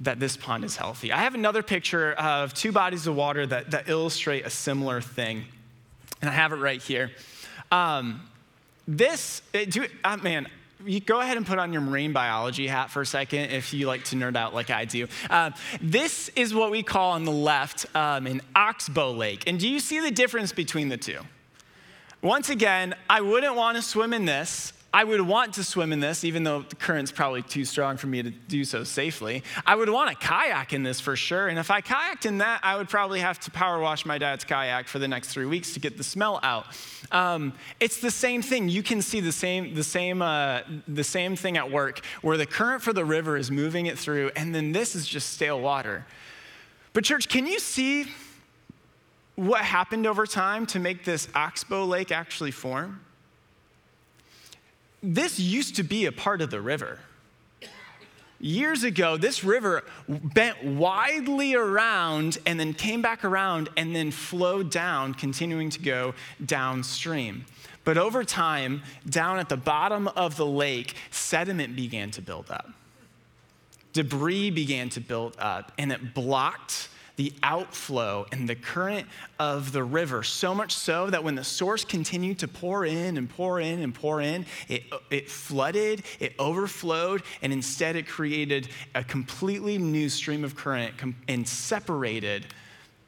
that 0.01 0.19
this 0.19 0.35
pond 0.35 0.63
is 0.63 0.75
healthy. 0.75 1.11
I 1.11 1.19
have 1.19 1.35
another 1.35 1.63
picture 1.63 2.13
of 2.13 2.53
two 2.53 2.71
bodies 2.71 3.07
of 3.07 3.15
water 3.15 3.45
that, 3.45 3.71
that 3.71 3.87
illustrate 3.87 4.45
a 4.45 4.49
similar 4.49 4.99
thing, 5.01 5.45
and 6.21 6.29
I 6.29 6.33
have 6.33 6.53
it 6.53 6.57
right 6.57 6.81
here. 6.81 7.11
Um, 7.71 8.27
this, 8.87 9.41
it, 9.53 9.71
do, 9.71 9.85
uh, 10.03 10.17
man, 10.17 10.47
you 10.85 10.99
go 10.99 11.21
ahead 11.21 11.37
and 11.37 11.45
put 11.45 11.59
on 11.59 11.71
your 11.71 11.81
marine 11.81 12.13
biology 12.13 12.67
hat 12.67 12.89
for 12.89 13.01
a 13.01 13.05
second 13.05 13.51
if 13.51 13.73
you 13.73 13.87
like 13.87 14.03
to 14.05 14.15
nerd 14.15 14.35
out 14.35 14.53
like 14.53 14.71
I 14.71 14.85
do. 14.85 15.07
Uh, 15.29 15.51
this 15.81 16.29
is 16.29 16.53
what 16.53 16.71
we 16.71 16.81
call 16.81 17.11
on 17.11 17.23
the 17.23 17.31
left 17.31 17.85
um, 17.95 18.25
an 18.25 18.41
oxbow 18.55 19.11
lake. 19.11 19.43
And 19.47 19.59
do 19.59 19.69
you 19.69 19.79
see 19.79 19.99
the 19.99 20.11
difference 20.11 20.51
between 20.51 20.89
the 20.89 20.97
two? 20.97 21.19
Once 22.21 22.49
again, 22.49 22.95
I 23.09 23.21
wouldn't 23.21 23.55
want 23.55 23.77
to 23.77 23.83
swim 23.83 24.13
in 24.13 24.25
this. 24.25 24.73
I 24.93 25.05
would 25.05 25.21
want 25.21 25.53
to 25.53 25.63
swim 25.63 25.93
in 25.93 26.01
this, 26.01 26.25
even 26.25 26.43
though 26.43 26.63
the 26.63 26.75
current's 26.75 27.13
probably 27.13 27.41
too 27.43 27.63
strong 27.63 27.95
for 27.95 28.07
me 28.07 28.21
to 28.23 28.29
do 28.29 28.65
so 28.65 28.83
safely. 28.83 29.41
I 29.65 29.75
would 29.75 29.89
want 29.89 30.11
a 30.11 30.15
kayak 30.15 30.73
in 30.73 30.83
this 30.83 30.99
for 30.99 31.15
sure. 31.15 31.47
And 31.47 31.57
if 31.57 31.71
I 31.71 31.79
kayaked 31.79 32.25
in 32.25 32.39
that, 32.39 32.59
I 32.61 32.75
would 32.75 32.89
probably 32.89 33.21
have 33.21 33.39
to 33.41 33.51
power 33.51 33.79
wash 33.79 34.05
my 34.05 34.17
dad's 34.17 34.43
kayak 34.43 34.89
for 34.89 34.99
the 34.99 35.07
next 35.07 35.29
three 35.29 35.45
weeks 35.45 35.73
to 35.75 35.79
get 35.79 35.97
the 35.97 36.03
smell 36.03 36.41
out. 36.43 36.65
Um, 37.13 37.53
it's 37.79 38.01
the 38.01 38.11
same 38.11 38.41
thing. 38.41 38.67
You 38.67 38.83
can 38.83 39.01
see 39.01 39.21
the 39.21 39.31
same, 39.31 39.75
the, 39.75 39.83
same, 39.83 40.21
uh, 40.21 40.61
the 40.89 41.05
same 41.05 41.37
thing 41.37 41.55
at 41.55 41.71
work 41.71 42.03
where 42.21 42.35
the 42.35 42.45
current 42.45 42.81
for 42.81 42.91
the 42.91 43.05
river 43.05 43.37
is 43.37 43.49
moving 43.49 43.85
it 43.85 43.97
through, 43.97 44.31
and 44.35 44.53
then 44.53 44.73
this 44.73 44.93
is 44.93 45.07
just 45.07 45.29
stale 45.29 45.61
water. 45.61 46.05
But, 46.91 47.05
church, 47.05 47.29
can 47.29 47.47
you 47.47 47.59
see 47.59 48.07
what 49.35 49.61
happened 49.61 50.05
over 50.05 50.25
time 50.25 50.65
to 50.67 50.79
make 50.79 51.05
this 51.05 51.29
oxbow 51.33 51.85
lake 51.85 52.11
actually 52.11 52.51
form? 52.51 52.99
This 55.01 55.39
used 55.39 55.75
to 55.77 55.83
be 55.83 56.05
a 56.05 56.11
part 56.11 56.41
of 56.41 56.49
the 56.51 56.61
river. 56.61 56.99
Years 58.39 58.83
ago, 58.83 59.17
this 59.17 59.43
river 59.43 59.83
bent 60.07 60.63
widely 60.63 61.53
around 61.53 62.39
and 62.47 62.59
then 62.59 62.73
came 62.73 63.01
back 63.01 63.23
around 63.23 63.69
and 63.77 63.95
then 63.95 64.09
flowed 64.09 64.71
down, 64.71 65.13
continuing 65.13 65.69
to 65.69 65.79
go 65.79 66.15
downstream. 66.43 67.45
But 67.83 67.97
over 67.97 68.23
time, 68.23 68.81
down 69.07 69.37
at 69.37 69.49
the 69.49 69.57
bottom 69.57 70.07
of 70.07 70.37
the 70.37 70.45
lake, 70.45 70.95
sediment 71.11 71.75
began 71.75 72.09
to 72.11 72.21
build 72.21 72.49
up. 72.49 72.69
Debris 73.93 74.49
began 74.51 74.89
to 74.89 75.01
build 75.01 75.35
up, 75.37 75.71
and 75.77 75.91
it 75.91 76.13
blocked 76.13 76.89
the 77.15 77.33
outflow 77.43 78.25
and 78.31 78.47
the 78.47 78.55
current 78.55 79.07
of 79.39 79.71
the 79.71 79.83
river, 79.83 80.23
so 80.23 80.55
much 80.55 80.73
so 80.73 81.09
that 81.09 81.23
when 81.23 81.35
the 81.35 81.43
source 81.43 81.83
continued 81.83 82.39
to 82.39 82.47
pour 82.47 82.85
in 82.85 83.17
and 83.17 83.29
pour 83.29 83.59
in 83.59 83.81
and 83.81 83.93
pour 83.93 84.21
in, 84.21 84.45
it, 84.67 84.83
it 85.09 85.29
flooded, 85.29 86.03
it 86.19 86.33
overflowed, 86.39 87.23
and 87.41 87.53
instead 87.53 87.95
it 87.95 88.07
created 88.07 88.69
a 88.95 89.03
completely 89.03 89.77
new 89.77 90.09
stream 90.09 90.43
of 90.43 90.55
current 90.55 90.93
and 91.27 91.47
separated 91.47 92.45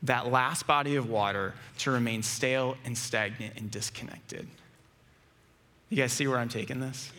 that 0.04 0.30
last 0.32 0.68
body 0.68 0.96
of 0.98 1.10
water 1.10 1.54
to 1.80 1.92
remain 1.92 2.22
stale 2.22 2.76
and 2.86 2.98
stagnant 2.98 3.58
and 3.58 3.72
disconnected. 3.72 4.46
You 5.90 5.98
guys 5.98 6.12
see 6.12 6.28
where 6.28 6.38
I'm 6.38 6.50
taking 6.50 6.80
this? 6.80 7.12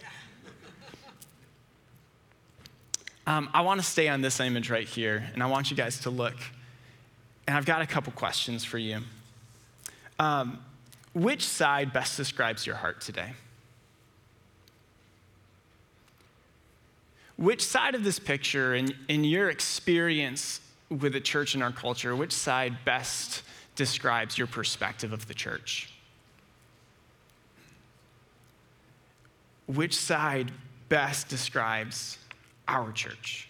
Um, 3.26 3.48
I 3.54 3.62
want 3.62 3.80
to 3.80 3.86
stay 3.86 4.08
on 4.08 4.20
this 4.20 4.38
image 4.38 4.68
right 4.68 4.86
here, 4.86 5.24
and 5.32 5.42
I 5.42 5.46
want 5.46 5.70
you 5.70 5.76
guys 5.76 6.00
to 6.00 6.10
look 6.10 6.34
and 7.46 7.56
I've 7.56 7.66
got 7.66 7.82
a 7.82 7.86
couple 7.86 8.12
questions 8.12 8.64
for 8.64 8.78
you. 8.78 9.00
Um, 10.18 10.58
which 11.12 11.44
side 11.46 11.92
best 11.92 12.16
describes 12.16 12.66
your 12.66 12.76
heart 12.76 13.00
today? 13.00 13.32
Which 17.36 17.64
side 17.64 17.94
of 17.94 18.04
this 18.04 18.18
picture, 18.18 18.74
in, 18.74 18.94
in 19.08 19.24
your 19.24 19.50
experience 19.50 20.60
with 20.88 21.12
the 21.12 21.20
church 21.20 21.54
and 21.54 21.62
our 21.62 21.72
culture, 21.72 22.14
which 22.14 22.32
side 22.32 22.84
best 22.84 23.42
describes 23.74 24.38
your 24.38 24.46
perspective 24.46 25.12
of 25.12 25.26
the 25.26 25.34
church? 25.34 25.90
which 29.66 29.96
side 29.96 30.50
best 30.88 31.28
describes 31.28 32.18
our 32.68 32.92
church? 32.92 33.48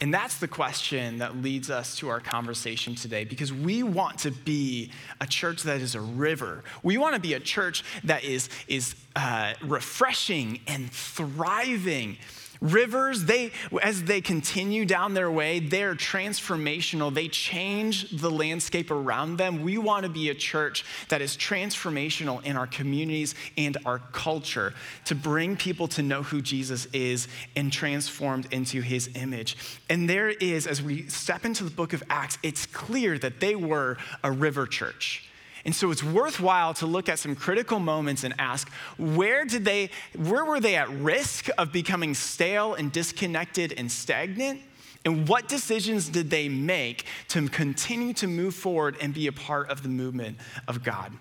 And 0.00 0.14
that's 0.14 0.38
the 0.38 0.48
question 0.48 1.18
that 1.18 1.36
leads 1.36 1.70
us 1.70 1.96
to 1.96 2.08
our 2.08 2.20
conversation 2.20 2.94
today 2.94 3.24
because 3.24 3.52
we 3.52 3.82
want 3.82 4.18
to 4.20 4.30
be 4.30 4.90
a 5.20 5.26
church 5.26 5.64
that 5.64 5.82
is 5.82 5.94
a 5.94 6.00
river. 6.00 6.64
We 6.82 6.96
want 6.96 7.16
to 7.16 7.20
be 7.20 7.34
a 7.34 7.40
church 7.40 7.84
that 8.04 8.24
is, 8.24 8.48
is 8.66 8.94
uh, 9.14 9.52
refreshing 9.62 10.60
and 10.66 10.90
thriving 10.90 12.16
Rivers, 12.60 13.24
they, 13.24 13.52
as 13.82 14.04
they 14.04 14.20
continue 14.20 14.84
down 14.84 15.14
their 15.14 15.30
way, 15.30 15.60
they're 15.60 15.94
transformational. 15.94 17.12
They 17.12 17.28
change 17.28 18.10
the 18.10 18.30
landscape 18.30 18.90
around 18.90 19.38
them. 19.38 19.62
We 19.62 19.78
want 19.78 20.04
to 20.04 20.10
be 20.10 20.28
a 20.28 20.34
church 20.34 20.84
that 21.08 21.22
is 21.22 21.36
transformational 21.36 22.44
in 22.44 22.56
our 22.58 22.66
communities 22.66 23.34
and 23.56 23.78
our 23.86 23.98
culture 23.98 24.74
to 25.06 25.14
bring 25.14 25.56
people 25.56 25.88
to 25.88 26.02
know 26.02 26.22
who 26.22 26.42
Jesus 26.42 26.86
is 26.92 27.28
and 27.56 27.72
transformed 27.72 28.46
into 28.52 28.82
his 28.82 29.08
image. 29.14 29.56
And 29.88 30.08
there 30.08 30.28
is, 30.28 30.66
as 30.66 30.82
we 30.82 31.08
step 31.08 31.46
into 31.46 31.64
the 31.64 31.70
book 31.70 31.94
of 31.94 32.02
Acts, 32.10 32.36
it's 32.42 32.66
clear 32.66 33.18
that 33.18 33.40
they 33.40 33.54
were 33.54 33.96
a 34.22 34.30
river 34.30 34.66
church. 34.66 35.29
And 35.64 35.74
so 35.74 35.90
it's 35.90 36.02
worthwhile 36.02 36.74
to 36.74 36.86
look 36.86 37.08
at 37.08 37.18
some 37.18 37.34
critical 37.34 37.78
moments 37.78 38.24
and 38.24 38.34
ask 38.38 38.70
where 38.96 39.44
did 39.44 39.64
they 39.64 39.90
where 40.16 40.44
were 40.44 40.60
they 40.60 40.76
at 40.76 40.88
risk 40.90 41.48
of 41.58 41.72
becoming 41.72 42.14
stale 42.14 42.74
and 42.74 42.90
disconnected 42.90 43.74
and 43.76 43.90
stagnant? 43.90 44.60
And 45.04 45.26
what 45.28 45.48
decisions 45.48 46.08
did 46.08 46.28
they 46.30 46.48
make 46.48 47.04
to 47.28 47.48
continue 47.48 48.12
to 48.14 48.26
move 48.26 48.54
forward 48.54 48.96
and 49.00 49.14
be 49.14 49.26
a 49.26 49.32
part 49.32 49.70
of 49.70 49.82
the 49.82 49.88
movement 49.88 50.36
of 50.68 50.82
God? 50.82 51.12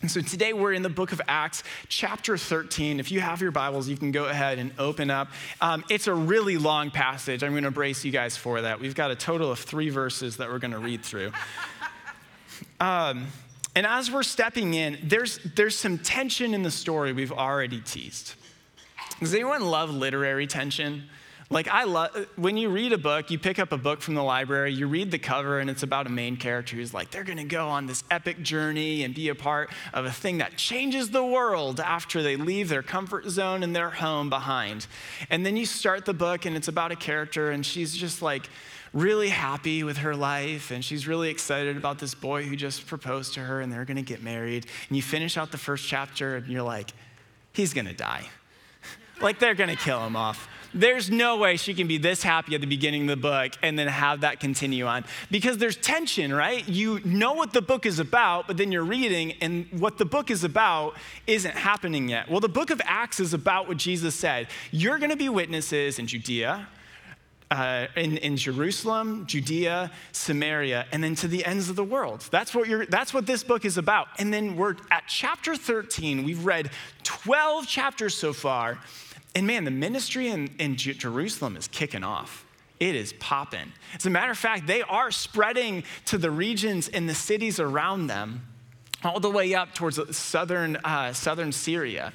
And 0.00 0.10
so 0.10 0.20
today 0.20 0.52
we're 0.52 0.72
in 0.72 0.82
the 0.82 0.88
book 0.88 1.12
of 1.12 1.20
Acts, 1.28 1.62
chapter 1.88 2.36
13. 2.36 2.98
If 2.98 3.12
you 3.12 3.20
have 3.20 3.40
your 3.40 3.52
Bibles, 3.52 3.88
you 3.88 3.96
can 3.96 4.10
go 4.10 4.24
ahead 4.24 4.58
and 4.58 4.72
open 4.76 5.10
up. 5.10 5.28
Um, 5.60 5.84
it's 5.88 6.08
a 6.08 6.14
really 6.14 6.56
long 6.56 6.90
passage. 6.90 7.44
I'm 7.44 7.52
going 7.52 7.62
to 7.62 7.70
brace 7.70 8.04
you 8.04 8.10
guys 8.10 8.36
for 8.36 8.62
that. 8.62 8.80
We've 8.80 8.96
got 8.96 9.12
a 9.12 9.14
total 9.14 9.52
of 9.52 9.60
three 9.60 9.90
verses 9.90 10.38
that 10.38 10.48
we're 10.48 10.58
going 10.58 10.72
to 10.72 10.80
read 10.80 11.04
through. 11.04 11.30
Um, 12.80 13.28
and 13.74 13.86
as 13.86 14.10
we're 14.10 14.22
stepping 14.22 14.74
in, 14.74 14.98
there's, 15.02 15.38
there's 15.56 15.76
some 15.76 15.98
tension 15.98 16.54
in 16.54 16.62
the 16.62 16.70
story 16.70 17.12
we've 17.12 17.32
already 17.32 17.80
teased. 17.80 18.34
Does 19.20 19.34
anyone 19.34 19.64
love 19.64 19.90
literary 19.90 20.46
tension? 20.46 21.04
Like, 21.52 21.68
I 21.68 21.84
love, 21.84 22.28
when 22.36 22.56
you 22.56 22.70
read 22.70 22.94
a 22.94 22.98
book, 22.98 23.30
you 23.30 23.38
pick 23.38 23.58
up 23.58 23.72
a 23.72 23.76
book 23.76 24.00
from 24.00 24.14
the 24.14 24.22
library, 24.22 24.72
you 24.72 24.86
read 24.86 25.10
the 25.10 25.18
cover, 25.18 25.58
and 25.60 25.68
it's 25.68 25.82
about 25.82 26.06
a 26.06 26.10
main 26.10 26.38
character 26.38 26.76
who's 26.76 26.94
like, 26.94 27.10
they're 27.10 27.24
gonna 27.24 27.44
go 27.44 27.68
on 27.68 27.86
this 27.86 28.04
epic 28.10 28.42
journey 28.42 29.04
and 29.04 29.14
be 29.14 29.28
a 29.28 29.34
part 29.34 29.70
of 29.92 30.06
a 30.06 30.10
thing 30.10 30.38
that 30.38 30.56
changes 30.56 31.10
the 31.10 31.24
world 31.24 31.78
after 31.78 32.22
they 32.22 32.36
leave 32.36 32.70
their 32.70 32.82
comfort 32.82 33.28
zone 33.28 33.62
and 33.62 33.76
their 33.76 33.90
home 33.90 34.30
behind. 34.30 34.86
And 35.28 35.44
then 35.44 35.58
you 35.58 35.66
start 35.66 36.06
the 36.06 36.14
book, 36.14 36.46
and 36.46 36.56
it's 36.56 36.68
about 36.68 36.90
a 36.90 36.96
character, 36.96 37.50
and 37.50 37.66
she's 37.66 37.94
just 37.94 38.22
like, 38.22 38.48
really 38.92 39.30
happy 39.30 39.82
with 39.82 39.98
her 39.98 40.14
life 40.14 40.70
and 40.70 40.84
she's 40.84 41.06
really 41.06 41.30
excited 41.30 41.76
about 41.76 41.98
this 41.98 42.14
boy 42.14 42.42
who 42.42 42.56
just 42.56 42.86
proposed 42.86 43.34
to 43.34 43.40
her 43.40 43.60
and 43.60 43.72
they're 43.72 43.84
gonna 43.84 44.02
get 44.02 44.22
married. 44.22 44.66
And 44.88 44.96
you 44.96 45.02
finish 45.02 45.36
out 45.36 45.50
the 45.50 45.58
first 45.58 45.86
chapter 45.86 46.36
and 46.36 46.46
you're 46.48 46.62
like, 46.62 46.92
he's 47.52 47.72
gonna 47.72 47.94
die. 47.94 48.28
like 49.20 49.38
they're 49.38 49.54
gonna 49.54 49.76
kill 49.76 50.04
him 50.04 50.16
off. 50.16 50.48
There's 50.74 51.10
no 51.10 51.36
way 51.36 51.56
she 51.56 51.74
can 51.74 51.86
be 51.86 51.98
this 51.98 52.22
happy 52.22 52.54
at 52.54 52.62
the 52.62 52.66
beginning 52.66 53.02
of 53.02 53.08
the 53.08 53.16
book 53.16 53.52
and 53.62 53.78
then 53.78 53.88
have 53.88 54.22
that 54.22 54.40
continue 54.40 54.86
on 54.86 55.04
because 55.30 55.58
there's 55.58 55.76
tension, 55.76 56.32
right? 56.32 56.66
You 56.66 57.00
know 57.04 57.34
what 57.34 57.52
the 57.52 57.60
book 57.60 57.84
is 57.84 57.98
about, 57.98 58.46
but 58.46 58.56
then 58.56 58.72
you're 58.72 58.84
reading 58.84 59.32
and 59.42 59.66
what 59.78 59.98
the 59.98 60.06
book 60.06 60.30
is 60.30 60.44
about 60.44 60.96
isn't 61.26 61.54
happening 61.54 62.08
yet. 62.08 62.30
Well, 62.30 62.40
the 62.40 62.48
book 62.48 62.70
of 62.70 62.80
Acts 62.86 63.20
is 63.20 63.34
about 63.34 63.68
what 63.68 63.76
Jesus 63.76 64.14
said. 64.14 64.48
You're 64.70 64.98
going 64.98 65.10
to 65.10 65.16
be 65.16 65.28
witnesses 65.28 65.98
in 65.98 66.06
Judea, 66.06 66.66
uh, 67.52 67.86
in, 67.96 68.16
in 68.18 68.36
Jerusalem, 68.38 69.26
Judea, 69.26 69.90
Samaria, 70.12 70.86
and 70.90 71.04
then 71.04 71.14
to 71.16 71.28
the 71.28 71.44
ends 71.44 71.68
of 71.68 71.76
the 71.76 71.84
world. 71.84 72.26
That's 72.30 72.54
what, 72.54 72.66
you're, 72.66 72.86
that's 72.86 73.12
what 73.12 73.26
this 73.26 73.44
book 73.44 73.66
is 73.66 73.76
about. 73.76 74.08
And 74.18 74.32
then 74.32 74.56
we're 74.56 74.76
at 74.90 75.04
chapter 75.06 75.54
13. 75.54 76.24
We've 76.24 76.46
read 76.46 76.70
12 77.02 77.66
chapters 77.66 78.14
so 78.14 78.32
far. 78.32 78.78
And 79.34 79.46
man, 79.46 79.64
the 79.64 79.70
ministry 79.70 80.28
in, 80.28 80.48
in 80.58 80.76
Jerusalem 80.76 81.58
is 81.58 81.68
kicking 81.68 82.02
off. 82.02 82.46
It 82.80 82.96
is 82.96 83.12
popping. 83.12 83.70
As 83.94 84.06
a 84.06 84.10
matter 84.10 84.32
of 84.32 84.38
fact, 84.38 84.66
they 84.66 84.80
are 84.82 85.10
spreading 85.10 85.84
to 86.06 86.16
the 86.16 86.30
regions 86.30 86.88
and 86.88 87.06
the 87.06 87.14
cities 87.14 87.60
around 87.60 88.06
them, 88.06 88.46
all 89.04 89.20
the 89.20 89.30
way 89.30 89.54
up 89.54 89.74
towards 89.74 90.16
southern, 90.16 90.76
uh, 90.76 91.12
southern 91.12 91.52
Syria. 91.52 92.14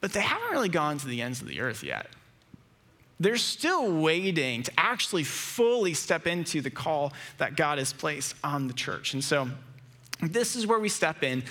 But 0.00 0.14
they 0.14 0.22
haven't 0.22 0.50
really 0.50 0.70
gone 0.70 0.96
to 0.98 1.06
the 1.06 1.20
ends 1.20 1.42
of 1.42 1.48
the 1.48 1.60
earth 1.60 1.84
yet 1.84 2.06
they're 3.20 3.36
still 3.36 4.00
waiting 4.00 4.62
to 4.64 4.72
actually 4.76 5.24
fully 5.24 5.94
step 5.94 6.26
into 6.26 6.60
the 6.60 6.70
call 6.70 7.12
that 7.38 7.56
God 7.56 7.78
has 7.78 7.92
placed 7.92 8.34
on 8.42 8.66
the 8.66 8.74
church. 8.74 9.14
And 9.14 9.22
so 9.22 9.48
this 10.20 10.56
is 10.56 10.66
where 10.66 10.78
we 10.78 10.88
step 10.88 11.22
in. 11.22 11.42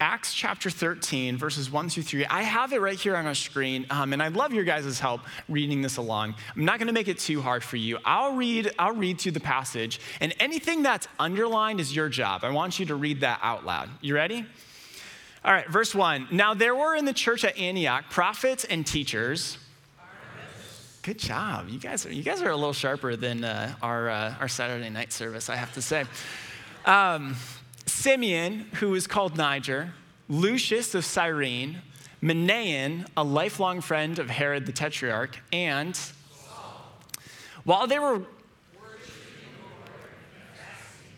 Acts 0.00 0.34
chapter 0.34 0.68
13, 0.68 1.36
verses 1.36 1.70
1 1.70 1.88
through 1.88 2.02
3. 2.02 2.26
I 2.26 2.42
have 2.42 2.72
it 2.72 2.80
right 2.80 2.98
here 2.98 3.14
on 3.14 3.24
our 3.24 3.36
screen, 3.36 3.86
um, 3.88 4.12
and 4.12 4.20
I'd 4.20 4.32
love 4.32 4.52
your 4.52 4.64
guys' 4.64 4.98
help 4.98 5.20
reading 5.48 5.80
this 5.80 5.96
along. 5.96 6.34
I'm 6.56 6.64
not 6.64 6.80
going 6.80 6.88
to 6.88 6.92
make 6.92 7.06
it 7.06 7.20
too 7.20 7.40
hard 7.40 7.62
for 7.62 7.76
you. 7.76 7.98
I'll 8.04 8.34
read, 8.34 8.72
I'll 8.80 8.96
read 8.96 9.20
through 9.20 9.32
the 9.32 9.40
passage, 9.40 10.00
and 10.18 10.34
anything 10.40 10.82
that's 10.82 11.06
underlined 11.20 11.78
is 11.78 11.94
your 11.94 12.08
job. 12.08 12.42
I 12.42 12.50
want 12.50 12.80
you 12.80 12.86
to 12.86 12.96
read 12.96 13.20
that 13.20 13.38
out 13.42 13.64
loud. 13.64 13.90
You 14.00 14.16
ready? 14.16 14.44
All 15.44 15.52
right, 15.52 15.68
verse 15.68 15.94
1. 15.94 16.28
Now 16.32 16.54
there 16.54 16.74
were 16.74 16.96
in 16.96 17.04
the 17.04 17.12
church 17.12 17.44
at 17.44 17.56
Antioch 17.56 18.06
prophets 18.10 18.64
and 18.64 18.84
teachers 18.84 19.56
Good 21.02 21.18
job. 21.18 21.68
You 21.68 21.80
guys 21.80 22.06
are, 22.06 22.12
you 22.12 22.22
guys 22.22 22.42
are 22.42 22.50
a 22.50 22.54
little 22.54 22.72
sharper 22.72 23.16
than 23.16 23.42
uh, 23.42 23.74
our, 23.82 24.08
uh, 24.08 24.34
our 24.38 24.46
Saturday 24.46 24.88
night 24.88 25.12
service, 25.12 25.50
I 25.50 25.56
have 25.56 25.74
to 25.74 25.82
say. 25.82 26.04
Um, 26.86 27.34
Simeon, 27.86 28.66
who 28.74 28.94
is 28.94 29.08
called 29.08 29.36
Niger, 29.36 29.94
Lucius 30.28 30.94
of 30.94 31.04
Cyrene, 31.04 31.82
Manaen, 32.22 33.08
a 33.16 33.24
lifelong 33.24 33.80
friend 33.80 34.20
of 34.20 34.30
Herod 34.30 34.64
the 34.64 34.70
Tetrarch, 34.70 35.36
and 35.52 35.98
while 37.64 37.88
they 37.88 37.98
were. 37.98 38.22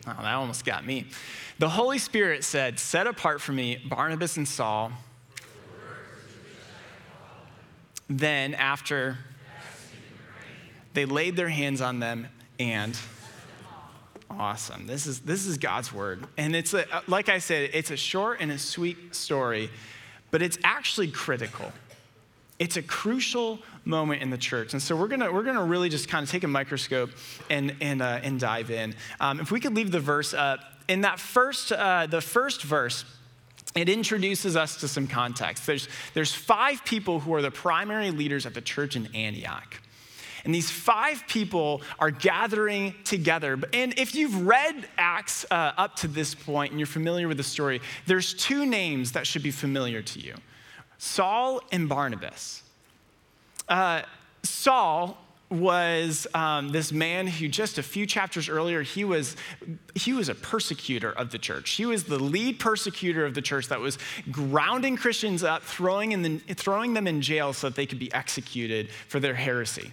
Oh, 0.07 0.17
that 0.23 0.35
almost 0.35 0.65
got 0.65 0.87
me. 0.87 1.09
The 1.59 1.69
Holy 1.69 1.99
Spirit 1.99 2.43
said, 2.43 2.79
Set 2.79 3.07
apart 3.07 3.43
for 3.43 3.53
me 3.53 3.77
Barnabas 3.87 4.39
and 4.39 4.49
Saul. 4.49 4.93
Then, 8.09 8.55
after 8.55 9.19
they 10.95 11.05
laid 11.05 11.37
their 11.37 11.49
hands 11.49 11.81
on 11.81 12.01
them 12.01 12.29
and 12.59 12.97
awesome. 14.31 14.87
This 14.87 15.07
is 15.07 15.21
this 15.21 15.47
is 15.47 15.59
God's 15.59 15.93
word. 15.93 16.27
And 16.37 16.57
it's 16.57 16.75
a, 16.75 16.87
like 17.07 17.29
I 17.29 17.39
said, 17.39 17.71
it's 17.73 17.91
a 17.91 17.97
short 17.97 18.41
and 18.41 18.51
a 18.51 18.59
sweet 18.59 19.15
story, 19.15 19.71
but 20.31 20.43
it's 20.43 20.59
actually 20.65 21.09
critical. 21.09 21.73
It's 22.59 22.77
a 22.77 22.83
crucial 22.83 23.59
moment 23.85 24.23
in 24.23 24.31
the 24.31 24.39
church. 24.39 24.73
And 24.73 24.83
so 24.83 24.97
we're 24.97 25.09
gonna, 25.09 25.31
we're 25.31 25.43
gonna 25.43 25.65
really 25.65 25.89
just 25.89 26.09
kind 26.09 26.23
of 26.23 26.31
take 26.31 26.45
a 26.45 26.49
microscope 26.49 27.11
and, 27.51 27.75
and, 27.81 28.01
uh, 28.01 28.21
and 28.23 28.39
dive 28.39 28.71
in. 28.71 28.95
Um, 29.21 29.41
if 29.41 29.51
we 29.51 29.61
could 29.61 29.75
leave 29.75 29.91
the 29.91 30.01
verse 30.01 30.33
up, 30.33 30.61
in 30.87 31.01
that 31.01 31.19
first, 31.19 31.73
uh, 31.73 32.07
the 32.07 32.21
first 32.21 32.63
verse, 32.63 33.05
it 33.75 33.89
introduces 33.89 34.55
us 34.55 34.77
to 34.79 34.89
some 34.89 35.09
context. 35.09 35.67
There's, 35.67 35.89
there's 36.15 36.33
five 36.33 36.85
people 36.85 37.21
who 37.21 37.35
are 37.35 37.43
the 37.43 37.51
primary 37.51 38.13
leaders 38.13 38.47
at 38.47 38.55
the 38.55 38.61
church 38.61 38.95
in 38.95 39.09
Antioch. 39.15 39.81
And 40.45 40.55
these 40.55 40.71
five 40.71 41.25
people 41.27 41.83
are 41.99 42.11
gathering 42.11 42.95
together. 43.05 43.59
And 43.73 43.99
if 43.99 44.15
you've 44.15 44.47
read 44.47 44.89
Acts 44.99 45.47
uh, 45.51 45.73
up 45.77 45.97
to 45.97 46.09
this 46.09 46.35
point 46.35 46.73
and 46.73 46.79
you're 46.79 46.87
familiar 46.87 47.29
with 47.29 47.39
the 47.39 47.43
story, 47.43 47.81
there's 48.07 48.35
two 48.35 48.67
names 48.67 49.13
that 49.13 49.27
should 49.27 49.43
be 49.43 49.51
familiar 49.51 50.03
to 50.03 50.21
you 50.21 50.35
Saul 50.99 51.61
and 51.73 51.89
Barnabas. 51.89 52.63
Uh, 53.69 54.03
Saul 54.43 55.19
was 55.51 56.27
um, 56.35 56.71
this 56.71 56.93
man 56.93 57.27
who 57.27 57.49
just 57.49 57.79
a 57.79 57.83
few 57.83 58.07
chapters 58.07 58.49
earlier 58.49 58.83
he 58.83 59.05
was 59.05 59.37
he 59.95 60.13
was 60.13 60.29
a 60.29 60.35
persecutor 60.35 61.13
of 61.13 61.31
the 61.31 61.39
church 61.39 61.73
he 61.73 61.87
was 61.87 62.05
the 62.05 62.19
lead 62.19 62.59
persecutor 62.59 63.25
of 63.25 63.35
the 63.35 63.43
church 63.43 63.69
that 63.69 63.79
was 63.79 63.99
grounding 64.31 64.97
christians 64.97 65.45
up 65.45 65.63
throwing, 65.63 66.13
in 66.13 66.23
the, 66.23 66.39
throwing 66.55 66.95
them 66.95 67.07
in 67.07 67.21
jail 67.21 67.53
so 67.53 67.69
that 67.69 67.77
they 67.77 67.87
could 67.87 67.99
be 67.99 68.13
executed 68.13 68.89
for 69.07 69.21
their 69.21 69.35
heresy 69.35 69.93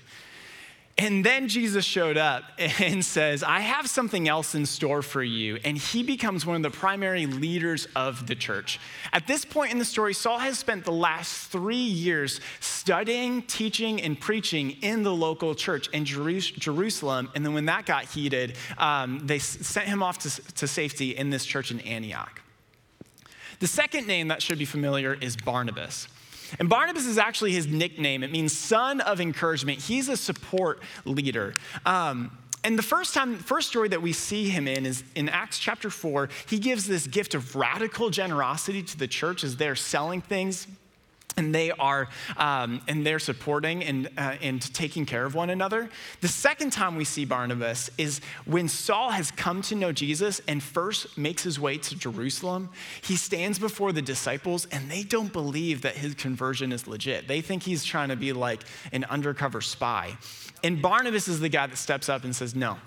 and 0.98 1.26
then 1.26 1.48
Jesus 1.48 1.86
showed 1.86 2.18
up 2.18 2.44
and 2.58 3.04
says, 3.06 3.44
I 3.44 3.62
have 3.62 3.88
something 3.90 4.28
else 4.28 4.56
in 4.56 4.66
store 4.66 5.02
for 5.02 5.24
you. 5.24 5.58
And 5.64 5.78
he 5.78 6.04
becomes 6.04 6.46
one 6.46 6.56
of 6.56 6.62
the 6.62 6.78
primary 6.78 7.26
leaders 7.26 7.88
of 7.96 8.28
the 8.28 8.36
church. 8.36 8.80
At 9.14 9.28
this 9.28 9.46
point 9.46 9.72
in 9.72 9.80
the 9.80 9.86
story, 9.86 10.14
Saul 10.14 10.40
has 10.40 10.60
spent 10.60 10.86
the 10.86 10.92
last 10.92 11.50
three 11.50 11.76
years 11.76 12.40
studying, 12.60 13.42
teaching, 13.44 14.02
and 14.02 14.20
preaching 14.20 14.72
in 14.82 15.04
the 15.04 15.14
local 15.14 15.56
church 15.56 15.88
in 15.90 16.06
Jerusalem. 16.06 17.30
And 17.36 17.46
then 17.46 17.54
when 17.54 17.66
that 17.66 17.86
got 17.86 18.06
heated, 18.06 18.56
um, 18.78 19.22
they 19.26 19.40
sent 19.40 19.88
him 19.88 20.04
off 20.04 20.20
to, 20.20 20.54
to 20.54 20.68
safety 20.68 21.16
in 21.16 21.30
this 21.30 21.46
church 21.46 21.72
in 21.72 21.80
Antioch. 21.82 22.42
The 23.60 23.68
second 23.68 24.08
name 24.08 24.28
that 24.30 24.42
should 24.42 24.58
be 24.58 24.66
familiar 24.66 25.14
is 25.14 25.36
Barnabas. 25.36 26.08
And 26.60 26.70
Barnabas 26.70 27.06
is 27.06 27.18
actually 27.18 27.52
his 27.54 27.68
nickname. 27.68 28.24
It 28.24 28.32
means 28.32 28.58
son 28.58 29.02
of 29.02 29.20
encouragement. 29.22 29.80
He's 29.80 30.10
a 30.10 30.18
support 30.18 30.82
leader. 31.06 31.56
Um, 31.86 32.38
and 32.64 32.78
the 32.78 32.84
first 32.84 33.14
time, 33.14 33.38
first 33.38 33.70
story 33.70 33.90
that 33.90 34.02
we 34.02 34.14
see 34.14 34.50
him 34.50 34.68
in 34.68 34.86
is 34.86 35.04
in 35.16 35.30
Acts 35.30 35.58
chapter 35.58 35.90
4. 35.90 36.30
He 36.48 36.60
gives 36.60 36.86
this 36.88 37.08
gift 37.08 37.34
of 37.34 37.56
radical 37.56 38.10
generosity 38.10 38.84
to 38.84 38.98
the 38.98 39.08
church 39.08 39.44
as 39.44 39.58
they're 39.58 39.76
selling 39.76 40.22
things 40.22 40.68
and 41.38 41.54
they 41.54 41.72
are 41.72 42.10
um, 42.38 42.82
and 42.88 43.06
they're 43.06 43.20
supporting 43.20 43.84
and, 43.84 44.08
uh, 44.18 44.36
and 44.42 44.62
taking 44.74 45.06
care 45.06 45.26
of 45.26 45.36
one 45.36 45.50
another. 45.50 45.90
The 46.22 46.28
second 46.28 46.72
time 46.72 46.96
we 46.96 47.06
see 47.06 47.26
barnabas 47.26 47.90
is 47.98 48.22
when 48.46 48.68
saul 48.68 49.12
has 49.12 49.32
come 49.32 49.62
to 49.64 49.76
know 49.76 49.92
jesus 49.92 50.42
and 50.48 50.62
first 50.62 51.18
makes 51.18 51.44
his 51.44 51.60
way 51.60 51.78
to 51.78 51.96
jerusalem. 51.98 52.70
He 53.02 53.16
stands 53.16 53.60
before 53.60 53.92
the 53.92 54.02
disciples 54.02 54.68
and 54.72 54.90
they 54.90 55.04
don't 55.04 55.32
believe 55.32 55.82
that 55.82 55.96
his 55.96 56.16
conversion 56.16 56.72
is 56.72 56.88
legit. 56.88 57.28
They 57.28 57.42
think 57.42 57.64
he's 57.64 57.84
trying 57.84 58.10
to 58.10 58.16
be 58.16 58.34
like 58.34 58.64
an 58.92 59.06
undercover 59.06 59.62
spy. 59.62 60.18
And 60.64 60.82
barnabas 60.82 61.28
is 61.28 61.40
the 61.40 61.50
guy 61.50 61.68
that 61.68 61.78
steps 61.78 62.10
up 62.10 62.24
and 62.24 62.36
says 62.36 62.56
no 62.56 62.78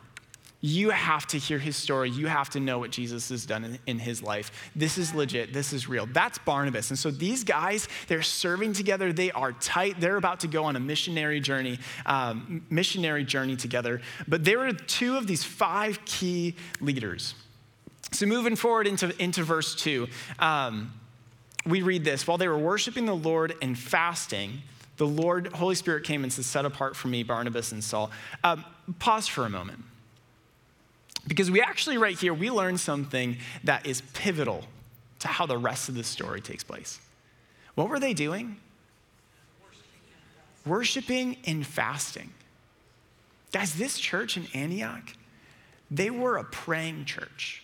you 0.66 0.88
have 0.88 1.26
to 1.26 1.36
hear 1.36 1.58
his 1.58 1.76
story. 1.76 2.08
You 2.08 2.26
have 2.26 2.48
to 2.50 2.58
know 2.58 2.78
what 2.78 2.90
Jesus 2.90 3.28
has 3.28 3.44
done 3.44 3.64
in, 3.64 3.78
in, 3.86 3.98
his 3.98 4.22
life. 4.22 4.50
This 4.74 4.96
is 4.96 5.14
legit. 5.14 5.52
This 5.52 5.74
is 5.74 5.90
real. 5.90 6.06
That's 6.06 6.38
Barnabas. 6.38 6.88
And 6.88 6.98
so 6.98 7.10
these 7.10 7.44
guys, 7.44 7.86
they're 8.08 8.22
serving 8.22 8.72
together. 8.72 9.12
They 9.12 9.30
are 9.32 9.52
tight. 9.52 10.00
They're 10.00 10.16
about 10.16 10.40
to 10.40 10.48
go 10.48 10.64
on 10.64 10.74
a 10.74 10.80
missionary 10.80 11.38
journey, 11.38 11.80
um, 12.06 12.64
missionary 12.70 13.24
journey 13.24 13.56
together. 13.56 14.00
But 14.26 14.46
there 14.46 14.58
were 14.58 14.72
two 14.72 15.18
of 15.18 15.26
these 15.26 15.44
five 15.44 16.02
key 16.06 16.56
leaders. 16.80 17.34
So 18.12 18.24
moving 18.24 18.56
forward 18.56 18.86
into, 18.86 19.14
into 19.22 19.42
verse 19.42 19.74
two, 19.74 20.08
um, 20.38 20.94
we 21.66 21.82
read 21.82 22.06
this 22.06 22.26
while 22.26 22.38
they 22.38 22.48
were 22.48 22.56
worshiping 22.56 23.04
the 23.04 23.14
Lord 23.14 23.54
and 23.60 23.78
fasting. 23.78 24.62
The 24.96 25.06
Lord, 25.06 25.48
Holy 25.48 25.74
Spirit 25.74 26.04
came 26.04 26.22
and 26.22 26.32
said, 26.32 26.46
Set 26.46 26.64
apart 26.64 26.96
for 26.96 27.08
me 27.08 27.22
Barnabas 27.22 27.70
and 27.72 27.84
Saul. 27.84 28.10
Um, 28.42 28.64
pause 28.98 29.28
for 29.28 29.44
a 29.44 29.50
moment. 29.50 29.84
Because 31.26 31.50
we 31.50 31.60
actually, 31.60 31.98
right 31.98 32.18
here, 32.18 32.34
we 32.34 32.50
learn 32.50 32.76
something 32.78 33.38
that 33.64 33.86
is 33.86 34.02
pivotal 34.12 34.64
to 35.20 35.28
how 35.28 35.46
the 35.46 35.56
rest 35.56 35.88
of 35.88 35.94
the 35.94 36.04
story 36.04 36.40
takes 36.40 36.62
place. 36.62 37.00
What 37.74 37.88
were 37.88 37.98
they 37.98 38.14
doing? 38.14 38.56
Worshiping 40.66 41.38
and 41.46 41.66
fasting. 41.66 42.30
Guys, 43.52 43.74
this 43.74 43.98
church 43.98 44.36
in 44.36 44.46
Antioch, 44.54 45.14
they 45.90 46.10
were 46.10 46.36
a 46.36 46.44
praying 46.44 47.04
church. 47.04 47.62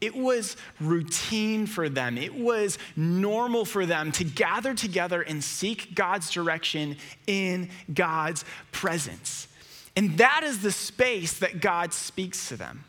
It 0.00 0.14
was 0.14 0.56
routine 0.80 1.66
for 1.66 1.88
them. 1.88 2.18
It 2.18 2.34
was 2.34 2.78
normal 2.94 3.64
for 3.64 3.86
them 3.86 4.12
to 4.12 4.24
gather 4.24 4.74
together 4.74 5.22
and 5.22 5.42
seek 5.42 5.94
God's 5.94 6.30
direction 6.30 6.96
in 7.26 7.70
God's 7.92 8.44
presence. 8.70 9.48
And 9.96 10.18
that 10.18 10.42
is 10.44 10.60
the 10.60 10.72
space 10.72 11.38
that 11.38 11.60
God 11.60 11.92
speaks 11.92 12.48
to 12.48 12.56
them. 12.56 12.84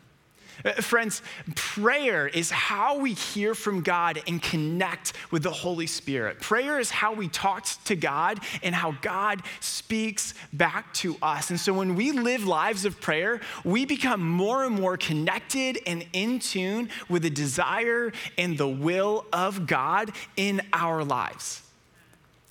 Uh, 0.64 0.72
friends, 0.74 1.22
prayer 1.56 2.28
is 2.28 2.50
how 2.50 2.98
we 2.98 3.14
hear 3.14 3.54
from 3.54 3.82
God 3.82 4.22
and 4.28 4.42
connect 4.42 5.14
with 5.30 5.44
the 5.44 5.52
Holy 5.52 5.88
Spirit. 5.88 6.40
Prayer 6.40 6.80
is 6.80 6.90
how 6.90 7.14
we 7.14 7.28
talk 7.28 7.68
to 7.86 7.96
God 7.96 8.40
and 8.64 8.74
how 8.74 8.94
God 9.02 9.42
speaks 9.60 10.34
back 10.54 10.94
to 10.96 11.18
us. 11.22 11.50
And 11.50 11.60
so 11.60 11.74
when 11.74 11.96
we 11.96 12.12
live 12.12 12.46
lives 12.46 12.86
of 12.86 13.02
prayer, 13.02 13.42
we 13.64 13.86
become 13.86 14.24
more 14.24 14.64
and 14.64 14.76
more 14.76 14.98
connected 14.98 15.80
and 15.86 16.06
in 16.14 16.40
tune 16.40 16.90
with 17.10 17.24
the 17.24 17.30
desire 17.30 18.14
and 18.38 18.58
the 18.58 18.68
will 18.68 19.26
of 19.34 19.68
God 19.68 20.12
in 20.38 20.62
our 20.74 21.04
lives. 21.04 21.65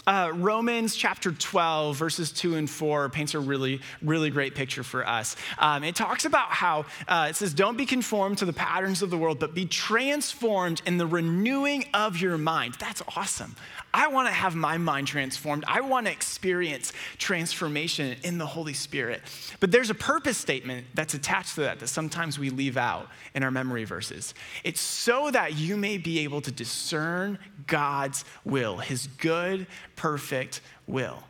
Uh, 0.07 0.31
Romans 0.35 0.95
chapter 0.95 1.33
12, 1.33 1.97
verses 1.97 2.31
2 2.31 2.57
and 2.57 2.69
4 2.69 3.09
paints 3.09 3.33
a 3.33 3.41
really, 3.41 3.81
really 4.03 4.29
great 4.29 4.55
picture 4.55 4.83
for 4.83 5.07
us. 5.07 5.35
Um, 5.59 5.83
it 5.83 5.97
talks 5.97 6.27
about 6.27 6.51
how 6.51 6.85
uh, 7.09 7.29
it 7.31 7.37
says, 7.37 7.55
Don't 7.55 7.79
be 7.79 7.87
conformed 7.87 8.39
to 8.39 8.45
the 8.45 8.53
patterns 8.53 9.01
of 9.01 9.09
the 9.09 9.17
world, 9.17 9.39
but 9.39 9.55
be 9.55 9.65
transformed 9.65 10.83
in 10.85 10.99
the 10.99 11.07
renewing 11.07 11.87
of 11.95 12.19
your 12.19 12.37
mind. 12.37 12.75
That's 12.79 13.03
awesome. 13.17 13.57
I 13.95 14.09
want 14.09 14.29
to 14.29 14.35
have 14.35 14.55
my 14.55 14.77
mind 14.77 15.07
transformed. 15.07 15.65
I 15.69 15.81
want 15.81 16.07
to 16.07 16.13
experience 16.13 16.93
transformation 17.17 18.17
in 18.25 18.39
the 18.39 18.47
Holy 18.47 18.75
Spirit. 18.75 19.23
But 19.61 19.71
there's 19.71 19.89
a 19.89 19.95
purpose 19.95 20.37
statement 20.37 20.87
that's 20.95 21.15
attached 21.15 21.55
to 21.55 21.63
that 21.63 21.81
that 21.81 21.87
sometimes 21.87 22.39
we 22.39 22.51
leave 22.51 22.77
out 22.77 23.09
in 23.35 23.43
our 23.43 23.53
memory 23.53 23.85
verses. 23.85 24.35
It's 24.65 24.81
so 24.81 25.31
that 25.31 25.55
you 25.55 25.77
may 25.77 25.97
be 25.97 26.19
able 26.21 26.41
to 26.43 26.51
discern 26.51 27.39
God's 27.67 28.25
will, 28.45 28.79
his 28.79 29.07
good, 29.07 29.67
perfect 29.97 30.61
will. 30.87 31.23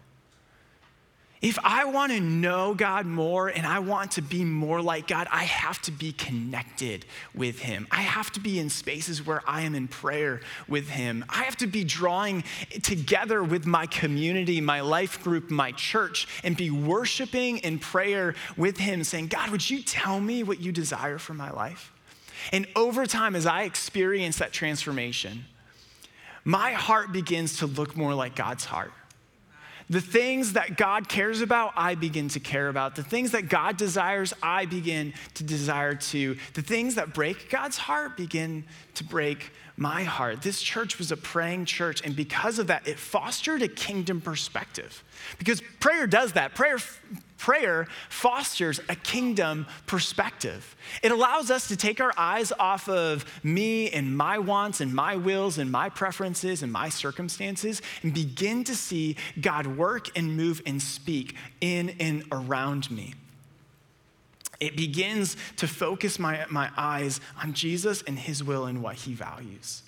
If 1.44 1.58
I 1.62 1.84
want 1.84 2.10
to 2.10 2.20
know 2.20 2.72
God 2.72 3.04
more 3.04 3.48
and 3.48 3.66
I 3.66 3.80
want 3.80 4.12
to 4.12 4.22
be 4.22 4.46
more 4.46 4.80
like 4.80 5.06
God, 5.06 5.28
I 5.30 5.44
have 5.44 5.78
to 5.82 5.92
be 5.92 6.10
connected 6.10 7.04
with 7.34 7.58
Him. 7.58 7.86
I 7.90 8.00
have 8.00 8.32
to 8.32 8.40
be 8.40 8.58
in 8.58 8.70
spaces 8.70 9.26
where 9.26 9.42
I 9.46 9.60
am 9.60 9.74
in 9.74 9.86
prayer 9.86 10.40
with 10.68 10.88
Him. 10.88 11.22
I 11.28 11.42
have 11.42 11.58
to 11.58 11.66
be 11.66 11.84
drawing 11.84 12.44
together 12.82 13.42
with 13.42 13.66
my 13.66 13.84
community, 13.84 14.62
my 14.62 14.80
life 14.80 15.22
group, 15.22 15.50
my 15.50 15.72
church, 15.72 16.26
and 16.42 16.56
be 16.56 16.70
worshiping 16.70 17.58
in 17.58 17.78
prayer 17.78 18.34
with 18.56 18.78
Him, 18.78 19.04
saying, 19.04 19.26
God, 19.26 19.50
would 19.50 19.68
you 19.68 19.82
tell 19.82 20.20
me 20.20 20.44
what 20.44 20.60
you 20.60 20.72
desire 20.72 21.18
for 21.18 21.34
my 21.34 21.50
life? 21.50 21.92
And 22.52 22.66
over 22.74 23.04
time, 23.04 23.36
as 23.36 23.44
I 23.44 23.64
experience 23.64 24.38
that 24.38 24.52
transformation, 24.52 25.44
my 26.44 26.72
heart 26.72 27.12
begins 27.12 27.58
to 27.58 27.66
look 27.66 27.96
more 27.96 28.14
like 28.14 28.36
God's 28.36 28.64
heart. 28.64 28.92
The 29.90 30.00
things 30.00 30.54
that 30.54 30.78
God 30.78 31.08
cares 31.08 31.42
about, 31.42 31.74
I 31.76 31.94
begin 31.94 32.28
to 32.30 32.40
care 32.40 32.68
about. 32.68 32.96
The 32.96 33.02
things 33.02 33.32
that 33.32 33.50
God 33.50 33.76
desires, 33.76 34.32
I 34.42 34.64
begin 34.64 35.12
to 35.34 35.44
desire 35.44 35.94
to. 35.94 36.36
The 36.54 36.62
things 36.62 36.94
that 36.94 37.12
break 37.12 37.50
God's 37.50 37.76
heart 37.76 38.16
begin 38.16 38.64
to 38.94 39.04
break 39.04 39.52
my 39.76 40.04
heart. 40.04 40.40
This 40.40 40.62
church 40.62 40.98
was 40.98 41.12
a 41.12 41.16
praying 41.16 41.66
church, 41.66 42.00
and 42.02 42.16
because 42.16 42.58
of 42.58 42.68
that, 42.68 42.88
it 42.88 42.98
fostered 42.98 43.60
a 43.60 43.68
kingdom 43.68 44.22
perspective. 44.22 45.04
Because 45.38 45.60
prayer 45.80 46.06
does 46.06 46.32
that. 46.32 46.54
Prayer, 46.54 46.78
prayer 47.44 47.86
fosters 48.08 48.80
a 48.88 48.96
kingdom 48.96 49.66
perspective. 49.84 50.74
It 51.02 51.12
allows 51.12 51.50
us 51.50 51.68
to 51.68 51.76
take 51.76 52.00
our 52.00 52.14
eyes 52.16 52.52
off 52.58 52.88
of 52.88 53.26
me 53.44 53.90
and 53.90 54.16
my 54.16 54.38
wants 54.38 54.80
and 54.80 54.94
my 54.94 55.16
wills 55.16 55.58
and 55.58 55.70
my 55.70 55.90
preferences 55.90 56.62
and 56.62 56.72
my 56.72 56.88
circumstances 56.88 57.82
and 58.02 58.14
begin 58.14 58.64
to 58.64 58.74
see 58.74 59.16
God 59.38 59.66
work 59.66 60.08
and 60.16 60.38
move 60.38 60.62
and 60.64 60.80
speak 60.80 61.36
in 61.60 61.90
and 62.00 62.24
around 62.32 62.90
me 62.90 63.12
it 64.60 64.76
begins 64.76 65.36
to 65.56 65.66
focus 65.66 66.18
my, 66.18 66.46
my 66.48 66.70
eyes 66.78 67.20
on 67.42 67.52
Jesus 67.52 68.02
and 68.02 68.18
his 68.18 68.42
will 68.42 68.64
and 68.64 68.82
what 68.82 68.94
he 68.94 69.12
values. 69.12 69.82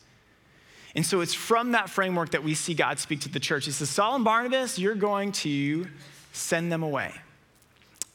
And 0.94 1.06
so 1.06 1.20
it's 1.20 1.32
from 1.32 1.72
that 1.72 1.88
framework 1.88 2.32
that 2.32 2.42
we 2.42 2.54
see 2.54 2.74
God 2.74 2.98
speak 2.98 3.20
to 3.20 3.30
the 3.30 3.40
church. 3.40 3.64
He 3.64 3.70
says, 3.70 3.88
Saul 3.88 4.16
and 4.16 4.24
Barnabas, 4.24 4.78
you're 4.78 4.94
going 4.94 5.32
to 5.32 5.86
send 6.32 6.70
them 6.70 6.82
away. 6.82 7.14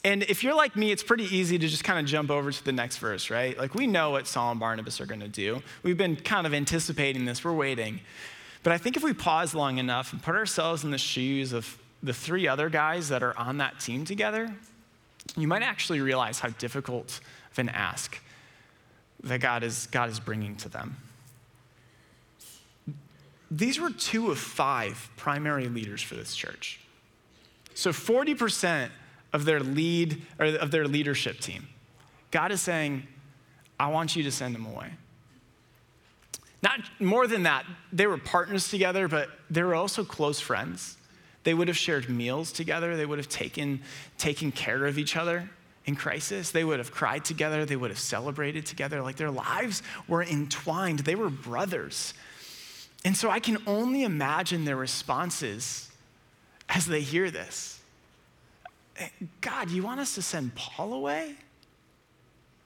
And 0.04 0.24
if 0.24 0.44
you're 0.44 0.56
like 0.56 0.76
me, 0.76 0.92
it's 0.92 1.04
pretty 1.04 1.26
easy 1.26 1.60
to 1.60 1.68
just 1.68 1.84
kind 1.84 2.00
of 2.00 2.06
jump 2.06 2.32
over 2.32 2.52
to 2.52 2.66
the 2.66 2.72
next 2.72 2.98
verse, 2.98 3.30
right? 3.30 3.58
Like 3.58 3.76
we 3.76 3.86
know 3.86 4.10
what 4.12 4.26
Saul 4.26 4.52
and 4.52 4.60
Barnabas 4.60 5.00
are 5.00 5.06
going 5.06 5.20
to 5.20 5.28
do. 5.28 5.62
We've 5.84 5.98
been 5.98 6.16
kind 6.16 6.48
of 6.48 6.54
anticipating 6.54 7.26
this, 7.26 7.44
we're 7.44 7.54
waiting. 7.54 8.00
But 8.64 8.74
I 8.74 8.78
think 8.78 8.98
if 8.98 9.04
we 9.04 9.14
pause 9.14 9.54
long 9.54 9.78
enough 9.78 10.12
and 10.12 10.22
put 10.22 10.36
ourselves 10.36 10.84
in 10.84 10.92
the 10.92 10.98
shoes 10.98 11.54
of 11.54 11.78
the 12.02 12.14
three 12.14 12.48
other 12.48 12.70
guys 12.70 13.10
that 13.10 13.22
are 13.22 13.38
on 13.38 13.58
that 13.58 13.80
team 13.80 14.06
together, 14.06 14.52
you 15.38 15.48
might 15.48 15.62
actually 15.62 16.02
realize 16.02 16.40
how 16.40 16.50
difficult 16.50 17.20
of 17.52 17.60
an 17.60 17.70
ask 17.70 18.20
that 19.24 19.40
God 19.40 19.64
is, 19.64 19.88
God 19.88 20.10
is 20.10 20.20
bringing 20.20 20.56
to 20.58 20.70
them. 20.70 20.98
These 23.52 23.80
were 23.80 23.92
two 23.92 24.32
of 24.32 24.40
five 24.40 25.10
primary 25.18 25.68
leaders 25.68 26.02
for 26.02 26.16
this 26.16 26.36
church. 26.36 26.80
So 27.74 27.92
40% 27.92 28.90
of 29.34 29.46
their 29.46 29.60
lead 29.60 30.22
or 30.40 30.46
of 30.46 30.72
their 30.72 30.88
leadership 30.88 31.40
team. 31.40 31.68
God 32.32 32.52
is 32.52 32.62
saying, 32.62 33.08
I 33.80 33.88
want 33.88 34.16
you 34.16 34.24
to 34.24 34.32
send 34.32 34.56
them 34.56 34.66
away. 34.66 34.92
Not 36.64 36.80
more 37.00 37.28
than 37.28 37.44
that, 37.44 37.66
they 37.92 38.06
were 38.08 38.18
partners 38.18 38.70
together, 38.70 39.08
but 39.08 39.30
they 39.50 39.64
were 39.64 39.74
also 39.74 40.04
close 40.04 40.40
friends. 40.40 40.98
They 41.44 41.54
would 41.54 41.68
have 41.68 41.78
shared 41.78 42.08
meals 42.08 42.52
together. 42.52 42.96
They 42.96 43.06
would 43.06 43.18
have 43.18 43.30
taken, 43.30 43.82
taken 44.18 44.52
care 44.52 44.86
of 44.86 45.00
each 45.00 45.16
other 45.16 45.50
in 45.86 45.96
crisis. 45.96 46.52
They 46.52 46.64
would 46.64 46.78
have 46.78 46.92
cried 46.92 47.26
together. 47.26 47.66
They 47.66 47.76
would 47.76 47.90
have 47.90 48.00
celebrated 48.00 48.66
together. 48.66 49.02
Like 49.02 49.16
their 49.16 49.32
lives 49.32 49.82
were 50.08 50.24
entwined. 50.24 51.00
They 51.00 51.16
were 51.16 51.32
brothers. 51.32 52.14
And 53.04 53.18
so 53.18 53.32
I 53.32 53.40
can 53.40 53.58
only 53.66 54.04
imagine 54.04 54.66
their 54.66 54.76
responses 54.76 55.90
as 56.70 56.86
they 56.86 57.02
hear 57.02 57.32
this. 57.32 57.81
God, 59.42 59.70
you 59.70 59.84
want 59.84 60.00
us 60.00 60.16
to 60.16 60.22
send 60.22 60.56
Paul 60.56 60.94
away? 60.94 61.36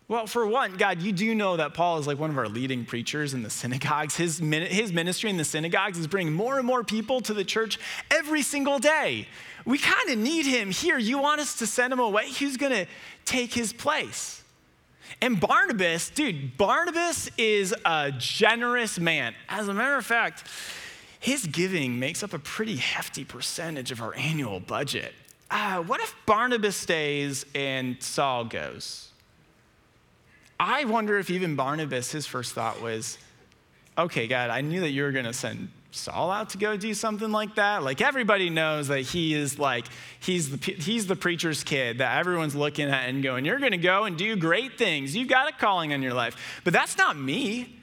Well, 0.07 0.27
for 0.27 0.45
one, 0.45 0.77
God, 0.77 1.01
you 1.01 1.11
do 1.11 1.33
know 1.33 1.57
that 1.57 1.73
Paul 1.73 1.97
is 1.97 2.05
like 2.05 2.19
one 2.19 2.29
of 2.29 2.37
our 2.37 2.47
leading 2.47 2.85
preachers 2.85 3.33
in 3.33 3.41
the 3.41 3.49
synagogues. 3.49 4.15
His, 4.15 4.37
his 4.37 4.93
ministry 4.93 5.31
in 5.31 5.37
the 5.37 5.43
synagogues 5.43 5.97
is 5.97 6.05
bringing 6.05 6.33
more 6.33 6.57
and 6.59 6.67
more 6.67 6.83
people 6.83 7.21
to 7.21 7.33
the 7.33 7.43
church 7.43 7.79
every 8.11 8.43
single 8.43 8.77
day. 8.77 9.27
We 9.65 9.79
kind 9.79 10.09
of 10.09 10.19
need 10.19 10.45
him 10.45 10.69
here. 10.69 10.99
You 10.99 11.17
want 11.17 11.41
us 11.41 11.55
to 11.57 11.65
send 11.65 11.91
him 11.91 11.99
away? 11.99 12.31
Who's 12.33 12.55
going 12.55 12.71
to 12.71 12.85
take 13.25 13.51
his 13.51 13.73
place? 13.73 14.43
And 15.21 15.39
Barnabas, 15.39 16.11
dude, 16.11 16.55
Barnabas 16.55 17.31
is 17.35 17.73
a 17.83 18.11
generous 18.11 18.99
man. 18.99 19.33
As 19.49 19.67
a 19.67 19.73
matter 19.73 19.95
of 19.95 20.05
fact, 20.05 20.47
his 21.19 21.47
giving 21.47 21.97
makes 21.97 22.21
up 22.21 22.33
a 22.33 22.39
pretty 22.39 22.75
hefty 22.75 23.23
percentage 23.23 23.91
of 23.91 24.01
our 24.01 24.15
annual 24.15 24.59
budget. 24.59 25.15
Uh, 25.49 25.83
what 25.83 26.01
if 26.01 26.15
Barnabas 26.25 26.75
stays 26.75 27.45
and 27.53 28.01
Saul 28.01 28.45
goes? 28.45 29.09
I 30.59 30.85
wonder 30.85 31.17
if 31.17 31.29
even 31.29 31.55
Barnabas, 31.55 32.11
his 32.11 32.25
first 32.25 32.53
thought 32.53 32.81
was, 32.81 33.17
okay, 33.97 34.27
God, 34.27 34.49
I 34.49 34.61
knew 34.61 34.79
that 34.81 34.91
you 34.91 35.03
were 35.03 35.11
going 35.11 35.25
to 35.25 35.33
send 35.33 35.69
Saul 35.91 36.31
out 36.31 36.49
to 36.49 36.57
go 36.57 36.75
do 36.75 36.93
something 36.93 37.31
like 37.31 37.55
that. 37.55 37.83
Like 37.83 38.01
everybody 38.01 38.49
knows 38.49 38.87
that 38.87 39.01
he 39.01 39.33
is 39.33 39.59
like, 39.59 39.85
he's 40.19 40.57
the, 40.57 40.71
he's 40.73 41.07
the 41.07 41.15
preacher's 41.15 41.63
kid 41.63 41.99
that 41.99 42.17
everyone's 42.17 42.55
looking 42.55 42.89
at 42.89 43.07
and 43.09 43.23
going, 43.23 43.45
you're 43.45 43.59
going 43.59 43.71
to 43.71 43.77
go 43.77 44.03
and 44.03 44.17
do 44.17 44.35
great 44.35 44.77
things. 44.77 45.15
You've 45.15 45.29
got 45.29 45.49
a 45.49 45.55
calling 45.55 45.93
on 45.93 46.01
your 46.01 46.13
life. 46.13 46.61
But 46.63 46.73
that's 46.73 46.97
not 46.97 47.17
me. 47.17 47.79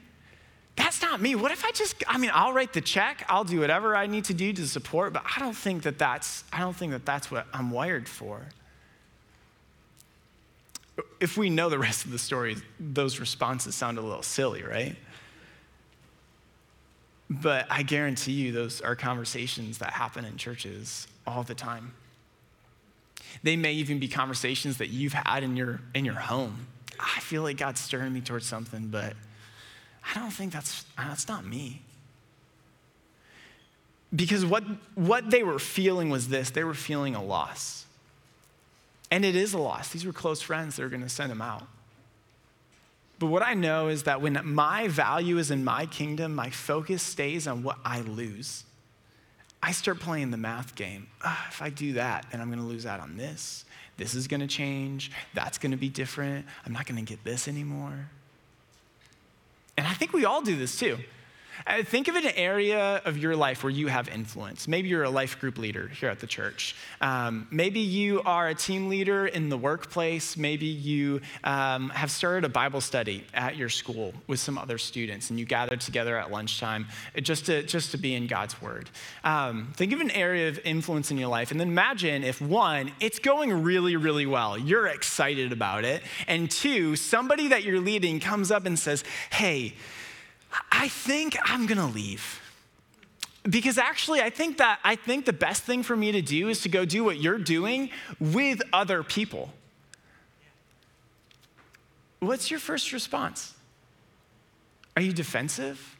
That's 0.75 1.01
not 1.01 1.21
me. 1.21 1.35
What 1.35 1.51
if 1.51 1.63
I 1.63 1.71
just, 1.71 2.03
I 2.07 2.17
mean, 2.17 2.31
I'll 2.33 2.53
write 2.53 2.73
the 2.73 2.81
check, 2.81 3.25
I'll 3.29 3.43
do 3.43 3.59
whatever 3.59 3.95
I 3.95 4.07
need 4.07 4.25
to 4.25 4.33
do 4.33 4.53
to 4.53 4.67
support, 4.67 5.13
but 5.13 5.23
I 5.23 5.39
don't 5.39 5.55
think 5.55 5.83
that 5.83 5.99
that's, 5.99 6.43
I 6.51 6.59
don't 6.59 6.75
think 6.75 6.91
that 6.93 7.05
that's 7.05 7.29
what 7.29 7.45
I'm 7.53 7.69
wired 7.69 8.09
for. 8.09 8.41
If 11.19 11.37
we 11.37 11.49
know 11.49 11.69
the 11.69 11.79
rest 11.79 12.05
of 12.05 12.11
the 12.11 12.19
story, 12.19 12.55
those 12.79 13.19
responses 13.19 13.75
sound 13.75 13.97
a 13.97 14.01
little 14.01 14.23
silly, 14.23 14.63
right? 14.63 14.95
But 17.29 17.67
I 17.69 17.83
guarantee 17.83 18.33
you, 18.33 18.51
those 18.51 18.81
are 18.81 18.95
conversations 18.95 19.77
that 19.79 19.91
happen 19.91 20.25
in 20.25 20.37
churches 20.37 21.07
all 21.25 21.43
the 21.43 21.55
time. 21.55 21.93
They 23.41 23.55
may 23.55 23.73
even 23.73 23.99
be 23.99 24.07
conversations 24.07 24.77
that 24.77 24.89
you've 24.89 25.13
had 25.13 25.43
in 25.43 25.55
your, 25.55 25.81
in 25.95 26.05
your 26.05 26.15
home. 26.15 26.67
I 26.99 27.19
feel 27.21 27.41
like 27.41 27.57
God's 27.57 27.79
stirring 27.79 28.13
me 28.13 28.21
towards 28.21 28.45
something, 28.45 28.87
but 28.87 29.13
I 30.09 30.19
don't 30.19 30.31
think 30.31 30.53
that's, 30.53 30.85
that's 30.97 31.27
not 31.27 31.45
me. 31.45 31.81
Because 34.15 34.45
what, 34.45 34.63
what 34.95 35.29
they 35.31 35.43
were 35.43 35.59
feeling 35.59 36.09
was 36.09 36.27
this 36.27 36.51
they 36.51 36.63
were 36.63 36.73
feeling 36.73 37.15
a 37.15 37.23
loss. 37.23 37.85
And 39.09 39.23
it 39.23 39.35
is 39.35 39.53
a 39.53 39.59
loss. 39.59 39.89
These 39.89 40.05
were 40.05 40.13
close 40.13 40.41
friends 40.41 40.75
that 40.75 40.83
are 40.83 40.89
going 40.89 41.01
to 41.03 41.09
send 41.09 41.31
him 41.31 41.41
out. 41.41 41.67
But 43.19 43.27
what 43.27 43.43
I 43.43 43.53
know 43.53 43.87
is 43.87 44.03
that 44.03 44.21
when 44.21 44.39
my 44.43 44.87
value 44.87 45.37
is 45.37 45.51
in 45.51 45.63
my 45.63 45.85
kingdom, 45.85 46.35
my 46.35 46.49
focus 46.49 47.01
stays 47.03 47.47
on 47.47 47.63
what 47.63 47.77
I 47.85 48.01
lose. 48.01 48.65
I 49.61 49.71
start 49.71 49.99
playing 49.99 50.31
the 50.31 50.37
math 50.37 50.75
game. 50.75 51.07
Ah, 51.23 51.47
if 51.47 51.61
I 51.61 51.69
do 51.69 51.93
that, 51.93 52.25
then 52.31 52.41
I'm 52.41 52.47
going 52.47 52.59
to 52.59 52.65
lose 52.65 52.85
out 52.85 52.99
on 52.99 53.15
this. 53.15 53.65
This 53.97 54.13
is 54.13 54.27
going 54.27 54.41
to 54.41 54.47
change. 54.47 55.11
That's 55.33 55.57
going 55.57 55.71
to 55.71 55.77
be 55.77 55.89
different. 55.89 56.45
I'm 56.65 56.73
not 56.73 56.85
going 56.85 57.03
to 57.03 57.09
get 57.09 57.23
this 57.23 57.47
anymore. 57.47 58.09
And 59.77 59.87
I 59.87 59.93
think 59.93 60.13
we 60.13 60.25
all 60.25 60.41
do 60.41 60.55
this 60.55 60.77
too. 60.77 60.97
Uh, 61.65 61.83
think 61.83 62.07
of 62.07 62.15
an 62.15 62.25
area 62.35 63.01
of 63.05 63.17
your 63.17 63.35
life 63.35 63.63
where 63.63 63.71
you 63.71 63.87
have 63.87 64.09
influence. 64.09 64.67
Maybe 64.67 64.89
you're 64.89 65.03
a 65.03 65.09
life 65.09 65.39
group 65.39 65.57
leader 65.57 65.87
here 65.87 66.09
at 66.09 66.19
the 66.19 66.27
church. 66.27 66.75
Um, 67.01 67.47
maybe 67.51 67.79
you 67.79 68.21
are 68.23 68.49
a 68.49 68.55
team 68.55 68.89
leader 68.89 69.27
in 69.27 69.49
the 69.49 69.57
workplace. 69.57 70.35
Maybe 70.37 70.65
you 70.65 71.21
um, 71.43 71.89
have 71.89 72.11
started 72.11 72.45
a 72.45 72.49
Bible 72.49 72.81
study 72.81 73.25
at 73.33 73.55
your 73.55 73.69
school 73.69 74.13
with 74.27 74.39
some 74.39 74.57
other 74.57 74.77
students, 74.77 75.29
and 75.29 75.39
you 75.39 75.45
gather 75.45 75.75
together 75.75 76.17
at 76.17 76.31
lunchtime 76.31 76.87
just 77.21 77.45
to, 77.45 77.63
just 77.63 77.91
to 77.91 77.97
be 77.97 78.15
in 78.15 78.27
God's 78.27 78.61
Word. 78.61 78.89
Um, 79.23 79.73
think 79.75 79.93
of 79.93 80.01
an 80.01 80.11
area 80.11 80.49
of 80.49 80.59
influence 80.63 81.11
in 81.11 81.17
your 81.17 81.29
life, 81.29 81.51
and 81.51 81.59
then 81.59 81.69
imagine 81.69 82.23
if 82.23 82.41
one, 82.41 82.91
it's 82.99 83.19
going 83.19 83.63
really, 83.63 83.95
really 83.95 84.25
well. 84.25 84.57
You're 84.57 84.87
excited 84.87 85.51
about 85.51 85.85
it. 85.85 86.03
And 86.27 86.49
two, 86.49 86.95
somebody 86.95 87.49
that 87.49 87.63
you're 87.63 87.79
leading 87.79 88.19
comes 88.19 88.51
up 88.51 88.65
and 88.65 88.77
says, 88.77 89.03
Hey, 89.31 89.75
I 90.71 90.87
think 90.87 91.37
I'm 91.43 91.65
gonna 91.65 91.87
leave. 91.87 92.39
Because 93.43 93.77
actually, 93.77 94.21
I 94.21 94.29
think 94.29 94.57
that 94.57 94.79
I 94.83 94.95
think 94.95 95.25
the 95.25 95.33
best 95.33 95.63
thing 95.63 95.83
for 95.83 95.95
me 95.95 96.11
to 96.13 96.21
do 96.21 96.47
is 96.47 96.61
to 96.61 96.69
go 96.69 96.85
do 96.85 97.03
what 97.03 97.17
you're 97.17 97.37
doing 97.37 97.89
with 98.19 98.61
other 98.71 99.03
people. 99.03 99.51
What's 102.19 102.49
your 102.49 102.59
first 102.59 102.93
response? 102.93 103.53
Are 104.95 105.01
you 105.01 105.11
defensive? 105.11 105.97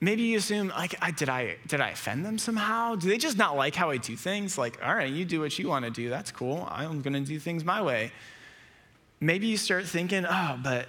Maybe 0.00 0.22
you 0.22 0.38
assume, 0.38 0.68
like, 0.68 0.96
I, 1.00 1.12
did, 1.12 1.28
I, 1.28 1.56
did 1.66 1.80
I 1.80 1.90
offend 1.90 2.24
them 2.24 2.36
somehow? 2.36 2.96
Do 2.96 3.08
they 3.08 3.18
just 3.18 3.38
not 3.38 3.56
like 3.56 3.76
how 3.76 3.90
I 3.90 3.98
do 3.98 4.16
things? 4.16 4.58
Like, 4.58 4.84
all 4.84 4.94
right, 4.94 5.10
you 5.10 5.24
do 5.24 5.40
what 5.40 5.56
you 5.58 5.68
want 5.68 5.84
to 5.84 5.92
do. 5.92 6.10
That's 6.10 6.32
cool. 6.32 6.66
I'm 6.70 7.02
going 7.02 7.12
to 7.12 7.20
do 7.20 7.38
things 7.38 7.64
my 7.64 7.80
way. 7.80 8.12
Maybe 9.20 9.46
you 9.46 9.56
start 9.56 9.86
thinking, 9.86 10.26
oh, 10.28 10.58
but 10.62 10.88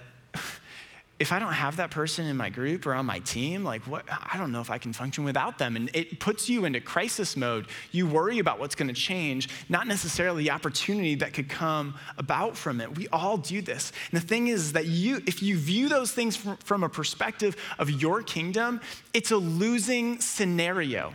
if 1.24 1.32
I 1.32 1.38
don't 1.38 1.54
have 1.54 1.76
that 1.76 1.90
person 1.90 2.26
in 2.26 2.36
my 2.36 2.50
group 2.50 2.86
or 2.86 2.92
on 2.92 3.06
my 3.06 3.18
team, 3.20 3.64
like 3.64 3.80
what 3.86 4.04
I 4.10 4.36
don't 4.36 4.52
know 4.52 4.60
if 4.60 4.68
I 4.68 4.76
can 4.76 4.92
function 4.92 5.24
without 5.24 5.56
them. 5.56 5.74
And 5.74 5.88
it 5.94 6.20
puts 6.20 6.50
you 6.50 6.66
into 6.66 6.82
crisis 6.82 7.34
mode. 7.34 7.66
You 7.92 8.06
worry 8.06 8.40
about 8.40 8.58
what's 8.58 8.74
going 8.74 8.88
to 8.88 8.94
change, 8.94 9.48
not 9.70 9.86
necessarily 9.86 10.42
the 10.42 10.50
opportunity 10.50 11.14
that 11.14 11.32
could 11.32 11.48
come 11.48 11.94
about 12.18 12.58
from 12.58 12.78
it. 12.78 12.94
We 12.98 13.08
all 13.08 13.38
do 13.38 13.62
this. 13.62 13.90
And 14.12 14.20
the 14.20 14.26
thing 14.26 14.48
is 14.48 14.74
that 14.74 14.84
you 14.84 15.22
if 15.26 15.42
you 15.42 15.56
view 15.56 15.88
those 15.88 16.12
things 16.12 16.36
from, 16.36 16.58
from 16.58 16.84
a 16.84 16.90
perspective 16.90 17.56
of 17.78 17.88
your 17.88 18.22
kingdom, 18.22 18.82
it's 19.14 19.30
a 19.30 19.38
losing 19.38 20.20
scenario. 20.20 21.14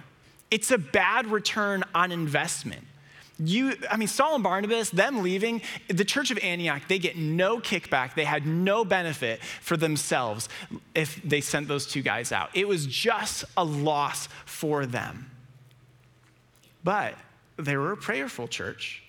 It's 0.49 0.71
a 0.71 0.79
bad 0.79 1.27
return 1.27 1.83
on 1.93 2.11
investment. 2.11 2.83
You, 3.41 3.73
I 3.89 3.95
mean, 3.95 4.09
Saul 4.09 4.35
and 4.35 4.43
Barnabas, 4.43 4.89
them 4.89 5.23
leaving, 5.23 5.61
the 5.87 6.03
church 6.03 6.29
of 6.29 6.37
Antioch, 6.39 6.81
they 6.89 6.99
get 6.99 7.17
no 7.17 7.59
kickback. 7.59 8.13
They 8.13 8.25
had 8.25 8.45
no 8.45 8.83
benefit 8.83 9.41
for 9.61 9.77
themselves 9.77 10.49
if 10.93 11.21
they 11.23 11.39
sent 11.39 11.69
those 11.69 11.87
two 11.87 12.01
guys 12.01 12.33
out. 12.33 12.49
It 12.53 12.67
was 12.67 12.85
just 12.85 13.45
a 13.55 13.63
loss 13.63 14.27
for 14.45 14.85
them. 14.85 15.31
But 16.83 17.15
they 17.55 17.77
were 17.77 17.93
a 17.93 17.97
prayerful 17.97 18.49
church. 18.49 19.03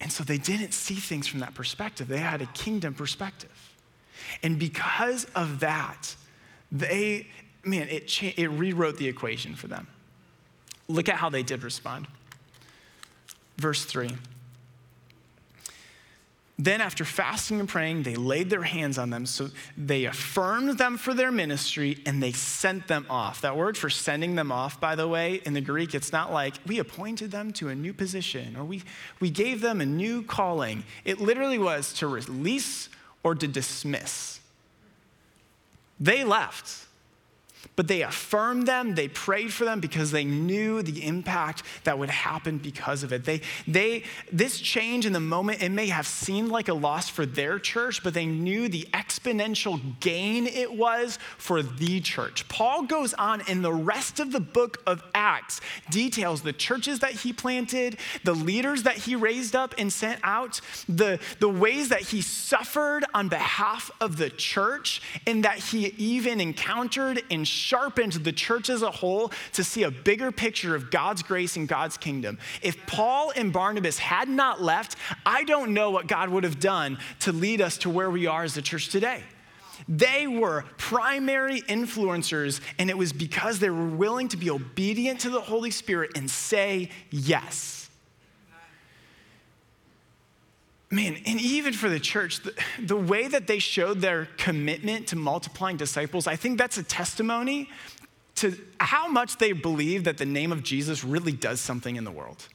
And 0.00 0.12
so 0.12 0.24
they 0.24 0.38
didn't 0.38 0.72
see 0.72 0.96
things 0.96 1.26
from 1.26 1.40
that 1.40 1.54
perspective. 1.54 2.08
They 2.08 2.18
had 2.18 2.42
a 2.42 2.46
kingdom 2.46 2.92
perspective. 2.92 3.72
And 4.42 4.58
because 4.58 5.24
of 5.34 5.60
that, 5.60 6.14
they, 6.70 7.28
man, 7.64 7.88
it, 7.88 8.08
cha- 8.08 8.34
it 8.36 8.48
rewrote 8.48 8.98
the 8.98 9.08
equation 9.08 9.54
for 9.54 9.68
them. 9.68 9.86
Look 10.88 11.08
at 11.08 11.16
how 11.16 11.30
they 11.30 11.42
did 11.42 11.62
respond. 11.62 12.08
Verse 13.56 13.84
3. 13.84 14.10
Then, 16.58 16.80
after 16.80 17.04
fasting 17.04 17.58
and 17.58 17.68
praying, 17.68 18.04
they 18.04 18.14
laid 18.14 18.48
their 18.48 18.62
hands 18.62 18.96
on 18.96 19.10
them. 19.10 19.26
So 19.26 19.48
they 19.76 20.04
affirmed 20.04 20.78
them 20.78 20.96
for 20.96 21.12
their 21.12 21.32
ministry 21.32 21.98
and 22.06 22.22
they 22.22 22.30
sent 22.30 22.86
them 22.86 23.04
off. 23.10 23.40
That 23.40 23.56
word 23.56 23.76
for 23.76 23.90
sending 23.90 24.36
them 24.36 24.52
off, 24.52 24.78
by 24.80 24.94
the 24.94 25.08
way, 25.08 25.40
in 25.44 25.54
the 25.54 25.60
Greek, 25.60 25.92
it's 25.92 26.12
not 26.12 26.32
like 26.32 26.54
we 26.64 26.78
appointed 26.78 27.32
them 27.32 27.52
to 27.54 27.70
a 27.70 27.74
new 27.74 27.92
position 27.92 28.54
or 28.56 28.64
we, 28.64 28.82
we 29.18 29.28
gave 29.28 29.60
them 29.60 29.80
a 29.80 29.86
new 29.86 30.22
calling. 30.22 30.84
It 31.04 31.20
literally 31.20 31.58
was 31.58 31.92
to 31.94 32.06
release 32.06 32.88
or 33.24 33.34
to 33.34 33.48
dismiss. 33.48 34.38
They 35.98 36.22
left. 36.22 36.86
But 37.74 37.88
they 37.88 38.02
affirmed 38.02 38.66
them, 38.66 38.94
they 38.94 39.08
prayed 39.08 39.52
for 39.52 39.64
them 39.64 39.80
because 39.80 40.10
they 40.10 40.24
knew 40.24 40.82
the 40.82 41.06
impact 41.06 41.62
that 41.84 41.98
would 41.98 42.10
happen 42.10 42.58
because 42.58 43.02
of 43.02 43.12
it. 43.12 43.24
They, 43.24 43.40
they, 43.66 44.04
this 44.30 44.60
change 44.60 45.06
in 45.06 45.14
the 45.14 45.20
moment, 45.20 45.62
it 45.62 45.70
may 45.70 45.86
have 45.86 46.06
seemed 46.06 46.50
like 46.50 46.68
a 46.68 46.74
loss 46.74 47.08
for 47.08 47.24
their 47.24 47.58
church, 47.58 48.02
but 48.02 48.12
they 48.12 48.26
knew 48.26 48.68
the 48.68 48.86
exponential 48.92 49.80
gain 50.00 50.46
it 50.46 50.72
was 50.74 51.18
for 51.38 51.62
the 51.62 52.00
church. 52.00 52.46
Paul 52.48 52.82
goes 52.82 53.14
on 53.14 53.40
in 53.48 53.62
the 53.62 53.72
rest 53.72 54.20
of 54.20 54.32
the 54.32 54.40
book 54.40 54.82
of 54.86 55.02
Acts, 55.14 55.62
details 55.90 56.42
the 56.42 56.52
churches 56.52 56.98
that 56.98 57.12
he 57.12 57.32
planted, 57.32 57.96
the 58.24 58.34
leaders 58.34 58.82
that 58.82 58.96
he 58.96 59.16
raised 59.16 59.56
up 59.56 59.74
and 59.78 59.90
sent 59.90 60.20
out, 60.22 60.60
the, 60.88 61.18
the 61.40 61.48
ways 61.48 61.88
that 61.88 62.02
he 62.02 62.20
suffered 62.20 63.04
on 63.14 63.28
behalf 63.28 63.90
of 63.98 64.18
the 64.18 64.28
church, 64.28 65.00
and 65.26 65.44
that 65.44 65.56
he 65.56 65.86
even 65.96 66.38
encountered 66.38 67.22
and 67.30 67.48
sharpened 67.62 68.12
the 68.12 68.32
church 68.32 68.68
as 68.68 68.82
a 68.82 68.90
whole 68.90 69.32
to 69.52 69.64
see 69.64 69.84
a 69.84 69.90
bigger 69.90 70.32
picture 70.32 70.74
of 70.74 70.90
God's 70.90 71.22
grace 71.22 71.56
and 71.56 71.68
God's 71.68 71.96
kingdom. 71.96 72.38
If 72.60 72.86
Paul 72.86 73.32
and 73.36 73.52
Barnabas 73.52 73.98
had 73.98 74.28
not 74.28 74.60
left, 74.60 74.96
I 75.24 75.44
don't 75.44 75.72
know 75.72 75.90
what 75.90 76.06
God 76.06 76.28
would 76.28 76.44
have 76.44 76.60
done 76.60 76.98
to 77.20 77.32
lead 77.32 77.60
us 77.60 77.78
to 77.78 77.90
where 77.90 78.10
we 78.10 78.26
are 78.26 78.42
as 78.42 78.56
a 78.56 78.62
church 78.62 78.88
today. 78.88 79.22
They 79.88 80.26
were 80.26 80.64
primary 80.76 81.62
influencers, 81.62 82.60
and 82.78 82.90
it 82.90 82.96
was 82.96 83.12
because 83.12 83.58
they 83.58 83.70
were 83.70 83.88
willing 83.88 84.28
to 84.28 84.36
be 84.36 84.50
obedient 84.50 85.20
to 85.20 85.30
the 85.30 85.40
Holy 85.40 85.70
Spirit 85.70 86.12
and 86.16 86.30
say 86.30 86.90
yes. 87.10 87.81
Man, 90.92 91.16
and 91.26 91.40
even 91.40 91.72
for 91.72 91.88
the 91.88 91.98
church, 91.98 92.40
the, 92.42 92.54
the, 92.80 92.96
way 92.96 93.26
that 93.26 93.46
they 93.46 93.58
showed 93.58 94.00
their 94.00 94.28
commitment 94.36 95.08
to 95.08 95.16
multiplying 95.16 95.76
disciples, 95.76 96.26
I 96.26 96.36
think 96.36 96.58
that's 96.58 96.76
a 96.76 96.82
testimony 96.82 97.70
to 98.36 98.56
how 98.78 99.08
much 99.08 99.38
they 99.38 99.52
believe 99.52 100.04
that 100.04 100.18
the 100.18 100.26
name 100.26 100.52
of 100.52 100.62
Jesus 100.62 101.02
really 101.02 101.32
does 101.32 101.60
something 101.60 101.96
in 101.96 102.04
the 102.04 102.10
world. 102.10 102.46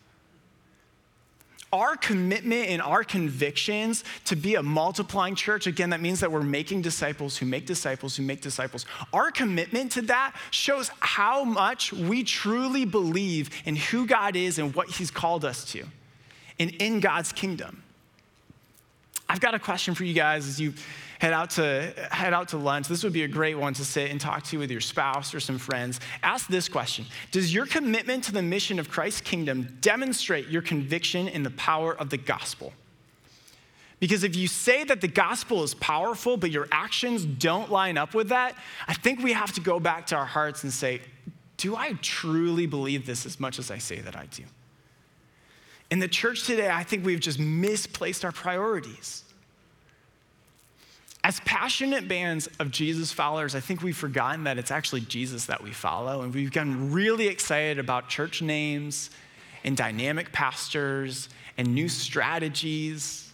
Our 1.73 1.97
commitment 1.97 2.69
and 2.69 2.81
our 2.81 3.03
convictions 3.03 4.03
to 4.25 4.35
be 4.35 4.55
a 4.55 4.63
multiplying 4.63 5.35
church, 5.35 5.67
again, 5.67 5.89
that 5.89 5.99
means 5.99 6.21
that 6.21 6.31
we're 6.31 6.41
making 6.41 6.81
disciples 6.81 7.37
who 7.37 7.45
make 7.45 7.65
disciples 7.65 8.15
who 8.15 8.23
make 8.23 8.41
disciples. 8.41 8.85
Our 9.11 9.31
commitment 9.31 9.91
to 9.93 10.03
that 10.03 10.35
shows 10.51 10.89
how 10.99 11.43
much 11.43 11.91
we 11.91 12.23
truly 12.23 12.85
believe 12.85 13.49
in 13.65 13.75
who 13.75 14.07
God 14.07 14.35
is 14.35 14.59
and 14.59 14.73
what 14.73 14.89
He's 14.89 15.11
called 15.11 15.43
us 15.43 15.65
to 15.71 15.83
and 16.59 16.71
in 16.79 16.99
God's 16.99 17.33
kingdom. 17.33 17.83
I've 19.29 19.39
got 19.39 19.53
a 19.53 19.59
question 19.59 19.93
for 19.93 20.03
you 20.03 20.13
guys 20.13 20.47
as 20.47 20.59
you 20.59 20.73
head 21.19 21.33
out 21.33 21.49
to 21.51 21.93
head 22.11 22.33
out 22.33 22.49
to 22.49 22.57
lunch. 22.57 22.87
This 22.87 23.03
would 23.03 23.13
be 23.13 23.23
a 23.23 23.27
great 23.27 23.55
one 23.55 23.73
to 23.73 23.83
sit 23.83 24.11
and 24.11 24.21
talk 24.21 24.43
to 24.45 24.59
with 24.59 24.71
your 24.71 24.81
spouse 24.81 25.33
or 25.33 25.39
some 25.39 25.57
friends. 25.57 25.99
Ask 26.23 26.47
this 26.47 26.69
question: 26.69 27.05
Does 27.31 27.53
your 27.53 27.65
commitment 27.65 28.23
to 28.25 28.31
the 28.31 28.41
mission 28.41 28.79
of 28.79 28.89
Christ's 28.89 29.21
kingdom 29.21 29.77
demonstrate 29.81 30.47
your 30.47 30.61
conviction 30.61 31.27
in 31.27 31.43
the 31.43 31.51
power 31.51 31.93
of 31.93 32.09
the 32.09 32.17
gospel? 32.17 32.73
Because 33.99 34.23
if 34.23 34.35
you 34.35 34.47
say 34.47 34.83
that 34.83 35.01
the 35.01 35.07
gospel 35.07 35.63
is 35.63 35.73
powerful, 35.73 36.37
but 36.37 36.51
your 36.51 36.67
actions 36.71 37.25
don't 37.25 37.71
line 37.71 37.97
up 37.97 38.13
with 38.13 38.29
that, 38.29 38.55
I 38.87 38.93
think 38.93 39.23
we 39.23 39.33
have 39.33 39.53
to 39.53 39.61
go 39.61 39.79
back 39.79 40.05
to 40.07 40.15
our 40.15 40.25
hearts 40.25 40.63
and 40.63 40.71
say, 40.71 41.01
Do 41.57 41.75
I 41.75 41.93
truly 42.01 42.67
believe 42.67 43.05
this 43.05 43.25
as 43.25 43.39
much 43.39 43.57
as 43.59 43.71
I 43.71 43.79
say 43.79 43.99
that 44.01 44.15
I 44.15 44.27
do? 44.27 44.43
In 45.89 45.99
the 45.99 46.07
church 46.07 46.45
today, 46.45 46.69
I 46.69 46.83
think 46.83 47.05
we've 47.05 47.19
just 47.19 47.39
misplaced 47.39 48.25
our 48.25 48.31
priorities. 48.31 49.23
As 51.23 51.39
passionate 51.41 52.07
bands 52.07 52.47
of 52.59 52.71
Jesus 52.71 53.11
followers, 53.11 53.55
I 53.55 53.59
think 53.59 53.81
we've 53.81 53.97
forgotten 53.97 54.43
that 54.45 54.57
it's 54.57 54.71
actually 54.71 55.01
Jesus 55.01 55.45
that 55.45 55.61
we 55.61 55.71
follow, 55.71 56.21
and 56.21 56.33
we've 56.33 56.51
gotten 56.51 56.91
really 56.91 57.27
excited 57.27 57.79
about 57.79 58.09
church 58.09 58.41
names 58.41 59.09
and 59.63 59.75
dynamic 59.75 60.31
pastors 60.31 61.29
and 61.57 61.73
new 61.73 61.89
strategies, 61.89 63.27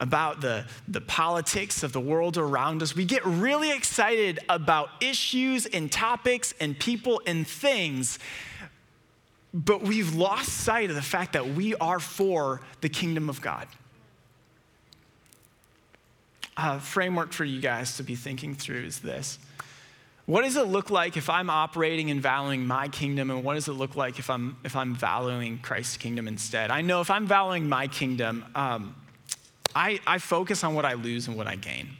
about 0.00 0.40
the, 0.40 0.64
the 0.88 1.00
politics 1.00 1.82
of 1.82 1.92
the 1.92 2.00
world 2.00 2.36
around 2.36 2.82
us. 2.82 2.96
We 2.96 3.04
get 3.04 3.24
really 3.24 3.70
excited 3.70 4.40
about 4.48 4.88
issues 5.00 5.66
and 5.66 5.90
topics 5.90 6.52
and 6.60 6.78
people 6.78 7.22
and 7.26 7.46
things 7.46 8.18
but 9.54 9.82
we've 9.82 10.16
lost 10.16 10.48
sight 10.48 10.90
of 10.90 10.96
the 10.96 11.02
fact 11.02 11.34
that 11.34 11.50
we 11.50 11.76
are 11.76 12.00
for 12.00 12.60
the 12.80 12.88
kingdom 12.88 13.28
of 13.28 13.40
God. 13.40 13.68
A 16.56 16.80
framework 16.80 17.32
for 17.32 17.44
you 17.44 17.60
guys 17.60 17.96
to 17.98 18.02
be 18.02 18.16
thinking 18.16 18.56
through 18.56 18.82
is 18.82 18.98
this. 18.98 19.38
What 20.26 20.42
does 20.42 20.56
it 20.56 20.66
look 20.66 20.90
like 20.90 21.16
if 21.16 21.30
I'm 21.30 21.50
operating 21.50 22.10
and 22.10 22.20
valuing 22.20 22.66
my 22.66 22.88
kingdom, 22.88 23.30
and 23.30 23.44
what 23.44 23.54
does 23.54 23.68
it 23.68 23.74
look 23.74 23.94
like 23.94 24.18
if 24.18 24.28
I'm, 24.28 24.56
if 24.64 24.74
I'm 24.74 24.94
valuing 24.94 25.58
Christ's 25.58 25.98
kingdom 25.98 26.26
instead? 26.26 26.70
I 26.70 26.80
know 26.80 27.00
if 27.00 27.10
I'm 27.10 27.26
valuing 27.26 27.68
my 27.68 27.86
kingdom, 27.86 28.44
um, 28.54 28.96
I, 29.74 30.00
I 30.06 30.18
focus 30.18 30.64
on 30.64 30.74
what 30.74 30.84
I 30.84 30.94
lose 30.94 31.28
and 31.28 31.36
what 31.36 31.46
I 31.46 31.56
gain. 31.56 31.90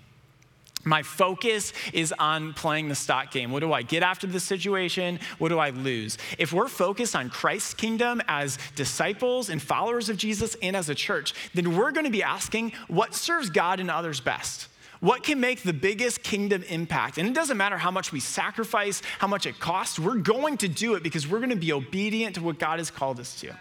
My 0.84 1.02
focus 1.02 1.72
is 1.92 2.12
on 2.18 2.52
playing 2.52 2.88
the 2.88 2.94
stock 2.94 3.30
game. 3.30 3.50
What 3.50 3.60
do 3.60 3.72
I 3.72 3.82
get 3.82 4.02
after 4.02 4.26
this 4.26 4.44
situation? 4.44 5.18
What 5.38 5.48
do 5.48 5.58
I 5.58 5.70
lose? 5.70 6.18
If 6.38 6.52
we're 6.52 6.68
focused 6.68 7.16
on 7.16 7.30
Christ's 7.30 7.74
kingdom 7.74 8.20
as 8.28 8.58
disciples 8.76 9.48
and 9.48 9.60
followers 9.60 10.08
of 10.08 10.16
Jesus 10.16 10.56
and 10.62 10.76
as 10.76 10.88
a 10.88 10.94
church, 10.94 11.34
then 11.54 11.76
we're 11.76 11.92
going 11.92 12.04
to 12.04 12.10
be 12.10 12.22
asking 12.22 12.72
what 12.88 13.14
serves 13.14 13.50
God 13.50 13.80
and 13.80 13.90
others 13.90 14.20
best? 14.20 14.68
What 15.00 15.22
can 15.22 15.38
make 15.40 15.62
the 15.62 15.72
biggest 15.72 16.22
kingdom 16.22 16.62
impact? 16.62 17.18
And 17.18 17.28
it 17.28 17.34
doesn't 17.34 17.58
matter 17.58 17.76
how 17.76 17.90
much 17.90 18.12
we 18.12 18.20
sacrifice, 18.20 19.02
how 19.18 19.26
much 19.26 19.44
it 19.44 19.58
costs, 19.60 19.98
we're 19.98 20.14
going 20.14 20.56
to 20.58 20.68
do 20.68 20.94
it 20.94 21.02
because 21.02 21.28
we're 21.28 21.40
going 21.40 21.50
to 21.50 21.56
be 21.56 21.72
obedient 21.72 22.36
to 22.36 22.42
what 22.42 22.58
God 22.58 22.78
has 22.78 22.90
called 22.90 23.20
us 23.20 23.38
to. 23.40 23.54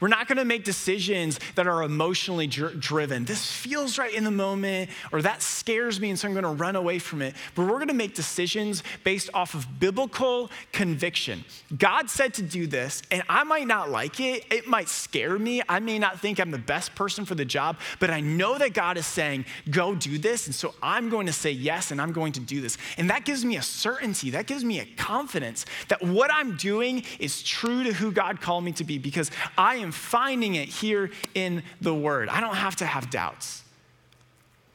We're 0.00 0.08
not 0.08 0.28
going 0.28 0.38
to 0.38 0.44
make 0.44 0.64
decisions 0.64 1.40
that 1.56 1.66
are 1.66 1.82
emotionally 1.82 2.46
dr- 2.46 2.78
driven. 2.78 3.24
This 3.24 3.50
feels 3.50 3.98
right 3.98 4.14
in 4.14 4.24
the 4.24 4.30
moment, 4.30 4.90
or 5.10 5.22
that 5.22 5.42
scares 5.42 6.00
me, 6.00 6.10
and 6.10 6.18
so 6.18 6.28
I'm 6.28 6.34
going 6.34 6.44
to 6.44 6.50
run 6.50 6.76
away 6.76 6.98
from 6.98 7.20
it. 7.20 7.34
But 7.54 7.62
we're 7.62 7.78
going 7.78 7.88
to 7.88 7.94
make 7.94 8.14
decisions 8.14 8.84
based 9.02 9.28
off 9.34 9.54
of 9.54 9.80
biblical 9.80 10.50
conviction. 10.72 11.44
God 11.76 12.10
said 12.10 12.34
to 12.34 12.42
do 12.42 12.66
this, 12.66 13.02
and 13.10 13.22
I 13.28 13.42
might 13.42 13.66
not 13.66 13.90
like 13.90 14.20
it. 14.20 14.44
It 14.52 14.68
might 14.68 14.88
scare 14.88 15.38
me. 15.38 15.62
I 15.68 15.80
may 15.80 15.98
not 15.98 16.20
think 16.20 16.38
I'm 16.38 16.52
the 16.52 16.58
best 16.58 16.94
person 16.94 17.24
for 17.24 17.34
the 17.34 17.44
job, 17.44 17.78
but 17.98 18.10
I 18.10 18.20
know 18.20 18.56
that 18.58 18.74
God 18.74 18.96
is 18.98 19.06
saying, 19.06 19.46
go 19.70 19.94
do 19.94 20.18
this. 20.18 20.46
And 20.46 20.54
so 20.54 20.74
I'm 20.80 21.08
going 21.08 21.26
to 21.26 21.32
say 21.32 21.50
yes, 21.50 21.90
and 21.90 22.00
I'm 22.00 22.12
going 22.12 22.32
to 22.32 22.40
do 22.40 22.60
this. 22.60 22.78
And 22.98 23.10
that 23.10 23.24
gives 23.24 23.44
me 23.44 23.56
a 23.56 23.62
certainty, 23.62 24.30
that 24.30 24.46
gives 24.46 24.64
me 24.64 24.78
a 24.78 24.86
confidence 24.96 25.66
that 25.88 26.02
what 26.02 26.30
I'm 26.32 26.56
doing 26.56 27.02
is 27.18 27.42
true 27.42 27.82
to 27.82 27.92
who 27.92 28.12
God 28.12 28.40
called 28.40 28.62
me 28.62 28.72
to 28.72 28.84
be 28.84 28.98
because 28.98 29.30
I 29.56 29.76
am 29.76 29.87
am 29.88 29.92
finding 29.92 30.54
it 30.54 30.68
here 30.68 31.10
in 31.34 31.62
the 31.80 31.94
Word. 31.94 32.28
I 32.28 32.40
don't 32.40 32.56
have 32.56 32.76
to 32.76 32.86
have 32.86 33.10
doubts. 33.10 33.64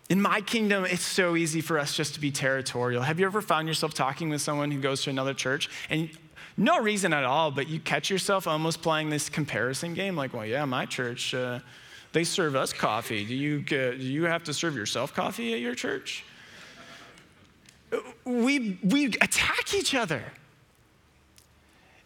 In 0.09 0.21
my 0.21 0.41
kingdom, 0.41 0.85
it's 0.85 1.05
so 1.05 1.35
easy 1.35 1.61
for 1.61 1.79
us 1.79 1.95
just 1.95 2.15
to 2.15 2.19
be 2.19 2.31
territorial. 2.31 3.01
Have 3.03 3.19
you 3.19 3.25
ever 3.25 3.41
found 3.41 3.67
yourself 3.67 3.93
talking 3.93 4.29
with 4.29 4.41
someone 4.41 4.69
who 4.69 4.81
goes 4.81 5.03
to 5.03 5.09
another 5.09 5.33
church 5.33 5.69
and 5.89 6.09
no 6.57 6.79
reason 6.79 7.13
at 7.13 7.23
all, 7.23 7.49
but 7.51 7.67
you 7.67 7.79
catch 7.79 8.09
yourself 8.09 8.47
almost 8.47 8.81
playing 8.81 9.09
this 9.09 9.29
comparison 9.29 9.93
game 9.93 10.15
like, 10.15 10.33
well, 10.33 10.45
yeah, 10.45 10.65
my 10.65 10.85
church, 10.85 11.33
uh, 11.33 11.59
they 12.11 12.23
serve 12.23 12.55
us 12.55 12.71
coffee. 12.73 13.25
Do 13.25 13.33
you, 13.33 13.61
do 13.61 13.95
you 13.97 14.25
have 14.25 14.43
to 14.43 14.53
serve 14.53 14.75
yourself 14.75 15.13
coffee 15.15 15.53
at 15.53 15.61
your 15.61 15.73
church? 15.73 16.25
We, 18.23 18.77
we 18.83 19.05
attack 19.05 19.73
each 19.73 19.95
other 19.95 20.23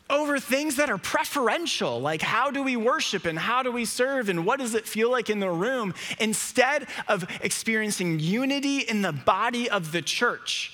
over 0.09 0.39
things 0.39 0.77
that 0.77 0.89
are 0.89 0.97
preferential, 0.97 1.99
like 1.99 2.21
how 2.21 2.51
do 2.51 2.63
we 2.63 2.75
worship 2.75 3.25
and 3.25 3.37
how 3.37 3.63
do 3.63 3.71
we 3.71 3.85
serve 3.85 4.29
and 4.29 4.45
what 4.45 4.59
does 4.59 4.73
it 4.73 4.87
feel 4.87 5.11
like 5.11 5.29
in 5.29 5.39
the 5.39 5.49
room, 5.49 5.93
instead 6.19 6.87
of 7.07 7.27
experiencing 7.41 8.19
unity 8.19 8.79
in 8.79 9.01
the 9.01 9.11
body 9.11 9.69
of 9.69 9.91
the 9.91 10.01
church. 10.01 10.73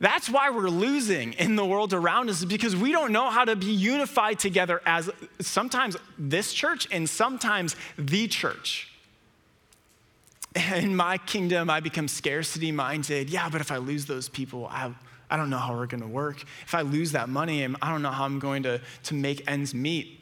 That's 0.00 0.30
why 0.30 0.48
we're 0.48 0.70
losing 0.70 1.34
in 1.34 1.56
the 1.56 1.64
world 1.64 1.92
around 1.92 2.30
us, 2.30 2.42
because 2.44 2.74
we 2.74 2.90
don't 2.90 3.12
know 3.12 3.28
how 3.28 3.44
to 3.44 3.54
be 3.54 3.66
unified 3.66 4.38
together 4.38 4.80
as 4.86 5.10
sometimes 5.40 5.96
this 6.18 6.54
church 6.54 6.88
and 6.90 7.08
sometimes 7.08 7.76
the 7.98 8.26
church. 8.26 8.88
In 10.56 10.96
my 10.96 11.18
kingdom, 11.18 11.68
I 11.68 11.80
become 11.80 12.08
scarcity 12.08 12.72
minded. 12.72 13.28
Yeah, 13.28 13.50
but 13.50 13.60
if 13.60 13.70
I 13.70 13.76
lose 13.76 14.06
those 14.06 14.28
people, 14.28 14.66
I 14.66 14.90
I 15.30 15.36
don't 15.36 15.50
know 15.50 15.58
how 15.58 15.74
we're 15.74 15.86
going 15.86 16.02
to 16.02 16.08
work. 16.08 16.42
If 16.64 16.74
I 16.74 16.82
lose 16.82 17.12
that 17.12 17.28
money, 17.28 17.64
I 17.64 17.90
don't 17.90 18.02
know 18.02 18.10
how 18.10 18.24
I'm 18.24 18.38
going 18.38 18.64
to, 18.64 18.80
to 19.04 19.14
make 19.14 19.48
ends 19.50 19.74
meet. 19.74 20.16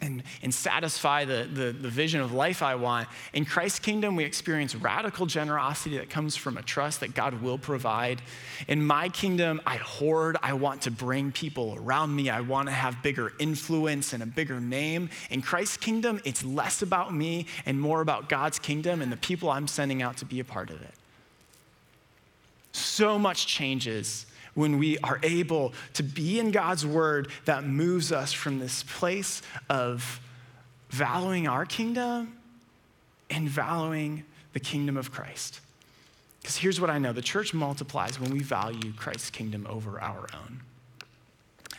And, 0.00 0.22
and 0.44 0.54
satisfy 0.54 1.24
the, 1.24 1.48
the, 1.52 1.72
the 1.72 1.88
vision 1.88 2.20
of 2.20 2.32
life 2.32 2.62
I 2.62 2.76
want. 2.76 3.08
In 3.32 3.44
Christ's 3.44 3.80
kingdom, 3.80 4.14
we 4.14 4.22
experience 4.22 4.76
radical 4.76 5.26
generosity 5.26 5.98
that 5.98 6.08
comes 6.08 6.36
from 6.36 6.56
a 6.56 6.62
trust 6.62 7.00
that 7.00 7.14
God 7.14 7.42
will 7.42 7.58
provide. 7.58 8.22
In 8.68 8.86
my 8.86 9.08
kingdom, 9.08 9.60
I 9.66 9.74
hoard. 9.78 10.36
I 10.40 10.52
want 10.52 10.82
to 10.82 10.92
bring 10.92 11.32
people 11.32 11.74
around 11.76 12.14
me. 12.14 12.30
I 12.30 12.42
want 12.42 12.68
to 12.68 12.72
have 12.72 13.02
bigger 13.02 13.32
influence 13.40 14.12
and 14.12 14.22
a 14.22 14.26
bigger 14.26 14.60
name. 14.60 15.10
In 15.30 15.42
Christ's 15.42 15.78
kingdom, 15.78 16.20
it's 16.24 16.44
less 16.44 16.80
about 16.82 17.12
me 17.12 17.46
and 17.66 17.80
more 17.80 18.00
about 18.00 18.28
God's 18.28 18.60
kingdom 18.60 19.02
and 19.02 19.10
the 19.10 19.16
people 19.16 19.50
I'm 19.50 19.66
sending 19.66 20.00
out 20.00 20.18
to 20.18 20.24
be 20.24 20.38
a 20.38 20.44
part 20.44 20.70
of 20.70 20.80
it. 20.80 20.94
So 22.70 23.18
much 23.18 23.48
changes 23.48 24.26
when 24.58 24.76
we 24.76 24.98
are 24.98 25.20
able 25.22 25.72
to 25.94 26.02
be 26.02 26.40
in 26.40 26.50
God's 26.50 26.84
word 26.84 27.28
that 27.44 27.62
moves 27.62 28.10
us 28.10 28.32
from 28.32 28.58
this 28.58 28.82
place 28.82 29.40
of 29.70 30.20
valuing 30.90 31.46
our 31.46 31.64
kingdom 31.64 32.36
and 33.30 33.48
valuing 33.48 34.24
the 34.54 34.58
kingdom 34.58 34.96
of 34.96 35.12
Christ. 35.12 35.60
Because 36.40 36.56
here's 36.56 36.80
what 36.80 36.90
I 36.90 36.98
know 36.98 37.12
the 37.12 37.22
church 37.22 37.54
multiplies 37.54 38.18
when 38.18 38.32
we 38.32 38.40
value 38.40 38.92
Christ's 38.94 39.30
kingdom 39.30 39.64
over 39.70 40.00
our 40.00 40.26
own. 40.34 40.60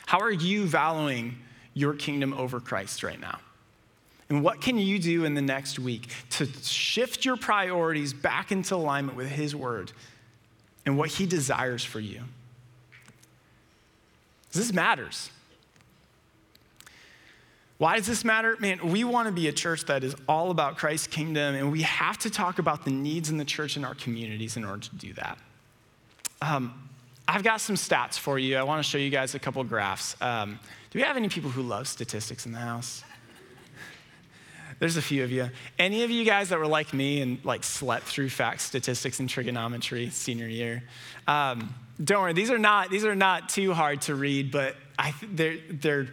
How 0.05 0.19
are 0.19 0.31
you 0.31 0.65
valuing 0.65 1.37
your 1.73 1.93
kingdom 1.95 2.33
over 2.33 2.61
Christ 2.61 3.03
right 3.03 3.19
now? 3.19 3.39
And 4.29 4.41
what 4.41 4.61
can 4.61 4.77
you 4.77 4.99
do 4.99 5.25
in 5.25 5.33
the 5.33 5.41
next 5.41 5.79
week 5.79 6.07
to 6.29 6.45
shift 6.45 7.25
your 7.25 7.35
priorities 7.35 8.13
back 8.13 8.53
into 8.53 8.75
alignment 8.75 9.17
with 9.17 9.27
His 9.27 9.53
word 9.53 9.91
and 10.85 10.97
what 10.97 11.09
He 11.09 11.25
desires 11.25 11.83
for 11.83 11.99
you? 11.99 12.21
This 14.51 14.73
matters. 14.73 15.29
Why 17.77 17.95
does 17.95 18.07
this 18.07 18.25
matter? 18.25 18.57
Man, 18.59 18.91
we 18.91 19.05
want 19.05 19.27
to 19.27 19.31
be 19.31 19.47
a 19.47 19.53
church 19.53 19.85
that 19.85 20.03
is 20.03 20.13
all 20.27 20.51
about 20.51 20.77
Christ's 20.77 21.07
kingdom, 21.07 21.55
and 21.55 21.71
we 21.71 21.83
have 21.83 22.17
to 22.19 22.29
talk 22.29 22.59
about 22.59 22.83
the 22.83 22.91
needs 22.91 23.29
in 23.29 23.37
the 23.37 23.45
church 23.45 23.77
and 23.77 23.85
our 23.85 23.95
communities 23.95 24.57
in 24.57 24.65
order 24.65 24.81
to 24.81 24.95
do 24.95 25.13
that. 25.13 25.37
Um, 26.41 26.89
I've 27.25 27.43
got 27.43 27.61
some 27.61 27.75
stats 27.75 28.17
for 28.19 28.37
you. 28.37 28.57
I 28.57 28.63
want 28.63 28.83
to 28.83 28.89
show 28.89 28.97
you 28.97 29.09
guys 29.09 29.33
a 29.33 29.39
couple 29.39 29.63
graphs. 29.63 30.15
Um, 30.21 30.59
do 30.89 30.99
we 30.99 31.03
have 31.03 31.15
any 31.15 31.29
people 31.29 31.49
who 31.49 31.61
love 31.61 31.87
statistics 31.87 32.45
in 32.45 32.51
the 32.51 32.59
house? 32.59 33.03
There's 34.79 34.97
a 34.97 35.01
few 35.01 35.23
of 35.23 35.31
you. 35.31 35.49
Any 35.77 36.03
of 36.03 36.09
you 36.09 36.23
guys 36.23 36.49
that 36.49 36.59
were 36.59 36.67
like 36.67 36.93
me 36.93 37.21
and 37.21 37.43
like 37.43 37.63
slept 37.63 38.05
through 38.05 38.29
facts, 38.29 38.63
statistics, 38.63 39.19
and 39.19 39.29
trigonometry 39.29 40.09
senior 40.09 40.47
year? 40.47 40.83
Um, 41.27 41.75
don't 42.01 42.21
worry, 42.21 42.33
these 42.33 42.49
are 42.49 42.57
not 42.57 42.89
these 42.89 43.03
are 43.03 43.15
not 43.15 43.49
too 43.49 43.73
hard 43.73 44.01
to 44.03 44.15
read, 44.15 44.51
but 44.51 44.75
I, 44.97 45.13
they're 45.21 45.57
they're 45.69 46.07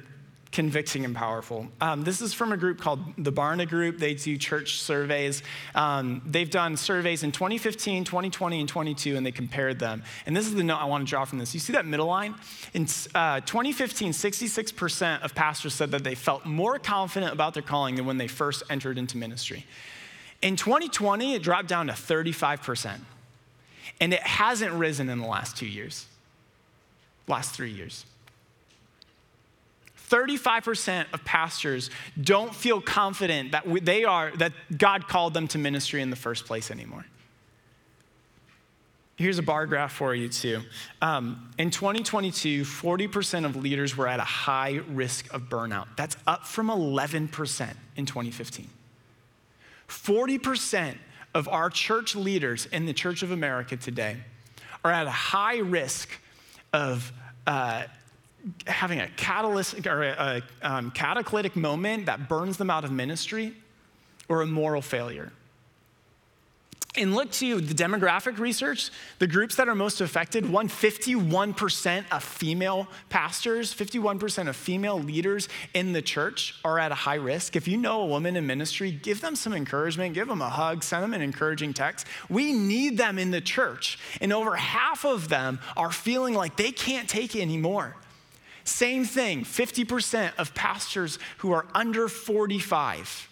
convicting 0.56 1.04
and 1.04 1.14
powerful. 1.14 1.68
Um, 1.82 2.02
this 2.02 2.22
is 2.22 2.32
from 2.32 2.50
a 2.50 2.56
group 2.56 2.80
called 2.80 3.00
the 3.18 3.30
Barna 3.30 3.68
Group. 3.68 3.98
They 3.98 4.14
do 4.14 4.38
church 4.38 4.80
surveys. 4.80 5.42
Um, 5.74 6.22
they've 6.24 6.48
done 6.48 6.78
surveys 6.78 7.22
in 7.22 7.30
2015, 7.30 8.04
2020, 8.04 8.60
and 8.60 8.66
22, 8.66 9.16
and 9.18 9.26
they 9.26 9.32
compared 9.32 9.78
them. 9.78 10.02
And 10.24 10.34
this 10.34 10.46
is 10.46 10.54
the 10.54 10.64
note 10.64 10.78
I 10.78 10.86
want 10.86 11.06
to 11.06 11.10
draw 11.10 11.26
from 11.26 11.40
this. 11.40 11.52
You 11.52 11.60
see 11.60 11.74
that 11.74 11.84
middle 11.84 12.06
line? 12.06 12.36
In 12.72 12.86
uh, 13.14 13.40
2015, 13.40 14.12
66% 14.12 15.20
of 15.20 15.34
pastors 15.34 15.74
said 15.74 15.90
that 15.90 16.04
they 16.04 16.14
felt 16.14 16.46
more 16.46 16.78
confident 16.78 17.34
about 17.34 17.52
their 17.52 17.62
calling 17.62 17.96
than 17.96 18.06
when 18.06 18.16
they 18.16 18.26
first 18.26 18.62
entered 18.70 18.96
into 18.96 19.18
ministry. 19.18 19.66
In 20.40 20.56
2020, 20.56 21.34
it 21.34 21.42
dropped 21.42 21.68
down 21.68 21.88
to 21.88 21.92
35%. 21.92 23.00
And 24.00 24.14
it 24.14 24.22
hasn't 24.22 24.72
risen 24.72 25.10
in 25.10 25.18
the 25.18 25.26
last 25.26 25.54
two 25.54 25.66
years, 25.66 26.06
last 27.28 27.54
three 27.54 27.70
years. 27.70 28.06
35% 30.08 31.06
of 31.12 31.24
pastors 31.24 31.90
don't 32.20 32.54
feel 32.54 32.80
confident 32.80 33.52
that 33.52 33.64
they 33.84 34.04
are 34.04 34.30
that 34.36 34.52
God 34.76 35.08
called 35.08 35.34
them 35.34 35.48
to 35.48 35.58
ministry 35.58 36.02
in 36.02 36.10
the 36.10 36.16
first 36.16 36.46
place 36.46 36.70
anymore. 36.70 37.04
Here's 39.16 39.38
a 39.38 39.42
bar 39.42 39.64
graph 39.64 39.92
for 39.92 40.14
you 40.14 40.28
too. 40.28 40.60
Um, 41.00 41.50
in 41.56 41.70
2022, 41.70 42.62
40% 42.62 43.46
of 43.46 43.56
leaders 43.56 43.96
were 43.96 44.06
at 44.06 44.20
a 44.20 44.24
high 44.24 44.80
risk 44.90 45.32
of 45.32 45.48
burnout. 45.48 45.86
That's 45.96 46.18
up 46.26 46.46
from 46.46 46.68
11% 46.68 47.74
in 47.96 48.06
2015. 48.06 48.68
40% 49.88 50.96
of 51.34 51.48
our 51.48 51.70
church 51.70 52.14
leaders 52.14 52.66
in 52.66 52.84
the 52.84 52.92
Church 52.92 53.22
of 53.22 53.30
America 53.30 53.76
today 53.76 54.18
are 54.84 54.92
at 54.92 55.06
a 55.06 55.10
high 55.10 55.58
risk 55.58 56.10
of 56.74 57.10
uh, 57.46 57.84
having 58.66 59.00
a 59.00 59.08
catalyst 59.08 59.86
or 59.86 60.02
a, 60.04 60.42
um, 60.62 60.92
moment 61.54 62.06
that 62.06 62.28
burns 62.28 62.56
them 62.56 62.70
out 62.70 62.84
of 62.84 62.92
ministry 62.92 63.54
or 64.28 64.42
a 64.42 64.46
moral 64.46 64.82
failure. 64.82 65.32
And 66.98 67.14
look 67.14 67.30
to 67.32 67.60
the 67.60 67.74
demographic 67.74 68.38
research, 68.38 68.90
the 69.18 69.26
groups 69.26 69.56
that 69.56 69.68
are 69.68 69.74
most 69.74 70.00
affected, 70.00 70.48
one 70.48 70.68
51% 70.68 72.04
of 72.10 72.24
female 72.24 72.88
pastors, 73.10 73.74
51% 73.74 74.48
of 74.48 74.56
female 74.56 74.98
leaders 74.98 75.50
in 75.74 75.92
the 75.92 76.00
church 76.00 76.58
are 76.64 76.78
at 76.78 76.92
a 76.92 76.94
high 76.94 77.16
risk. 77.16 77.54
If 77.54 77.68
you 77.68 77.76
know 77.76 78.00
a 78.00 78.06
woman 78.06 78.34
in 78.34 78.46
ministry, 78.46 78.92
give 78.92 79.20
them 79.20 79.36
some 79.36 79.52
encouragement, 79.52 80.14
give 80.14 80.26
them 80.26 80.40
a 80.40 80.48
hug, 80.48 80.82
send 80.82 81.02
them 81.02 81.12
an 81.12 81.20
encouraging 81.20 81.74
text. 81.74 82.06
We 82.30 82.52
need 82.52 82.96
them 82.96 83.18
in 83.18 83.30
the 83.30 83.42
church. 83.42 83.98
And 84.22 84.32
over 84.32 84.56
half 84.56 85.04
of 85.04 85.28
them 85.28 85.58
are 85.76 85.92
feeling 85.92 86.32
like 86.32 86.56
they 86.56 86.72
can't 86.72 87.08
take 87.08 87.36
it 87.36 87.42
anymore. 87.42 87.94
Same 88.66 89.04
thing 89.04 89.44
50% 89.44 90.32
of 90.38 90.54
pastors 90.54 91.18
who 91.38 91.52
are 91.52 91.66
under 91.72 92.08
45. 92.08 93.30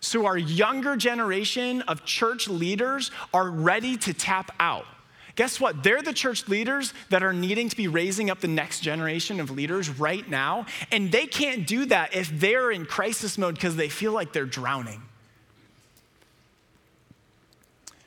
So, 0.00 0.26
our 0.26 0.36
younger 0.36 0.96
generation 0.96 1.82
of 1.82 2.04
church 2.04 2.48
leaders 2.48 3.10
are 3.32 3.50
ready 3.50 3.96
to 3.98 4.12
tap 4.12 4.50
out. 4.58 4.86
Guess 5.36 5.60
what? 5.60 5.82
They're 5.82 6.02
the 6.02 6.12
church 6.12 6.48
leaders 6.48 6.94
that 7.10 7.22
are 7.22 7.32
needing 7.32 7.68
to 7.68 7.76
be 7.76 7.88
raising 7.88 8.30
up 8.30 8.40
the 8.40 8.48
next 8.48 8.80
generation 8.80 9.40
of 9.40 9.50
leaders 9.50 9.90
right 9.90 10.28
now. 10.28 10.66
And 10.92 11.10
they 11.10 11.26
can't 11.26 11.66
do 11.66 11.86
that 11.86 12.14
if 12.14 12.28
they're 12.38 12.70
in 12.70 12.86
crisis 12.86 13.36
mode 13.36 13.54
because 13.54 13.76
they 13.76 13.88
feel 13.88 14.12
like 14.12 14.32
they're 14.32 14.44
drowning. 14.46 15.02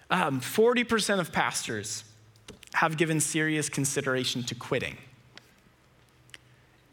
Um, 0.09 0.39
40% 0.39 1.19
of 1.19 1.31
pastors 1.33 2.03
have 2.73 2.95
given 2.95 3.19
serious 3.19 3.67
consideration 3.69 4.43
to 4.43 4.55
quitting. 4.55 4.97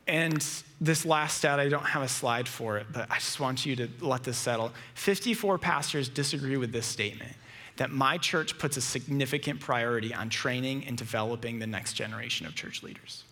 And 0.07 0.47
this 0.81 1.07
last 1.07 1.39
stat, 1.39 1.59
I 1.59 1.69
don't 1.69 1.87
have 1.87 2.03
a 2.03 2.09
slide 2.09 2.47
for 2.47 2.77
it, 2.77 2.87
but 2.93 3.11
I 3.11 3.15
just 3.15 3.41
want 3.41 3.65
you 3.65 3.75
to 3.77 3.89
let 4.01 4.23
this 4.23 4.37
settle. 4.37 4.73
54 4.95 5.59
pastors 5.59 6.09
disagree 6.09 6.57
with 6.57 6.73
this 6.73 6.87
statement 6.87 7.33
that 7.77 7.91
my 7.91 8.19
church 8.19 8.59
puts 8.59 8.77
a 8.77 8.81
significant 8.81 9.61
priority 9.61 10.15
on 10.15 10.29
training 10.29 10.85
and 10.87 10.97
developing 10.97 11.59
the 11.59 11.67
next 11.67 11.95
generation 11.95 12.47
of 12.47 12.55
church 12.55 12.83
leaders. 12.83 13.25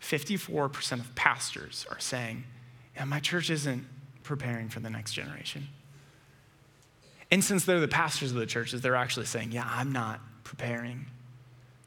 54% 0.00 1.00
of 1.00 1.14
pastors 1.14 1.86
are 1.90 1.98
saying, 1.98 2.44
yeah, 2.94 3.04
my 3.04 3.18
church 3.18 3.50
isn't 3.50 3.84
preparing 4.22 4.68
for 4.68 4.80
the 4.80 4.90
next 4.90 5.12
generation. 5.12 5.66
And 7.30 7.42
since 7.42 7.64
they're 7.64 7.80
the 7.80 7.88
pastors 7.88 8.30
of 8.30 8.36
the 8.36 8.46
churches, 8.46 8.82
they're 8.82 8.94
actually 8.94 9.26
saying, 9.26 9.50
yeah, 9.50 9.68
I'm 9.68 9.90
not 9.90 10.20
preparing 10.44 11.06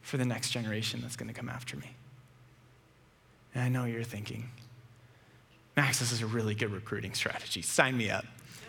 for 0.02 0.18
the 0.18 0.26
next 0.26 0.50
generation 0.50 1.00
that's 1.02 1.16
going 1.16 1.30
to 1.30 1.34
come 1.34 1.48
after 1.48 1.78
me. 1.78 1.96
And 3.54 3.64
I 3.64 3.70
know 3.70 3.86
you're 3.86 4.04
thinking, 4.04 4.50
Max, 5.76 6.00
this 6.00 6.12
is 6.12 6.22
a 6.22 6.28
really 6.28 6.56
good 6.56 6.72
recruiting 6.72 7.14
strategy. 7.14 7.62
Sign 7.62 7.98
me 7.98 8.10
up. 8.10 8.26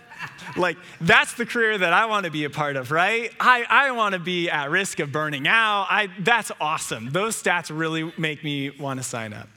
like, 0.57 0.77
that's 1.01 1.35
the 1.35 1.47
career 1.47 1.77
that 1.79 1.93
I 1.93 2.07
want 2.07 2.25
to 2.27 2.31
be 2.31 2.45
a 2.45 2.51
part 2.51 2.77
of, 2.77 2.91
right? 2.91 3.33
I, 3.41 3.65
I 3.69 3.91
want 3.93 4.15
to 4.15 4.19
be 4.19 4.51
at 4.51 4.71
risk 4.71 5.01
of 5.01 5.13
burning 5.13 5.49
out. 5.49 5.87
I, 5.89 6.09
that's 6.21 6.53
awesome. 6.61 7.11
Those 7.11 7.41
stats 7.41 7.77
really 7.77 8.13
make 8.19 8.45
me 8.45 8.71
want 8.71 9.01
to 9.01 9.05
sign 9.05 9.33
up. 9.33 9.49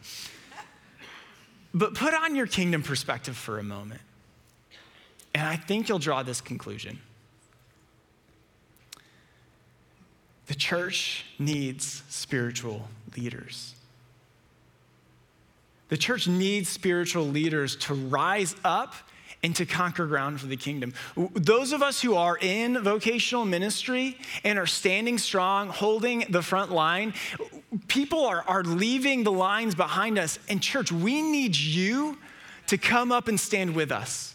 But 1.73 1.95
put 1.95 2.13
on 2.13 2.35
your 2.35 2.47
kingdom 2.47 2.83
perspective 2.83 3.35
for 3.35 3.59
a 3.59 3.63
moment. 3.63 4.01
And 5.35 5.47
I 5.47 5.55
think 5.55 5.89
you'll 5.89 5.99
draw 5.99 6.21
this 6.21 6.39
conclusion. 6.39 6.99
The 10.47 10.55
church 10.55 11.25
needs 11.39 12.03
spiritual 12.09 12.87
leaders. 13.17 13.72
The 15.93 15.97
church 15.97 16.27
needs 16.27 16.69
spiritual 16.69 17.27
leaders 17.27 17.75
to 17.75 17.93
rise 17.93 18.55
up 18.65 18.95
and 19.43 19.55
to 19.57 19.63
conquer 19.63 20.07
ground 20.07 20.41
for 20.41 20.47
the 20.47 20.57
kingdom. 20.57 20.91
Those 21.35 21.71
of 21.71 21.83
us 21.83 22.01
who 22.01 22.15
are 22.15 22.35
in 22.35 22.81
vocational 22.81 23.45
ministry 23.45 24.17
and 24.43 24.57
are 24.57 24.65
standing 24.65 25.19
strong, 25.19 25.69
holding 25.69 26.25
the 26.31 26.41
front 26.41 26.71
line, 26.71 27.13
people 27.87 28.25
are, 28.25 28.43
are 28.47 28.63
leaving 28.63 29.23
the 29.23 29.31
lines 29.31 29.75
behind 29.75 30.17
us. 30.17 30.39
And, 30.49 30.63
church, 30.63 30.91
we 30.91 31.21
need 31.21 31.55
you 31.55 32.17
to 32.65 32.79
come 32.79 33.11
up 33.11 33.27
and 33.27 33.39
stand 33.39 33.75
with 33.75 33.91
us. 33.91 34.33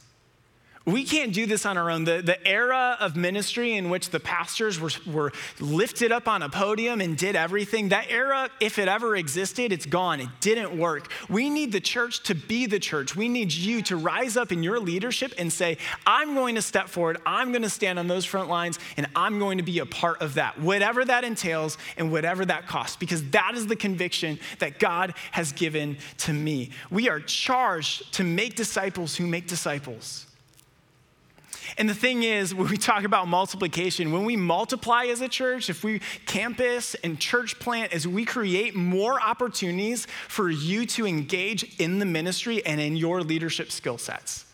We 0.89 1.05
can't 1.05 1.35
do 1.35 1.45
this 1.45 1.67
on 1.67 1.77
our 1.77 1.91
own. 1.91 2.05
The, 2.05 2.23
the 2.23 2.49
era 2.49 2.97
of 2.99 3.15
ministry 3.15 3.75
in 3.75 3.91
which 3.91 4.09
the 4.09 4.21
pastors 4.21 4.81
were, 4.81 4.91
were 5.07 5.33
lifted 5.61 6.13
up 6.13 6.27
on 6.27 6.43
a 6.43 6.49
podium 6.49 7.03
and 7.03 7.15
did 7.15 7.37
everything, 7.37 7.91
that 7.91 8.07
era, 8.09 8.49
if 8.59 8.79
it 8.79 8.89
ever 8.89 9.15
existed, 9.15 9.71
it's 9.71 9.85
gone. 9.85 10.19
It 10.21 10.31
didn't 10.41 10.79
work. 10.79 11.13
We 11.29 11.51
need 11.51 11.73
the 11.73 11.81
church 11.81 12.23
to 12.23 12.35
be 12.35 12.65
the 12.65 12.79
church. 12.79 13.15
We 13.15 13.29
need 13.29 13.53
you 13.53 13.83
to 13.83 13.99
rise 13.99 14.39
up 14.39 14.51
in 14.51 14.63
your 14.63 14.81
leadership 14.81 15.35
and 15.37 15.53
say, 15.53 15.77
I'm 16.07 16.33
going 16.33 16.55
to 16.55 16.63
step 16.63 16.89
forward, 16.89 17.19
I'm 17.27 17.53
going 17.53 17.63
to 17.63 17.69
stand 17.69 17.99
on 17.99 18.07
those 18.07 18.25
front 18.25 18.49
lines, 18.49 18.79
and 18.97 19.07
I'm 19.15 19.39
going 19.39 19.59
to 19.59 19.65
be 19.65 19.81
a 19.81 19.87
part 19.87 20.23
of 20.23 20.35
that, 20.35 20.59
whatever 20.59 21.05
that 21.05 21.23
entails 21.23 21.77
and 21.99 22.11
whatever 22.11 22.47
that 22.47 22.67
costs, 22.67 22.97
because 22.97 23.23
that 23.31 23.53
is 23.55 23.67
the 23.67 23.77
conviction 23.77 24.39
that 24.59 24.79
God 24.79 25.13
has 25.33 25.53
given 25.53 25.99
to 26.19 26.33
me. 26.33 26.71
We 26.91 27.11
are 27.11 27.21
charged 27.21 28.15
to 28.15 28.25
make 28.25 28.55
disciples 28.55 29.17
who 29.17 29.27
make 29.27 29.47
disciples. 29.47 30.28
And 31.77 31.89
the 31.89 31.95
thing 31.95 32.23
is, 32.23 32.55
when 32.55 32.69
we 32.69 32.77
talk 32.77 33.05
about 33.05 33.29
multiplication, 33.29 34.13
when 34.13 34.25
we 34.25 34.37
multiply 34.37 35.05
as 35.05 35.21
a 35.21 35.29
church, 35.29 35.69
if 35.69 35.85
we 35.85 36.01
campus 36.27 36.95
and 36.97 37.19
church 37.21 37.59
plant, 37.59 37.93
as 37.93 38.09
we 38.09 38.25
create 38.25 38.75
more 38.75 39.21
opportunities 39.21 40.07
for 40.29 40.51
you 40.51 40.87
to 40.87 41.07
engage 41.07 41.79
in 41.79 41.99
the 41.99 42.07
ministry 42.07 42.65
and 42.65 42.81
in 42.81 42.97
your 42.97 43.23
leadership 43.23 43.71
skill 43.71 43.99
sets 43.99 44.48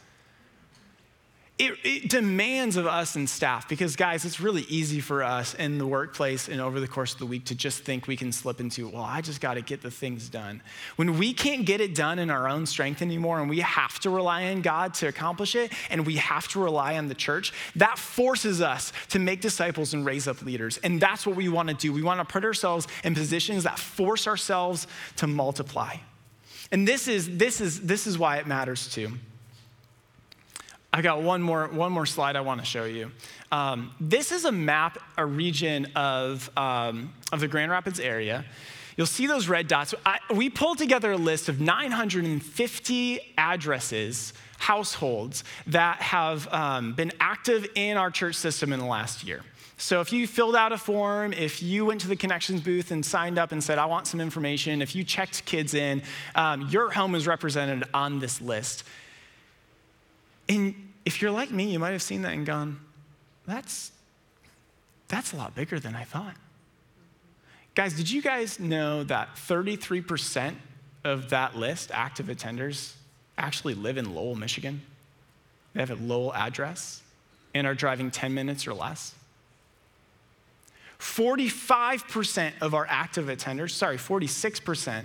it, 1.57 1.79
it, 1.85 2.11
demands 2.11 2.77
of 2.77 2.89
us 2.89 3.15
and 3.15 3.31
staff 3.31 3.69
because, 3.69 3.95
guys, 3.95 4.25
it's 4.25 4.41
really 4.41 4.63
easy 4.63 4.99
for 4.99 5.23
us 5.23 5.55
in 5.55 5.79
the 5.79 5.87
workplace 5.87 6.49
and 6.49 6.61
over 6.61 6.81
the 6.81 6.89
course 6.89 7.13
of 7.13 7.21
the 7.21 7.27
week 7.27 7.45
to 7.45 7.55
just 7.55 7.85
think 7.85 8.09
we 8.09 8.17
can 8.17 8.33
slip 8.33 8.59
into, 8.59 8.89
well, 8.89 9.05
I 9.05 9.21
just 9.21 9.41
got 9.41 9.55
to 9.55 9.63
get 9.63 9.81
the 9.81 9.91
things 9.91 10.29
done. 10.29 10.63
When 10.97 11.17
we 11.17 11.33
can't 11.33 11.65
get 11.65 11.81
it 11.81 11.95
done 11.95 12.19
in 12.19 12.29
our 12.29 12.49
own 12.49 12.67
strength 12.67 13.03
anymore 13.03 13.39
and 13.39 13.49
we 13.49 13.61
have 13.61 14.01
to 14.01 14.11
rely 14.11 14.47
on 14.47 14.63
God 14.63 14.95
to 14.95 15.07
accomplish 15.07 15.55
it 15.55 15.73
and 15.91 16.05
we 16.05 16.17
have 16.17 16.49
to 16.49 16.61
rely 16.61 16.97
on 16.97 17.07
the 17.07 17.15
church, 17.15 17.53
that 17.77 17.99
forces 18.01 18.61
us 18.61 18.93
to 19.11 19.21
make 19.21 19.41
disciples 19.41 19.95
and 19.95 20.05
raise 20.05 20.27
up 20.27 20.43
leaders. 20.43 20.79
And 20.79 21.01
that's 21.01 21.25
what 21.25 21.37
we 21.37 21.49
want 21.49 21.69
to 21.69 21.77
do. 21.77 21.93
We 21.93 22.03
want 22.03 22.19
to 22.19 22.25
put 22.25 22.45
ourselves 22.45 22.89
in 23.05 23.15
positions 23.15 23.63
that 23.63 23.79
force 23.79 24.27
ourselves 24.27 24.89
to 25.17 25.29
multiply. 25.29 25.99
And 26.73 26.89
this 26.89 27.07
is, 27.07 27.37
this 27.37 27.61
is, 27.61 27.83
this 27.83 28.09
is 28.09 28.19
why 28.19 28.39
it 28.39 28.49
matters 28.49 28.89
too. 28.93 29.13
I 30.95 31.03
got 31.03 31.23
one 31.23 31.43
more, 31.43 31.67
one 31.67 31.91
more 31.91 32.07
slide 32.07 32.37
I 32.37 32.41
want 32.43 32.61
to 32.61 32.65
show 32.65 32.85
you. 32.85 33.11
Um, 33.51 33.93
this 33.99 34.31
is 34.31 34.45
a 34.45 34.53
map, 34.53 34.97
a 35.19 35.27
region 35.27 35.87
of, 35.97 36.49
um, 36.57 37.13
of 37.33 37.41
the 37.41 37.49
Grand 37.49 37.73
Rapids 37.73 37.99
area. 37.99 38.45
You'll 38.97 39.09
see 39.09 39.27
those 39.27 39.49
red 39.49 39.67
dots. 39.67 39.93
I, 40.07 40.21
we 40.33 40.49
pulled 40.49 40.79
together 40.79 41.11
a 41.11 41.17
list 41.17 41.49
of 41.49 41.61
950 41.61 43.35
addresses, 43.37 44.35
households 44.59 45.43
that 45.67 46.01
have 46.01 46.47
um, 46.53 46.93
been 46.93 47.11
active 47.19 47.67
in 47.75 47.97
our 47.97 48.13
church 48.13 48.37
system 48.37 48.73
in 48.73 48.79
the 48.79 48.87
last 48.87 49.25
year. 49.25 49.43
So 49.77 50.01
if 50.01 50.13
you 50.13 50.29
filled 50.29 50.55
out 50.55 50.71
a 50.71 50.79
form, 50.79 51.33
if 51.33 51.61
you 51.61 51.87
went 51.87 52.03
to 52.03 52.09
the 52.09 52.15
connections 52.15 52.61
booth 52.61 52.93
and 52.93 53.05
signed 53.05 53.37
up 53.37 53.51
and 53.51 53.65
said, 53.65 53.79
I 53.79 53.87
want 53.87 54.07
some 54.07 54.21
information, 54.21 54.81
if 54.81 54.95
you 54.95 55.03
checked 55.03 55.45
kids 55.45 55.75
in, 55.75 56.05
um, 56.37 56.69
your 56.69 56.93
home 56.93 57.17
is 57.17 57.27
represented 57.27 57.83
on 57.93 58.21
this 58.21 58.41
list. 58.41 58.85
And 60.49 60.75
if 61.05 61.21
you're 61.21 61.31
like 61.31 61.51
me, 61.51 61.73
you 61.73 61.79
might 61.79 61.91
have 61.91 62.03
seen 62.03 62.23
that 62.23 62.33
and 62.33 62.47
gone, 62.47 62.81
that's, 63.47 63.93
that's 65.09 65.33
a 65.33 65.37
lot 65.37 65.55
bigger 65.55 65.79
than 65.79 65.95
I 65.95 66.05
thought. 66.05 66.35
Guys, 67.75 67.95
did 67.95 68.11
you 68.11 68.23
guys 68.23 68.61
know 68.61 69.03
that 69.05 69.35
33% 69.35 70.55
of 71.03 71.31
that 71.31 71.57
list, 71.57 71.91
active 71.93 72.27
attenders, 72.27 72.95
actually 73.37 73.75
live 73.75 73.99
in 73.99 74.15
Lowell, 74.15 74.37
Michigan? 74.37 74.81
They 75.73 75.81
have 75.81 75.91
a 75.91 75.97
Lowell 75.97 76.33
address 76.35 77.03
and 77.53 77.67
are 77.67 77.75
driving 77.75 78.11
10 78.11 78.33
minutes 78.33 78.67
or 78.67 78.75
less. 78.75 79.15
45% 81.01 82.53
of 82.61 82.75
our 82.75 82.87
active 82.89 83.27
attenders, 83.27 83.71
sorry, 83.71 83.97
46%, 83.97 85.05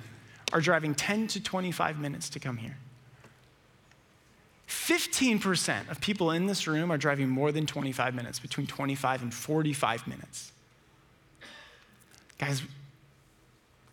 are 0.53 0.61
driving 0.61 0.95
10 0.95 1.27
to 1.27 1.43
25 1.43 1.99
minutes 1.99 2.29
to 2.29 2.39
come 2.39 2.57
here. 2.57 2.77
15% 4.69 5.89
of 5.89 5.99
people 5.99 6.29
in 6.29 6.45
this 6.45 6.67
room 6.67 6.91
are 6.91 6.97
driving 6.97 7.27
more 7.27 7.51
than 7.51 7.65
25 7.65 8.13
minutes, 8.13 8.39
between 8.39 8.67
25 8.67 9.23
and 9.23 9.33
45 9.33 10.07
minutes. 10.07 10.51
Guys, 12.37 12.61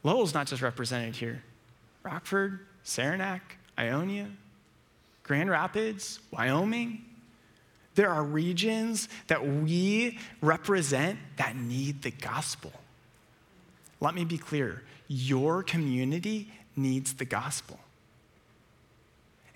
Lowell's 0.02 0.34
not 0.34 0.46
just 0.46 0.60
represented 0.60 1.16
here. 1.16 1.42
Rockford, 2.02 2.60
Saranac, 2.84 3.56
Ionia, 3.78 4.28
Grand 5.22 5.50
Rapids, 5.50 6.20
Wyoming. 6.30 7.04
There 7.94 8.10
are 8.10 8.22
regions 8.22 9.08
that 9.28 9.44
we 9.44 10.18
represent 10.42 11.18
that 11.38 11.56
need 11.56 12.02
the 12.02 12.10
gospel. 12.10 12.72
Let 14.00 14.14
me 14.14 14.26
be 14.26 14.36
clear 14.36 14.82
your 15.08 15.62
community 15.62 16.52
needs 16.76 17.14
the 17.14 17.24
gospel. 17.24 17.80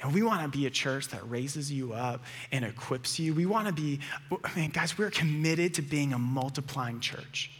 And 0.02 0.14
we 0.14 0.22
want 0.22 0.42
to 0.42 0.48
be 0.48 0.66
a 0.66 0.70
church 0.70 1.08
that 1.08 1.28
raises 1.30 1.70
you 1.70 1.92
up 1.92 2.22
and 2.52 2.64
equips 2.64 3.18
you. 3.18 3.34
We 3.34 3.46
want 3.46 3.66
to 3.66 3.72
be, 3.72 4.00
I 4.44 4.56
mean, 4.56 4.70
guys, 4.70 4.96
we're 4.96 5.10
committed 5.10 5.74
to 5.74 5.82
being 5.82 6.12
a 6.12 6.18
multiplying 6.18 7.00
church. 7.00 7.50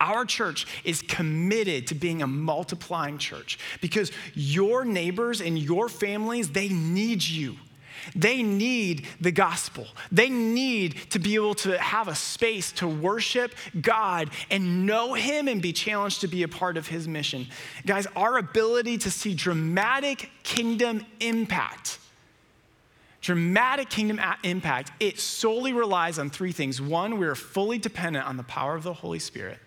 Our 0.00 0.24
church 0.24 0.66
is 0.84 1.00
committed 1.00 1.86
to 1.86 1.94
being 1.94 2.22
a 2.22 2.26
multiplying 2.26 3.18
church 3.18 3.58
because 3.80 4.10
your 4.34 4.84
neighbors 4.84 5.40
and 5.40 5.56
your 5.58 5.88
families, 5.88 6.50
they 6.50 6.68
need 6.68 7.22
you. 7.22 7.56
They 8.14 8.42
need 8.42 9.06
the 9.20 9.32
gospel. 9.32 9.86
They 10.10 10.28
need 10.28 10.96
to 11.10 11.18
be 11.18 11.34
able 11.34 11.54
to 11.56 11.78
have 11.78 12.08
a 12.08 12.14
space 12.14 12.72
to 12.72 12.88
worship 12.88 13.54
God 13.80 14.30
and 14.50 14.86
know 14.86 15.14
Him 15.14 15.48
and 15.48 15.62
be 15.62 15.72
challenged 15.72 16.20
to 16.22 16.28
be 16.28 16.42
a 16.42 16.48
part 16.48 16.76
of 16.76 16.88
His 16.88 17.06
mission. 17.08 17.46
Guys, 17.86 18.06
our 18.16 18.38
ability 18.38 18.98
to 18.98 19.10
see 19.10 19.34
dramatic 19.34 20.30
kingdom 20.42 21.04
impact, 21.20 21.98
dramatic 23.20 23.88
kingdom 23.88 24.20
impact, 24.42 24.92
it 25.00 25.18
solely 25.18 25.72
relies 25.72 26.18
on 26.18 26.30
three 26.30 26.52
things. 26.52 26.80
One, 26.80 27.18
we 27.18 27.26
are 27.26 27.34
fully 27.34 27.78
dependent 27.78 28.26
on 28.26 28.36
the 28.36 28.42
power 28.42 28.74
of 28.74 28.82
the 28.82 28.94
Holy 28.94 29.18
Spirit. 29.18 29.58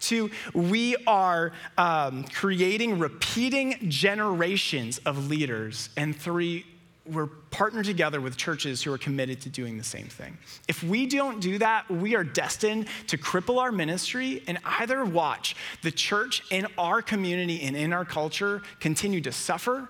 Two, 0.00 0.30
we 0.54 0.96
are 1.06 1.52
um, 1.76 2.24
creating 2.24 2.98
repeating 2.98 3.90
generations 3.90 4.98
of 4.98 5.28
leaders. 5.28 5.90
And 5.96 6.16
three, 6.16 6.64
we're 7.10 7.26
partnered 7.26 7.86
together 7.86 8.20
with 8.20 8.36
churches 8.36 8.82
who 8.82 8.92
are 8.92 8.98
committed 8.98 9.40
to 9.42 9.48
doing 9.48 9.78
the 9.78 9.84
same 9.84 10.06
thing. 10.06 10.36
If 10.68 10.82
we 10.82 11.06
don't 11.06 11.40
do 11.40 11.58
that, 11.58 11.90
we 11.90 12.14
are 12.14 12.24
destined 12.24 12.86
to 13.08 13.18
cripple 13.18 13.58
our 13.58 13.72
ministry 13.72 14.42
and 14.46 14.58
either 14.64 15.04
watch 15.04 15.56
the 15.82 15.90
church 15.90 16.42
in 16.50 16.66
our 16.76 17.02
community 17.02 17.62
and 17.62 17.76
in 17.76 17.92
our 17.92 18.04
culture 18.04 18.62
continue 18.80 19.20
to 19.22 19.32
suffer, 19.32 19.88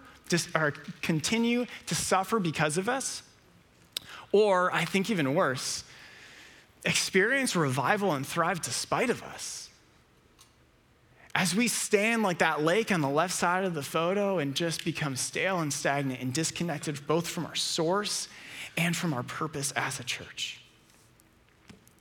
or 0.55 0.73
continue 1.03 1.67
to 1.87 1.95
suffer 1.95 2.39
because 2.39 2.79
of 2.79 2.89
us, 2.89 3.23
or 4.33 4.73
I 4.73 4.85
think 4.85 5.11
even 5.11 5.35
worse, 5.35 5.85
experience 6.85 7.57
revival 7.57 8.13
and 8.13 8.27
thrive 8.27 8.61
despite 8.63 9.11
of 9.11 9.23
us 9.23 9.68
as 11.39 11.55
we 11.55 11.69
stand 11.69 12.25
like 12.25 12.39
that 12.39 12.65
lake 12.65 12.91
on 12.91 13.01
the 13.01 13.09
left 13.09 13.33
side 13.33 13.63
of 13.65 13.73
the 13.73 13.83
photo 13.83 14.39
and 14.39 14.57
just 14.57 14.85
become 14.85 15.15
stale 15.15 15.61
and 15.61 15.73
stagnant 15.73 16.21
and 16.21 16.35
disconnected 16.35 17.07
both 17.07 17.29
from 17.29 17.47
our 17.47 17.55
source 17.55 18.27
and 18.77 18.97
from 18.97 19.15
our 19.15 19.23
purpose 19.23 19.71
as 19.77 20.01
a 20.01 20.03
church. 20.03 20.61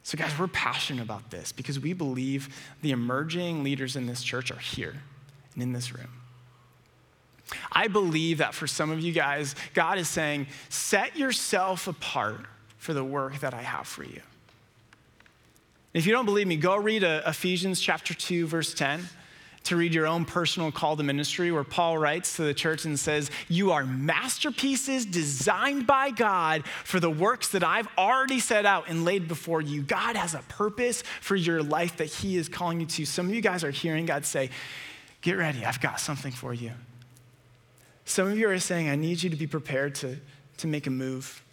So, 0.01 0.17
guys, 0.17 0.31
we're 0.39 0.47
passionate 0.47 1.03
about 1.03 1.29
this 1.29 1.51
because 1.51 1.79
we 1.79 1.93
believe 1.93 2.49
the 2.81 2.89
emerging 2.89 3.63
leaders 3.63 3.95
in 3.95 4.07
this 4.07 4.23
church 4.23 4.49
are 4.49 4.57
here 4.57 4.95
and 5.53 5.61
in 5.61 5.71
this 5.71 5.93
room. 5.93 6.09
I 7.71 7.89
believe 7.89 8.39
that 8.39 8.55
for 8.55 8.65
some 8.65 8.89
of 8.89 9.01
you 9.01 9.13
guys, 9.13 9.53
God 9.75 9.99
is 9.99 10.09
saying, 10.09 10.47
set 10.69 11.15
yourself 11.15 11.87
apart 11.87 12.47
for 12.79 12.95
the 12.95 13.03
work 13.03 13.39
that 13.41 13.53
I 13.53 13.61
have 13.61 13.85
for 13.85 14.03
you. 14.03 14.21
If 15.93 16.07
you 16.07 16.11
don't 16.11 16.25
believe 16.25 16.47
me, 16.47 16.57
go 16.57 16.75
read 16.75 17.03
uh, 17.03 17.21
Ephesians 17.27 17.79
chapter 17.79 18.15
2, 18.15 18.47
verse 18.47 18.73
10 18.73 19.07
to 19.67 19.75
read 19.75 19.93
your 19.93 20.07
own 20.07 20.25
personal 20.25 20.71
call 20.71 20.97
to 20.97 21.03
ministry, 21.03 21.51
where 21.51 21.63
Paul 21.63 21.97
writes 21.97 22.35
to 22.37 22.43
the 22.43 22.53
church 22.53 22.85
and 22.85 22.99
says, 22.99 23.31
You 23.47 23.71
are 23.71 23.85
masterpieces 23.85 25.05
designed 25.05 25.87
by 25.87 26.11
God 26.11 26.65
for 26.83 26.99
the 26.99 27.09
works 27.09 27.49
that 27.49 27.63
I've 27.63 27.87
already 27.97 28.39
set 28.39 28.65
out 28.65 28.85
and 28.87 29.05
laid 29.05 29.27
before 29.27 29.61
you. 29.61 29.81
God 29.81 30.15
has 30.15 30.33
a 30.33 30.41
purpose 30.49 31.03
for 31.21 31.35
your 31.35 31.61
life 31.63 31.97
that 31.97 32.05
He 32.05 32.37
is 32.37 32.49
calling 32.49 32.79
you 32.79 32.85
to. 32.87 33.05
Some 33.05 33.27
of 33.27 33.35
you 33.35 33.41
guys 33.41 33.63
are 33.63 33.71
hearing 33.71 34.05
God 34.05 34.25
say, 34.25 34.49
Get 35.21 35.33
ready, 35.33 35.65
I've 35.65 35.81
got 35.81 35.99
something 35.99 36.31
for 36.31 36.53
you. 36.53 36.71
Some 38.05 38.27
of 38.27 38.37
you 38.37 38.49
are 38.49 38.59
saying, 38.59 38.89
I 38.89 38.95
need 38.95 39.21
you 39.21 39.29
to 39.29 39.35
be 39.35 39.47
prepared 39.47 39.95
to, 39.95 40.17
to 40.57 40.67
make 40.67 40.87
a 40.87 40.89
move 40.91 41.43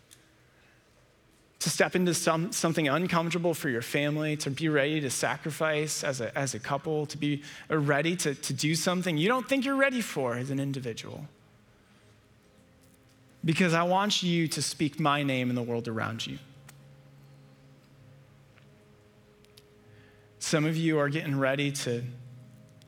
to 1.60 1.70
step 1.70 1.96
into 1.96 2.12
some, 2.12 2.52
something 2.52 2.88
uncomfortable 2.88 3.54
for 3.54 3.68
your 3.68 3.82
family, 3.82 4.36
to 4.36 4.50
be 4.50 4.68
ready 4.68 5.00
to 5.00 5.10
sacrifice 5.10 6.04
as 6.04 6.20
a, 6.20 6.36
as 6.36 6.54
a 6.54 6.58
couple, 6.58 7.06
to 7.06 7.16
be 7.16 7.42
uh, 7.70 7.78
ready 7.78 8.16
to, 8.16 8.34
to 8.34 8.52
do 8.52 8.74
something 8.74 9.16
you 9.16 9.28
don't 9.28 9.48
think 9.48 9.64
you're 9.64 9.76
ready 9.76 10.00
for 10.00 10.34
as 10.34 10.50
an 10.50 10.60
individual. 10.60 11.26
Because 13.44 13.74
I 13.74 13.82
want 13.84 14.22
you 14.22 14.48
to 14.48 14.62
speak 14.62 14.98
my 14.98 15.22
name 15.22 15.48
in 15.48 15.56
the 15.56 15.62
world 15.62 15.88
around 15.88 16.26
you. 16.26 16.38
Some 20.38 20.66
of 20.66 20.76
you 20.76 20.98
are 20.98 21.08
getting 21.08 21.38
ready 21.38 21.72
to, 21.72 22.02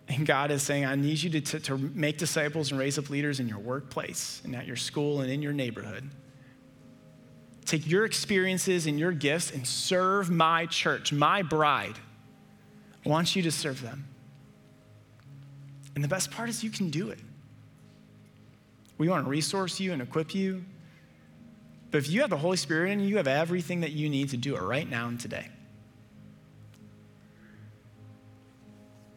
and 0.09 0.27
God 0.27 0.51
is 0.51 0.63
saying, 0.63 0.85
I 0.85 0.95
need 0.95 1.23
you 1.23 1.31
to, 1.31 1.41
to, 1.41 1.61
to 1.61 1.79
make 1.79 2.19
disciples 2.19 2.71
and 2.71 2.79
raise 2.79 2.99
up 2.99 3.09
leaders 3.11 3.41
in 3.41 3.49
your 3.49 3.59
workplace 3.59 4.43
and 4.45 4.55
at 4.55 4.67
your 4.67 4.77
school 4.77 5.23
and 5.23 5.31
in 5.31 5.41
your 5.41 5.55
neighborhood 5.55 6.11
take 7.67 7.87
your 7.87 8.05
experiences 8.05 8.87
and 8.87 8.99
your 8.99 9.13
gifts 9.13 9.51
and 9.51 9.67
serve 9.67 10.31
my 10.31 10.67
church, 10.67 11.13
my 11.13 11.43
bride. 11.43 11.99
I 13.05 13.09
want 13.09 13.37
you 13.37 13.43
to 13.43 13.51
serve 13.51 13.83
them. 13.83 14.07
And 15.95 16.03
the 16.03 16.09
best 16.09 16.31
part 16.31 16.49
is 16.49 16.63
you 16.63 16.71
can 16.71 16.91
do 16.91 17.11
it. 17.11 17.19
We 18.99 19.09
want 19.09 19.25
to 19.25 19.31
resource 19.31 19.81
you 19.81 19.93
and 19.93 20.01
equip 20.01 20.35
you. 20.35 20.65
But 21.91 21.99
if 21.99 22.09
you 22.11 22.21
have 22.21 22.31
the 22.31 22.37
Holy 22.37 22.57
Spirit 22.57 22.91
in 22.91 23.01
you, 23.01 23.09
you 23.09 23.17
have 23.17 23.29
everything 23.29 23.81
that 23.81 23.93
you 23.93 24.09
need 24.09 24.31
to 24.31 24.37
do 24.37 24.57
it 24.57 24.63
right 24.63 24.89
now 24.89 25.09
and 25.09 25.19
today. 25.19 25.49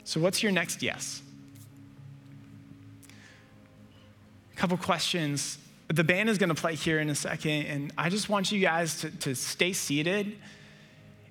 So, 0.04 0.20
what's 0.20 0.42
your 0.42 0.52
next 0.52 0.82
yes? 0.82 1.22
A 4.52 4.56
couple 4.56 4.78
questions 4.78 5.60
the 5.90 6.04
band 6.04 6.30
is 6.30 6.38
going 6.38 6.50
to 6.50 6.56
play 6.56 6.76
here 6.76 7.00
in 7.00 7.10
a 7.10 7.16
second, 7.16 7.66
and 7.66 7.94
I 7.98 8.10
just 8.10 8.30
want 8.30 8.52
you 8.52 8.60
guys 8.60 9.02
to, 9.02 9.10
to 9.10 9.36
stay 9.36 9.74
seated 9.74 10.38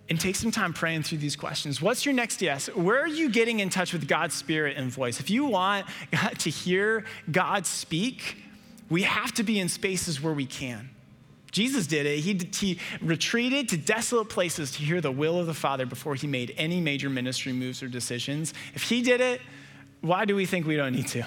and 0.08 0.18
take 0.18 0.36
some 0.36 0.50
time 0.50 0.72
praying 0.72 1.04
through 1.04 1.18
these 1.18 1.36
questions. 1.36 1.80
What's 1.80 2.04
your 2.04 2.14
next 2.14 2.42
yes? 2.42 2.66
Where 2.74 3.00
are 3.00 3.08
you 3.08 3.30
getting 3.30 3.60
in 3.60 3.70
touch 3.70 3.92
with 3.92 4.08
God's 4.08 4.34
spirit 4.34 4.76
and 4.76 4.90
voice? 4.90 5.20
If 5.20 5.30
you 5.30 5.44
want 5.44 5.86
to 6.38 6.50
hear 6.50 7.04
God 7.30 7.66
speak, 7.66 8.38
we 8.90 9.02
have 9.02 9.32
to 9.34 9.42
be 9.42 9.60
in 9.60 9.68
spaces 9.68 10.20
where 10.20 10.32
we 10.32 10.46
can. 10.46 10.90
Jesus 11.50 11.86
did 11.86 12.06
it. 12.06 12.18
He, 12.20 12.38
he 12.54 12.78
retreated 13.00 13.68
to 13.70 13.76
desolate 13.76 14.28
places 14.28 14.72
to 14.72 14.82
hear 14.82 15.00
the 15.00 15.12
will 15.12 15.38
of 15.38 15.46
the 15.46 15.54
Father 15.54 15.86
before 15.86 16.14
he 16.14 16.26
made 16.26 16.54
any 16.56 16.80
major 16.80 17.08
ministry 17.08 17.52
moves 17.52 17.82
or 17.82 17.88
decisions. 17.88 18.52
If 18.74 18.82
he 18.82 19.02
did 19.02 19.20
it, 19.20 19.40
why 20.00 20.24
do 20.24 20.34
we 20.34 20.46
think 20.46 20.66
we 20.66 20.76
don't 20.76 20.94
need 20.94 21.08
to? 21.08 21.24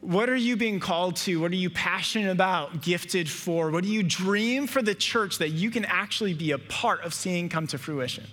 What 0.00 0.30
are 0.30 0.36
you 0.36 0.56
being 0.56 0.80
called 0.80 1.16
to? 1.16 1.40
What 1.40 1.52
are 1.52 1.56
you 1.56 1.68
passionate 1.68 2.30
about, 2.30 2.80
gifted 2.80 3.28
for? 3.28 3.70
What 3.70 3.84
do 3.84 3.90
you 3.90 4.02
dream 4.02 4.66
for 4.66 4.80
the 4.80 4.94
church 4.94 5.38
that 5.38 5.50
you 5.50 5.70
can 5.70 5.84
actually 5.84 6.32
be 6.32 6.52
a 6.52 6.58
part 6.58 7.02
of 7.02 7.12
seeing 7.12 7.48
come 7.48 7.66
to 7.68 7.78
fruition? 7.78 8.26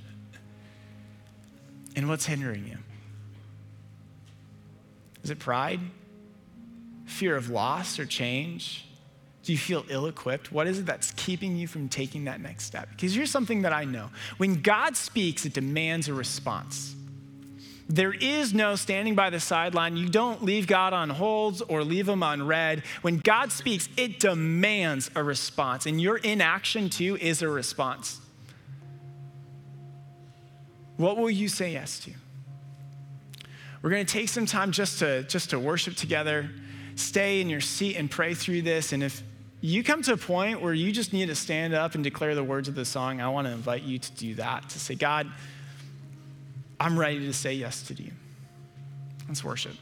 And 1.95 2.07
what's 2.07 2.25
hindering 2.25 2.65
you? 2.65 2.77
Is 5.23 5.29
it 5.29 5.39
pride? 5.39 5.81
Fear 7.05 7.35
of 7.35 7.49
loss 7.49 7.99
or 7.99 8.05
change? 8.05 8.85
Do 9.43 9.51
you 9.51 9.57
feel 9.57 9.85
ill 9.89 10.07
equipped? 10.07 10.51
What 10.51 10.67
is 10.67 10.79
it 10.79 10.85
that's 10.85 11.11
keeping 11.11 11.57
you 11.57 11.67
from 11.67 11.89
taking 11.89 12.25
that 12.25 12.39
next 12.39 12.65
step? 12.65 12.89
Because 12.91 13.13
here's 13.15 13.31
something 13.31 13.63
that 13.63 13.73
I 13.73 13.83
know 13.83 14.09
when 14.37 14.61
God 14.61 14.95
speaks, 14.95 15.45
it 15.45 15.53
demands 15.53 16.07
a 16.07 16.13
response. 16.13 16.95
There 17.89 18.13
is 18.13 18.53
no 18.53 18.75
standing 18.75 19.15
by 19.15 19.29
the 19.29 19.39
sideline. 19.39 19.95
You 19.95 20.09
don't 20.09 20.43
leave 20.43 20.67
God 20.67 20.91
on 20.91 21.09
holds 21.09 21.61
or 21.61 21.83
leave 21.83 22.07
him 22.07 22.21
on 22.21 22.45
red. 22.45 22.83
When 23.01 23.19
God 23.19 23.51
speaks, 23.51 23.87
it 23.95 24.19
demands 24.19 25.09
a 25.15 25.23
response. 25.23 25.85
And 25.85 26.01
your 26.01 26.17
inaction, 26.17 26.89
too, 26.89 27.17
is 27.21 27.41
a 27.41 27.47
response. 27.47 28.19
What 30.97 31.17
will 31.17 31.29
you 31.29 31.47
say 31.47 31.73
yes 31.73 31.99
to? 32.01 32.11
We're 33.81 33.91
going 33.91 34.05
to 34.05 34.11
take 34.11 34.27
some 34.27 34.45
time 34.45 34.71
just 34.71 34.99
to, 34.99 35.23
just 35.23 35.51
to 35.51 35.59
worship 35.59 35.95
together. 35.95 36.49
Stay 36.95 37.39
in 37.39 37.49
your 37.49 37.61
seat 37.61 37.95
and 37.95 38.11
pray 38.11 38.33
through 38.33 38.63
this. 38.63 38.91
And 38.91 39.01
if 39.01 39.23
you 39.61 39.83
come 39.83 40.01
to 40.01 40.13
a 40.13 40.17
point 40.17 40.61
where 40.61 40.73
you 40.73 40.91
just 40.91 41.13
need 41.13 41.27
to 41.27 41.35
stand 41.35 41.73
up 41.73 41.95
and 41.95 42.03
declare 42.03 42.35
the 42.35 42.43
words 42.43 42.67
of 42.67 42.75
the 42.75 42.83
song, 42.83 43.21
I 43.21 43.29
want 43.29 43.47
to 43.47 43.53
invite 43.53 43.83
you 43.83 43.97
to 43.97 44.11
do 44.13 44.33
that, 44.35 44.67
to 44.69 44.79
say, 44.79 44.95
God, 44.95 45.31
I'm 46.79 46.99
ready 46.99 47.19
to 47.19 47.33
say 47.33 47.53
yes 47.53 47.81
to 47.83 47.93
you. 47.93 48.11
Let's 49.27 49.43
worship. 49.43 49.75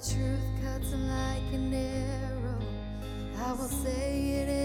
Truth 0.00 0.38
cuts 0.62 0.92
like 0.92 1.42
an 1.52 1.74
arrow. 1.74 2.58
I 3.44 3.52
will 3.52 3.66
say 3.66 4.30
it 4.30 4.57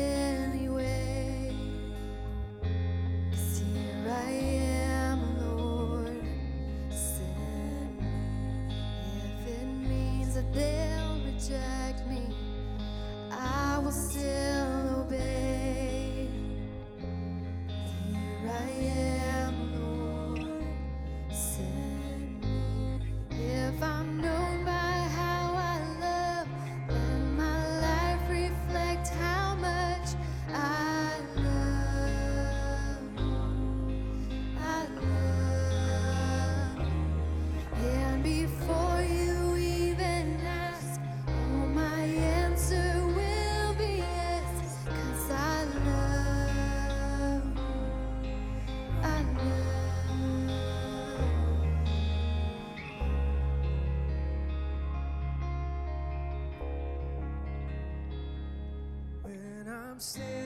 I'm 59.93 59.99
standing 59.99 60.42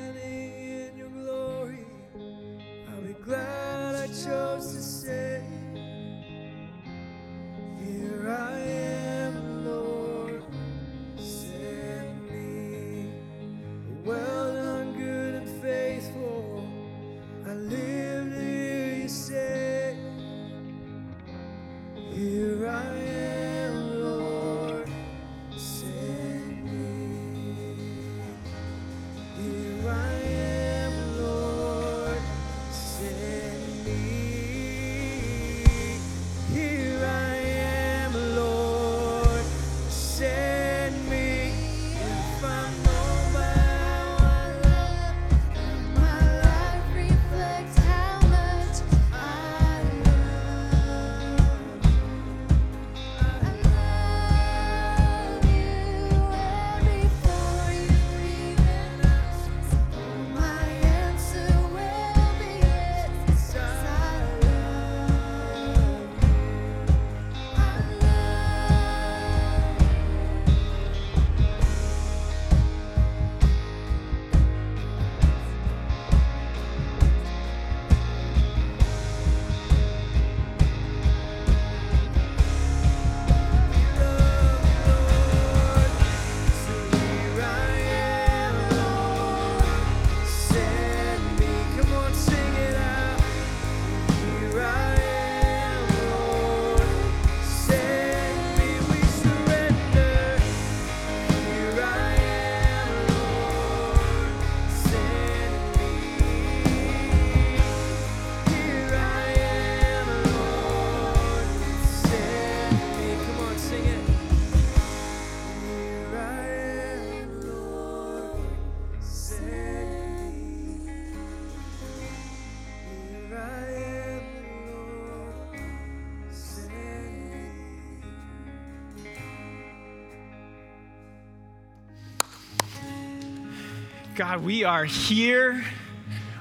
God, 134.18 134.44
we 134.44 134.64
are 134.64 134.84
here. 134.84 135.64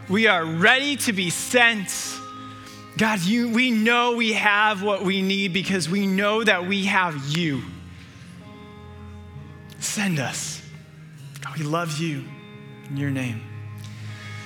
We 0.09 0.29
are 0.29 0.47
ready 0.47 0.97
to 0.97 1.13
be 1.13 1.29
sent. 1.29 1.95
God, 2.97 3.21
you, 3.21 3.51
we 3.51 3.71
know 3.71 4.17
we 4.17 4.33
have 4.33 4.83
what 4.83 5.03
we 5.03 5.21
need 5.21 5.53
because 5.53 5.87
we 5.87 6.07
know 6.07 6.43
that 6.43 6.67
we 6.67 6.87
have 6.87 7.23
you. 7.37 7.61
Send 9.79 10.19
us. 10.19 10.63
God, 11.43 11.59
we 11.59 11.65
love 11.67 11.99
you 11.99 12.25
in 12.89 12.97
your 12.97 13.11
name. 13.11 13.43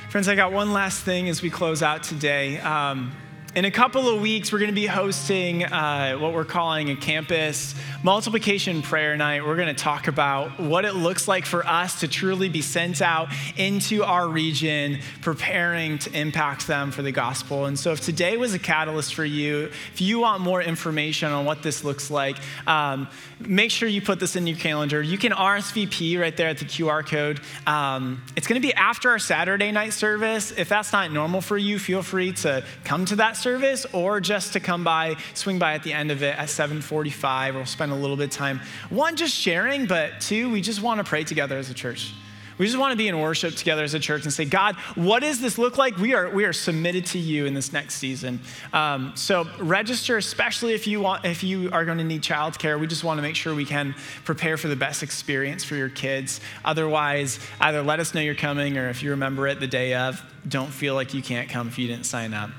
Friends, 0.08 0.26
I 0.26 0.34
got 0.34 0.50
one 0.50 0.72
last 0.72 1.04
thing 1.04 1.28
as 1.28 1.40
we 1.40 1.50
close 1.50 1.84
out 1.84 2.02
today. 2.02 2.58
Um, 2.58 3.12
in 3.56 3.64
a 3.64 3.70
couple 3.70 4.08
of 4.08 4.20
weeks, 4.20 4.52
we're 4.52 4.60
going 4.60 4.70
to 4.70 4.74
be 4.74 4.86
hosting 4.86 5.64
uh, 5.64 6.16
what 6.18 6.32
we're 6.32 6.44
calling 6.44 6.88
a 6.90 6.94
campus 6.94 7.74
multiplication 8.04 8.80
prayer 8.80 9.16
night. 9.16 9.44
We're 9.44 9.56
going 9.56 9.74
to 9.74 9.74
talk 9.74 10.06
about 10.06 10.60
what 10.60 10.84
it 10.84 10.94
looks 10.94 11.26
like 11.26 11.44
for 11.44 11.66
us 11.66 11.98
to 12.00 12.08
truly 12.08 12.48
be 12.48 12.62
sent 12.62 13.02
out 13.02 13.28
into 13.56 14.04
our 14.04 14.28
region, 14.28 15.00
preparing 15.20 15.98
to 15.98 16.12
impact 16.16 16.68
them 16.68 16.92
for 16.92 17.02
the 17.02 17.10
gospel. 17.10 17.64
And 17.64 17.76
so, 17.76 17.90
if 17.90 18.00
today 18.00 18.36
was 18.36 18.54
a 18.54 18.58
catalyst 18.58 19.14
for 19.14 19.24
you, 19.24 19.70
if 19.92 20.00
you 20.00 20.20
want 20.20 20.42
more 20.42 20.62
information 20.62 21.32
on 21.32 21.44
what 21.44 21.64
this 21.64 21.82
looks 21.82 22.08
like, 22.08 22.36
um, 22.68 23.08
make 23.40 23.72
sure 23.72 23.88
you 23.88 24.00
put 24.00 24.20
this 24.20 24.36
in 24.36 24.46
your 24.46 24.58
calendar. 24.58 25.02
You 25.02 25.18
can 25.18 25.32
RSVP 25.32 26.20
right 26.20 26.36
there 26.36 26.48
at 26.48 26.58
the 26.58 26.64
QR 26.66 27.04
code. 27.04 27.40
Um, 27.66 28.22
it's 28.36 28.46
going 28.46 28.60
to 28.60 28.66
be 28.66 28.72
after 28.74 29.10
our 29.10 29.18
Saturday 29.18 29.72
night 29.72 29.92
service. 29.92 30.52
If 30.52 30.68
that's 30.68 30.92
not 30.92 31.10
normal 31.10 31.40
for 31.40 31.58
you, 31.58 31.80
feel 31.80 32.02
free 32.02 32.32
to 32.32 32.64
come 32.84 33.04
to 33.06 33.16
that 33.16 33.36
service 33.40 33.86
or 33.92 34.20
just 34.20 34.52
to 34.52 34.60
come 34.60 34.84
by, 34.84 35.16
swing 35.34 35.58
by 35.58 35.74
at 35.74 35.82
the 35.82 35.92
end 35.92 36.10
of 36.10 36.22
it 36.22 36.38
at 36.38 36.48
7:45. 36.48 37.54
We'll 37.54 37.66
spend 37.66 37.92
a 37.92 37.94
little 37.94 38.16
bit 38.16 38.24
of 38.24 38.30
time. 38.30 38.60
One, 38.90 39.16
just 39.16 39.34
sharing, 39.34 39.86
but 39.86 40.20
two, 40.20 40.50
we 40.50 40.60
just 40.60 40.82
want 40.82 40.98
to 40.98 41.04
pray 41.04 41.24
together 41.24 41.58
as 41.58 41.70
a 41.70 41.74
church. 41.74 42.12
We 42.60 42.66
just 42.66 42.76
want 42.76 42.92
to 42.92 42.96
be 42.98 43.08
in 43.08 43.18
worship 43.18 43.54
together 43.54 43.84
as 43.84 43.94
a 43.94 43.98
church 43.98 44.24
and 44.24 44.32
say, 44.34 44.44
God, 44.44 44.76
what 44.94 45.20
does 45.20 45.40
this 45.40 45.56
look 45.56 45.78
like? 45.78 45.96
We 45.96 46.12
are, 46.12 46.28
we 46.28 46.44
are 46.44 46.52
submitted 46.52 47.06
to 47.06 47.18
you 47.18 47.46
in 47.46 47.54
this 47.54 47.72
next 47.72 47.94
season. 47.94 48.38
Um, 48.74 49.12
so 49.14 49.48
register, 49.60 50.18
especially 50.18 50.74
if 50.74 50.86
you 50.86 51.00
want, 51.00 51.24
if 51.24 51.42
you 51.42 51.70
are 51.72 51.86
going 51.86 51.96
to 51.96 52.04
need 52.04 52.20
childcare. 52.20 52.78
We 52.78 52.86
just 52.86 53.02
want 53.02 53.16
to 53.16 53.22
make 53.22 53.34
sure 53.34 53.54
we 53.54 53.64
can 53.64 53.94
prepare 54.26 54.58
for 54.58 54.68
the 54.68 54.76
best 54.76 55.02
experience 55.02 55.64
for 55.64 55.74
your 55.74 55.88
kids. 55.88 56.42
Otherwise, 56.62 57.38
either 57.62 57.80
let 57.80 57.98
us 57.98 58.12
know 58.12 58.20
you're 58.20 58.34
coming, 58.34 58.76
or 58.76 58.90
if 58.90 59.02
you 59.02 59.12
remember 59.12 59.48
it 59.48 59.58
the 59.58 59.66
day 59.66 59.94
of, 59.94 60.22
don't 60.46 60.70
feel 60.70 60.94
like 60.94 61.14
you 61.14 61.22
can't 61.22 61.48
come 61.48 61.66
if 61.66 61.78
you 61.78 61.86
didn't 61.86 62.04
sign 62.04 62.34
up. 62.34 62.50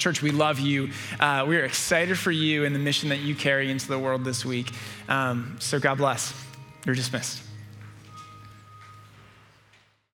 Church, 0.00 0.22
we 0.22 0.30
love 0.30 0.58
you. 0.58 0.90
Uh, 1.20 1.44
we 1.46 1.58
are 1.58 1.64
excited 1.64 2.18
for 2.18 2.30
you 2.30 2.64
and 2.64 2.74
the 2.74 2.78
mission 2.78 3.10
that 3.10 3.20
you 3.20 3.34
carry 3.34 3.70
into 3.70 3.86
the 3.86 3.98
world 3.98 4.24
this 4.24 4.44
week. 4.44 4.72
Um, 5.08 5.56
so 5.60 5.78
God 5.78 5.98
bless. 5.98 6.32
You're 6.86 6.94
dismissed. 6.94 7.49